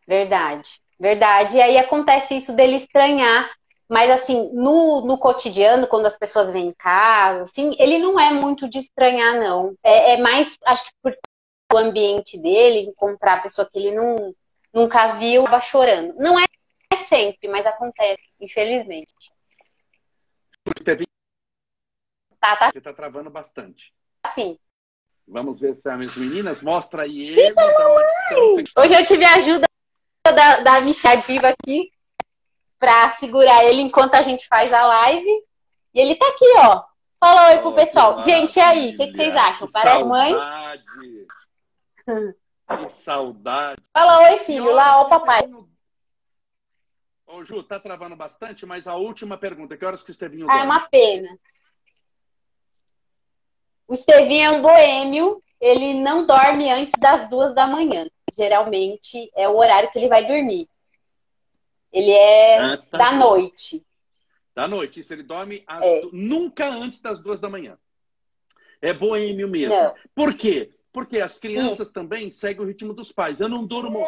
Verdade, 0.07 0.79
verdade. 0.97 1.57
E 1.57 1.61
aí 1.61 1.77
acontece 1.77 2.37
isso 2.37 2.55
dele 2.55 2.77
estranhar, 2.77 3.51
mas 3.89 4.09
assim, 4.11 4.51
no, 4.53 5.05
no 5.05 5.17
cotidiano, 5.17 5.87
quando 5.87 6.05
as 6.05 6.17
pessoas 6.17 6.51
vêm 6.51 6.67
em 6.67 6.73
casa, 6.73 7.43
assim, 7.43 7.75
ele 7.79 7.97
não 7.97 8.19
é 8.19 8.31
muito 8.31 8.69
de 8.69 8.79
estranhar, 8.79 9.35
não. 9.39 9.75
É, 9.83 10.13
é 10.13 10.17
mais, 10.17 10.57
acho 10.65 10.85
que 10.85 10.91
por 11.01 11.17
o 11.73 11.77
ambiente 11.77 12.37
dele, 12.41 12.89
encontrar 12.89 13.35
a 13.35 13.41
pessoa 13.41 13.69
que 13.69 13.77
ele 13.77 13.95
não 13.95 14.33
nunca 14.73 15.13
viu, 15.13 15.41
acaba 15.41 15.61
chorando. 15.61 16.15
Não 16.15 16.39
é 16.39 16.45
sempre, 16.95 17.47
mas 17.47 17.65
acontece, 17.65 18.23
infelizmente. 18.39 19.31
Tá, 22.39 22.55
tá. 22.55 22.71
Você 22.71 22.81
tá 22.81 22.93
travando 22.93 23.29
bastante. 23.29 23.93
Sim. 24.33 24.57
Vamos 25.27 25.59
ver 25.59 25.75
se 25.75 25.89
é 25.89 25.93
as 25.93 26.15
meninas. 26.15 26.61
Mostra 26.61 27.03
aí 27.03 27.29
ele. 27.29 27.53
Hoje 28.77 28.93
eu 28.93 29.05
tive 29.05 29.25
a 29.25 29.35
ajuda 29.35 29.67
da, 30.25 30.57
da 30.61 30.81
Michadiva 30.81 31.49
aqui 31.49 31.91
para 32.79 33.11
segurar 33.13 33.65
ele 33.65 33.81
enquanto 33.81 34.15
a 34.15 34.21
gente 34.21 34.47
faz 34.47 34.71
a 34.71 34.85
live. 34.85 35.45
E 35.93 35.99
ele 35.99 36.15
tá 36.15 36.27
aqui, 36.27 36.45
ó. 36.57 36.83
Fala 37.19 37.49
oi 37.49 37.59
pro 37.59 37.75
pessoal. 37.75 38.21
Gente, 38.21 38.57
e 38.57 38.61
aí? 38.61 38.93
O 38.93 38.97
que, 38.97 39.07
que, 39.07 39.17
vocês 39.17 39.35
acham? 39.35 39.67
Parece 39.71 40.05
mãe? 40.05 40.35
Que 42.67 42.89
saudade. 42.89 43.81
Fala 43.93 44.29
oi, 44.29 44.39
filho. 44.39 44.73
Lá, 44.73 45.01
ó, 45.01 45.05
o 45.05 45.09
papai. 45.09 45.41
Ô, 47.25 47.43
Ju, 47.43 47.63
tá 47.63 47.79
travando 47.79 48.15
bastante, 48.15 48.65
mas 48.65 48.87
a 48.87 48.95
última 48.95 49.37
pergunta. 49.37 49.77
Que 49.77 49.85
horas 49.85 50.03
que 50.03 50.09
o 50.09 50.11
Estevinho 50.11 50.47
Ah, 50.49 50.59
é 50.59 50.63
uma 50.63 50.87
pena. 50.89 51.37
O 53.87 53.93
Estevinho 53.93 54.45
é 54.45 54.51
um 54.51 54.61
boêmio. 54.61 55.43
Ele 55.59 55.93
não 55.93 56.25
dorme 56.25 56.69
antes 56.69 56.93
das 56.99 57.29
duas 57.29 57.53
da 57.53 57.65
manhã. 57.65 58.07
Geralmente 58.35 59.31
é 59.35 59.47
o 59.47 59.57
horário 59.57 59.89
que 59.91 59.97
ele 59.97 60.09
vai 60.09 60.25
dormir. 60.25 60.69
Ele 61.91 62.11
é 62.11 62.59
antes 62.59 62.89
da, 62.89 62.97
da 62.97 63.11
noite. 63.13 63.85
Da 64.53 64.67
noite. 64.67 64.99
Isso 64.99 65.13
ele 65.13 65.23
dorme 65.23 65.65
é. 65.81 66.01
nunca 66.11 66.67
antes 66.67 66.99
das 66.99 67.19
duas 67.21 67.39
da 67.39 67.49
manhã. 67.49 67.77
É 68.81 68.93
boêmio 68.93 69.47
mesmo. 69.47 69.73
Não. 69.73 69.95
Por 70.13 70.35
quê? 70.35 70.76
Porque 70.97 71.21
as 71.21 71.37
crianças 71.37 71.89
Sim. 71.89 71.93
também 71.93 72.31
seguem 72.31 72.63
o 72.63 72.65
ritmo 72.65 72.91
dos 72.91 73.11
pais. 73.11 73.39
Eu 73.39 73.47
não 73.47 73.63
durmo. 73.63 73.99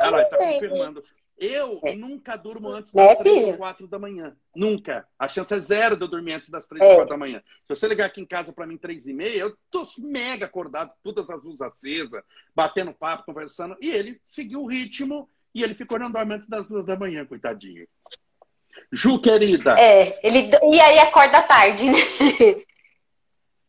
Ela 0.00 0.22
está 0.22 0.36
confirmando. 0.36 1.00
Eu 1.38 1.80
é. 1.84 1.94
nunca 1.94 2.34
durmo 2.34 2.70
antes 2.70 2.92
das 2.92 3.10
é, 3.12 3.14
três 3.14 3.46
ou 3.46 3.56
quatro 3.56 3.86
da 3.86 4.00
manhã. 4.00 4.36
Nunca. 4.52 5.06
A 5.16 5.28
chance 5.28 5.54
é 5.54 5.60
zero 5.60 5.96
de 5.96 6.02
eu 6.02 6.08
dormir 6.08 6.32
antes 6.32 6.50
das 6.50 6.66
três 6.66 6.84
ou 6.84 6.90
é. 6.90 6.94
quatro 6.96 7.10
da 7.10 7.16
manhã. 7.16 7.40
Se 7.68 7.68
você 7.68 7.86
ligar 7.86 8.06
aqui 8.06 8.20
em 8.20 8.26
casa 8.26 8.52
para 8.52 8.66
mim 8.66 8.76
três 8.76 9.06
e 9.06 9.12
meia, 9.12 9.38
eu 9.38 9.56
tô 9.70 9.86
mega 9.96 10.46
acordado, 10.46 10.90
todas 11.04 11.30
as 11.30 11.40
luzes 11.40 11.60
acesas, 11.60 12.20
batendo 12.52 12.92
papo, 12.92 13.24
conversando. 13.24 13.76
E 13.80 13.88
ele 13.88 14.20
seguiu 14.24 14.62
o 14.62 14.66
ritmo 14.66 15.30
e 15.54 15.62
ele 15.62 15.76
ficou 15.76 16.00
não 16.00 16.10
dorme 16.10 16.34
antes 16.34 16.48
das 16.48 16.66
duas 16.66 16.84
da 16.84 16.98
manhã, 16.98 17.24
coitadinho. 17.26 17.86
Ju, 18.90 19.20
querida. 19.20 19.78
É, 19.78 20.18
ele 20.26 20.50
e 20.64 20.80
aí 20.80 20.98
acorda 20.98 21.40
tarde, 21.42 21.88
né? 21.88 21.98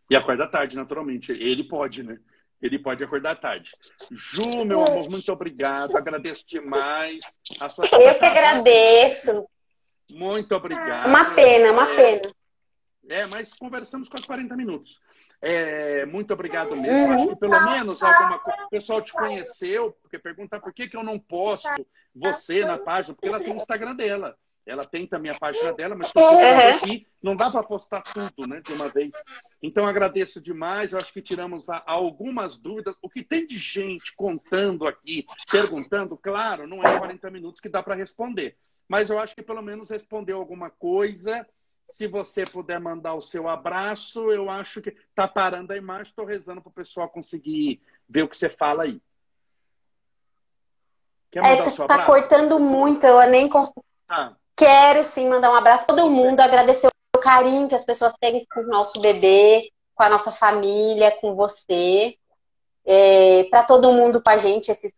E 0.09 0.15
acorda 0.15 0.47
tarde, 0.47 0.75
naturalmente. 0.75 1.31
Ele 1.31 1.63
pode, 1.63 2.01
né? 2.01 2.17
Ele 2.61 2.79
pode 2.79 3.03
acordar 3.03 3.35
tarde. 3.35 3.71
Ju, 4.11 4.65
meu 4.65 4.81
amor, 4.81 5.09
muito 5.09 5.31
obrigado. 5.31 5.95
Agradeço 5.95 6.45
demais. 6.45 7.19
A 7.61 7.69
sua 7.69 7.85
Eu 7.85 8.19
que 8.19 8.25
agradeço. 8.25 9.47
Muito 10.15 10.55
obrigado. 10.55 11.07
Uma 11.07 11.33
pena, 11.33 11.71
uma 11.71 11.91
é, 11.91 11.95
pena. 11.95 12.33
É, 13.09 13.25
mas 13.27 13.53
conversamos 13.53 14.09
quase 14.09 14.25
40 14.25 14.55
minutos. 14.55 14.99
É, 15.41 16.05
muito 16.05 16.33
obrigado 16.33 16.75
mesmo. 16.75 16.91
Uhum. 16.91 17.13
Acho 17.13 17.27
que 17.29 17.35
pelo 17.37 17.65
menos 17.65 18.03
alguma 18.03 18.39
coisa. 18.39 18.65
O 18.65 18.69
pessoal 18.69 19.01
te 19.01 19.13
conheceu, 19.13 19.91
porque 20.01 20.19
pergunta 20.19 20.59
por 20.59 20.73
que, 20.73 20.87
que 20.87 20.97
eu 20.97 21.03
não 21.03 21.17
posto 21.17 21.69
você 22.13 22.65
na 22.65 22.77
página, 22.77 23.15
porque 23.15 23.27
ela 23.27 23.39
tem 23.39 23.53
o 23.53 23.57
Instagram 23.57 23.95
dela. 23.95 24.37
Ela 24.69 24.85
tem 24.85 25.07
também 25.07 25.31
a 25.31 25.39
página 25.39 25.73
dela, 25.73 25.95
mas 25.95 26.11
uhum. 26.15 26.75
aqui 26.75 27.07
não 27.21 27.35
dá 27.35 27.49
para 27.49 27.63
postar 27.63 28.03
tudo, 28.03 28.47
né, 28.47 28.61
de 28.61 28.71
uma 28.71 28.87
vez. 28.87 29.15
Então 29.63 29.87
agradeço 29.87 30.39
demais. 30.39 30.93
Eu 30.93 30.99
acho 30.99 31.11
que 31.11 31.23
tiramos 31.23 31.67
algumas 31.87 32.55
dúvidas. 32.55 32.95
O 33.01 33.09
que 33.09 33.23
tem 33.23 33.47
de 33.47 33.57
gente 33.57 34.15
contando 34.15 34.87
aqui, 34.87 35.25
perguntando, 35.51 36.15
claro, 36.15 36.67
não 36.67 36.83
é 36.83 36.99
40 36.99 37.31
minutos 37.31 37.59
que 37.59 37.67
dá 37.67 37.81
para 37.81 37.95
responder. 37.95 38.55
Mas 38.87 39.09
eu 39.09 39.17
acho 39.17 39.33
que 39.33 39.41
pelo 39.41 39.61
menos 39.61 39.89
respondeu 39.89 40.37
alguma 40.37 40.69
coisa. 40.69 41.47
Se 41.87 42.05
você 42.05 42.43
puder 42.43 42.79
mandar 42.79 43.15
o 43.15 43.21
seu 43.21 43.49
abraço, 43.49 44.31
eu 44.31 44.51
acho 44.51 44.81
que 44.81 44.95
tá 45.15 45.27
parando 45.27 45.73
a 45.73 45.77
imagem. 45.77 46.03
Estou 46.03 46.25
rezando 46.25 46.61
para 46.61 46.69
o 46.69 46.73
pessoal 46.73 47.09
conseguir 47.09 47.81
ver 48.07 48.21
o 48.21 48.29
que 48.29 48.37
você 48.37 48.49
fala 48.49 48.83
aí. 48.83 49.01
Quer 51.31 51.41
mandar 51.41 51.63
é, 51.63 51.67
o 51.67 51.71
seu 51.71 51.87
tá 51.87 51.95
abraço? 51.95 52.11
cortando 52.11 52.59
muito, 52.59 53.05
eu 53.05 53.29
nem 53.29 53.49
consigo. 53.49 53.83
Ah. 54.07 54.35
Quero 54.59 55.05
sim 55.05 55.29
mandar 55.29 55.51
um 55.51 55.55
abraço 55.55 55.85
a 55.85 55.87
todo 55.87 56.11
mundo, 56.11 56.41
agradecer 56.41 56.89
o 57.15 57.19
carinho 57.19 57.69
que 57.69 57.75
as 57.75 57.85
pessoas 57.85 58.11
têm 58.19 58.45
com 58.53 58.59
o 58.59 58.67
nosso 58.67 58.99
bebê, 58.99 59.71
com 59.95 60.03
a 60.03 60.09
nossa 60.09 60.33
família, 60.33 61.11
com 61.21 61.33
você. 61.33 62.13
É, 62.85 63.45
para 63.45 63.63
todo 63.63 63.93
mundo 63.93 64.21
com 64.21 64.29
a 64.29 64.37
gente 64.37 64.69
esses 64.69 64.93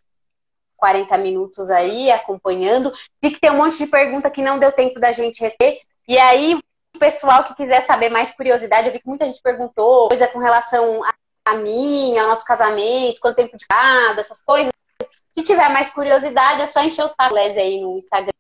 40 0.78 1.16
minutos 1.20 1.70
aí, 1.70 2.10
acompanhando. 2.10 2.92
Vi 3.22 3.30
que 3.30 3.40
tem 3.40 3.52
um 3.52 3.58
monte 3.58 3.78
de 3.78 3.86
pergunta 3.86 4.32
que 4.32 4.42
não 4.42 4.58
deu 4.58 4.72
tempo 4.72 5.00
da 5.00 5.12
gente 5.12 5.42
receber. 5.42 5.80
E 6.08 6.18
aí, 6.18 6.56
o 6.96 7.00
pessoal 7.00 7.44
que 7.44 7.54
quiser 7.54 7.82
saber 7.82 8.10
mais 8.10 8.32
curiosidade, 8.32 8.88
eu 8.88 8.94
vi 8.94 9.00
que 9.00 9.08
muita 9.08 9.28
gente 9.28 9.44
perguntou 9.44 10.08
coisa 10.08 10.28
com 10.28 10.40
relação 10.40 11.04
a, 11.46 11.56
mim, 11.58 12.18
ao 12.18 12.30
nosso 12.30 12.46
casamento, 12.46 13.20
quanto 13.20 13.36
tempo 13.36 13.56
de 13.56 13.68
cada, 13.68 14.22
essas 14.22 14.42
coisas. 14.42 14.74
Se 15.32 15.44
tiver 15.44 15.70
mais 15.70 15.92
curiosidade, 15.92 16.64
é 16.64 16.66
só 16.66 16.82
encher 16.82 17.06
o 17.06 17.08
saco 17.08 17.36
aí 17.36 17.80
no 17.80 18.00
Instagram 18.00 18.34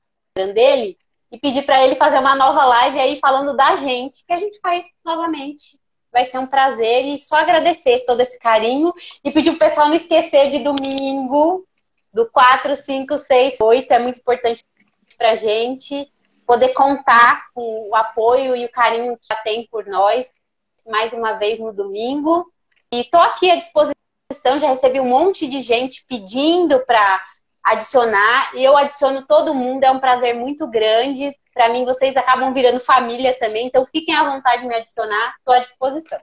dele 0.55 0.97
e 1.31 1.39
pedir 1.39 1.63
para 1.63 1.83
ele 1.83 1.95
fazer 1.95 2.19
uma 2.19 2.35
nova 2.35 2.65
live 2.65 2.99
aí 2.99 3.19
falando 3.19 3.55
da 3.55 3.77
gente, 3.77 4.25
que 4.25 4.33
a 4.33 4.39
gente 4.39 4.59
faz 4.59 4.85
novamente. 5.05 5.79
Vai 6.11 6.25
ser 6.25 6.39
um 6.39 6.47
prazer 6.47 7.05
e 7.05 7.17
só 7.17 7.37
agradecer 7.37 8.03
todo 8.05 8.19
esse 8.19 8.37
carinho 8.37 8.93
e 9.23 9.31
pedir 9.31 9.51
pro 9.51 9.59
pessoal 9.59 9.87
não 9.87 9.95
esquecer 9.95 10.49
de 10.51 10.59
domingo, 10.59 11.65
do 12.13 12.29
4, 12.29 12.75
5, 12.75 13.17
6, 13.17 13.61
8. 13.61 13.91
É 13.93 13.99
muito 13.99 14.19
importante 14.19 14.61
pra 15.17 15.37
gente 15.37 16.11
poder 16.45 16.73
contar 16.73 17.45
com 17.53 17.89
o 17.89 17.95
apoio 17.95 18.55
e 18.55 18.65
o 18.65 18.71
carinho 18.71 19.17
que 19.17 19.27
já 19.27 19.37
tem 19.37 19.65
por 19.71 19.85
nós 19.85 20.33
mais 20.87 21.13
uma 21.13 21.33
vez 21.33 21.59
no 21.59 21.71
domingo. 21.71 22.45
E 22.91 23.05
tô 23.05 23.17
aqui 23.17 23.49
à 23.49 23.55
disposição, 23.55 24.59
já 24.59 24.67
recebi 24.67 24.99
um 24.99 25.07
monte 25.07 25.47
de 25.47 25.61
gente 25.61 26.05
pedindo 26.07 26.79
para 26.85 27.23
adicionar. 27.63 28.55
E 28.55 28.63
eu 28.63 28.75
adiciono 28.75 29.25
todo 29.25 29.53
mundo, 29.53 29.83
é 29.83 29.91
um 29.91 29.99
prazer 29.99 30.35
muito 30.35 30.67
grande. 30.67 31.35
Para 31.53 31.69
mim, 31.69 31.85
vocês 31.85 32.15
acabam 32.15 32.53
virando 32.53 32.79
família 32.79 33.37
também, 33.39 33.67
então 33.67 33.85
fiquem 33.85 34.15
à 34.15 34.29
vontade 34.29 34.61
de 34.61 34.67
me 34.67 34.75
adicionar, 34.75 35.35
estou 35.37 35.53
à 35.53 35.59
disposição. 35.59 36.19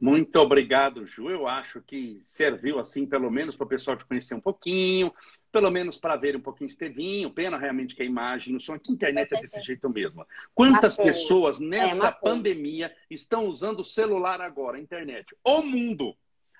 Muito 0.00 0.36
obrigado, 0.36 1.04
Ju. 1.06 1.28
Eu 1.28 1.48
acho 1.48 1.82
que 1.82 2.18
serviu, 2.22 2.78
assim, 2.78 3.04
pelo 3.04 3.28
menos 3.30 3.56
para 3.56 3.64
o 3.64 3.68
pessoal 3.68 3.96
te 3.96 4.04
conhecer 4.04 4.32
um 4.34 4.40
pouquinho, 4.40 5.12
pelo 5.50 5.72
menos 5.72 5.98
para 5.98 6.14
ver 6.14 6.36
um 6.36 6.40
pouquinho 6.40 6.68
Estevinho. 6.68 7.32
Pena 7.32 7.58
realmente 7.58 7.96
que 7.96 8.02
a 8.02 8.06
imagem, 8.06 8.54
o 8.54 8.60
som 8.60 8.74
aqui, 8.74 8.92
a 8.92 8.94
internet 8.94 9.34
é 9.34 9.40
desse 9.40 9.60
jeito 9.60 9.90
mesmo. 9.90 10.24
Quantas 10.54 10.96
pessoas 10.96 11.58
nessa 11.58 12.08
é 12.08 12.12
pandemia 12.12 12.94
estão 13.10 13.46
usando 13.46 13.80
o 13.80 13.84
celular 13.84 14.40
agora, 14.40 14.76
a 14.76 14.80
internet? 14.80 15.34
O 15.42 15.62
mundo! 15.62 16.14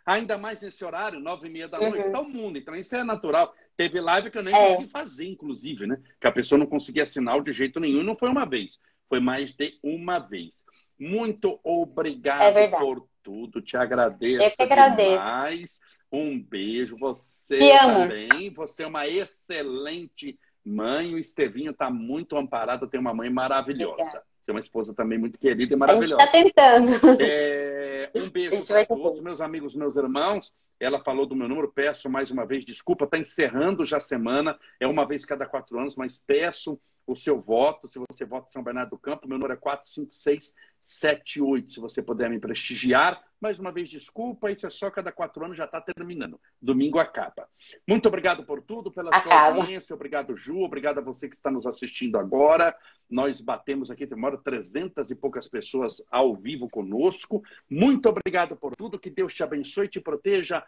Ainda 0.08 0.38
mais 0.38 0.58
nesse 0.58 0.82
horário, 0.82 1.20
nove 1.20 1.48
e 1.48 1.50
meia 1.50 1.68
da 1.68 1.78
noite, 1.78 1.98
uhum. 1.98 2.12
tá 2.12 2.20
o 2.20 2.28
mundo. 2.30 2.56
Então 2.56 2.74
isso 2.74 2.96
é 2.96 3.04
natural. 3.04 3.54
Teve 3.76 4.00
live 4.00 4.30
que 4.30 4.38
eu 4.38 4.42
nem 4.42 4.54
é. 4.54 4.68
consegui 4.68 4.90
fazer, 4.90 5.28
inclusive, 5.28 5.86
né? 5.86 6.00
Que 6.18 6.26
a 6.26 6.32
pessoa 6.32 6.58
não 6.58 6.64
conseguia 6.64 7.04
sinal 7.04 7.42
de 7.42 7.52
jeito 7.52 7.78
nenhum. 7.78 8.00
E 8.00 8.04
não 8.04 8.16
foi 8.16 8.30
uma 8.30 8.46
vez, 8.46 8.80
foi 9.06 9.20
mais 9.20 9.52
de 9.52 9.78
uma 9.82 10.18
vez. 10.18 10.64
Muito 10.98 11.60
obrigado 11.62 12.56
é 12.56 12.68
por 12.68 13.06
tudo. 13.22 13.60
Te 13.60 13.76
agradeço. 13.76 14.42
Eu 14.42 14.50
que 14.50 14.62
agradeço. 14.62 15.10
Demais. 15.10 15.80
Um 16.10 16.42
beijo. 16.42 16.96
Você 16.96 17.58
Te 17.58 17.78
também. 17.78 18.50
Você 18.54 18.84
é 18.84 18.86
uma 18.86 19.06
excelente 19.06 20.38
mãe. 20.64 21.14
O 21.14 21.18
Estevinho 21.18 21.72
está 21.72 21.90
muito 21.90 22.34
amparado, 22.34 22.88
tem 22.88 22.98
uma 22.98 23.12
mãe 23.12 23.28
maravilhosa. 23.28 23.92
Obrigada. 23.92 24.27
Tem 24.48 24.54
uma 24.54 24.60
esposa 24.60 24.94
também 24.94 25.18
muito 25.18 25.38
querida 25.38 25.74
e 25.74 25.76
maravilhosa. 25.76 26.16
A 26.16 26.24
gente 26.24 26.48
está 26.48 26.80
tentando. 26.80 27.20
É, 27.20 28.10
um 28.14 28.30
beijo 28.30 28.66
para 28.66 28.86
todos, 28.86 29.20
meus 29.20 29.42
amigos, 29.42 29.74
meus 29.74 29.94
irmãos. 29.94 30.54
Ela 30.80 31.04
falou 31.04 31.26
do 31.26 31.36
meu 31.36 31.46
número, 31.46 31.70
peço 31.70 32.08
mais 32.08 32.30
uma 32.30 32.46
vez 32.46 32.64
desculpa, 32.64 33.04
está 33.04 33.18
encerrando 33.18 33.84
já 33.84 33.98
a 33.98 34.00
semana, 34.00 34.58
é 34.80 34.86
uma 34.86 35.06
vez 35.06 35.26
cada 35.26 35.44
quatro 35.44 35.78
anos, 35.78 35.96
mas 35.96 36.24
peço 36.26 36.80
o 37.06 37.14
seu 37.14 37.38
voto. 37.38 37.86
Se 37.88 37.98
você 37.98 38.24
vota 38.24 38.48
em 38.48 38.52
São 38.52 38.62
Bernardo 38.62 38.88
do 38.88 38.98
Campo, 38.98 39.28
meu 39.28 39.36
número 39.36 39.52
é 39.52 39.56
45678. 39.56 41.74
Se 41.74 41.80
você 41.80 42.00
puder 42.00 42.30
me 42.30 42.38
prestigiar, 42.38 43.22
mais 43.40 43.58
uma 43.58 43.70
vez, 43.70 43.88
desculpa, 43.88 44.50
isso 44.50 44.66
é 44.66 44.70
só 44.70 44.90
cada 44.90 45.12
quatro 45.12 45.44
anos, 45.44 45.56
já 45.56 45.64
está 45.64 45.80
terminando. 45.80 46.40
Domingo 46.60 46.98
acaba. 46.98 47.48
Muito 47.86 48.08
obrigado 48.08 48.44
por 48.44 48.60
tudo, 48.60 48.90
pela 48.90 49.10
acaba. 49.10 49.22
sua 49.22 49.60
audiência. 49.60 49.94
Obrigado, 49.94 50.36
Ju. 50.36 50.60
Obrigado 50.62 50.98
a 50.98 51.02
você 51.02 51.28
que 51.28 51.36
está 51.36 51.50
nos 51.50 51.66
assistindo 51.66 52.18
agora. 52.18 52.76
Nós 53.08 53.40
batemos 53.40 53.90
aqui, 53.90 54.06
tem 54.06 54.18
300 54.42 55.10
e 55.10 55.14
poucas 55.14 55.48
pessoas 55.48 56.02
ao 56.10 56.34
vivo 56.34 56.68
conosco. 56.68 57.42
Muito 57.70 58.08
obrigado 58.08 58.56
por 58.56 58.74
tudo. 58.74 58.98
Que 58.98 59.10
Deus 59.10 59.32
te 59.34 59.42
abençoe 59.42 59.86
e 59.86 59.90
te 59.90 60.00
proteja. 60.00 60.64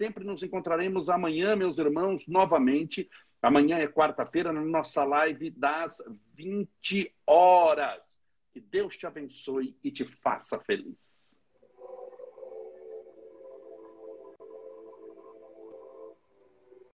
Sempre 0.00 0.24
nos 0.24 0.42
encontraremos 0.42 1.08
amanhã, 1.08 1.54
meus 1.54 1.78
irmãos, 1.78 2.26
novamente. 2.26 3.08
Amanhã 3.42 3.78
é 3.78 3.86
quarta-feira, 3.86 4.52
na 4.52 4.62
nossa 4.62 5.04
live 5.04 5.50
das 5.50 5.98
20 6.34 7.14
horas. 7.26 8.18
Que 8.52 8.60
Deus 8.60 8.96
te 8.96 9.06
abençoe 9.06 9.76
e 9.82 9.90
te 9.90 10.04
faça 10.04 10.58
feliz. 10.60 11.21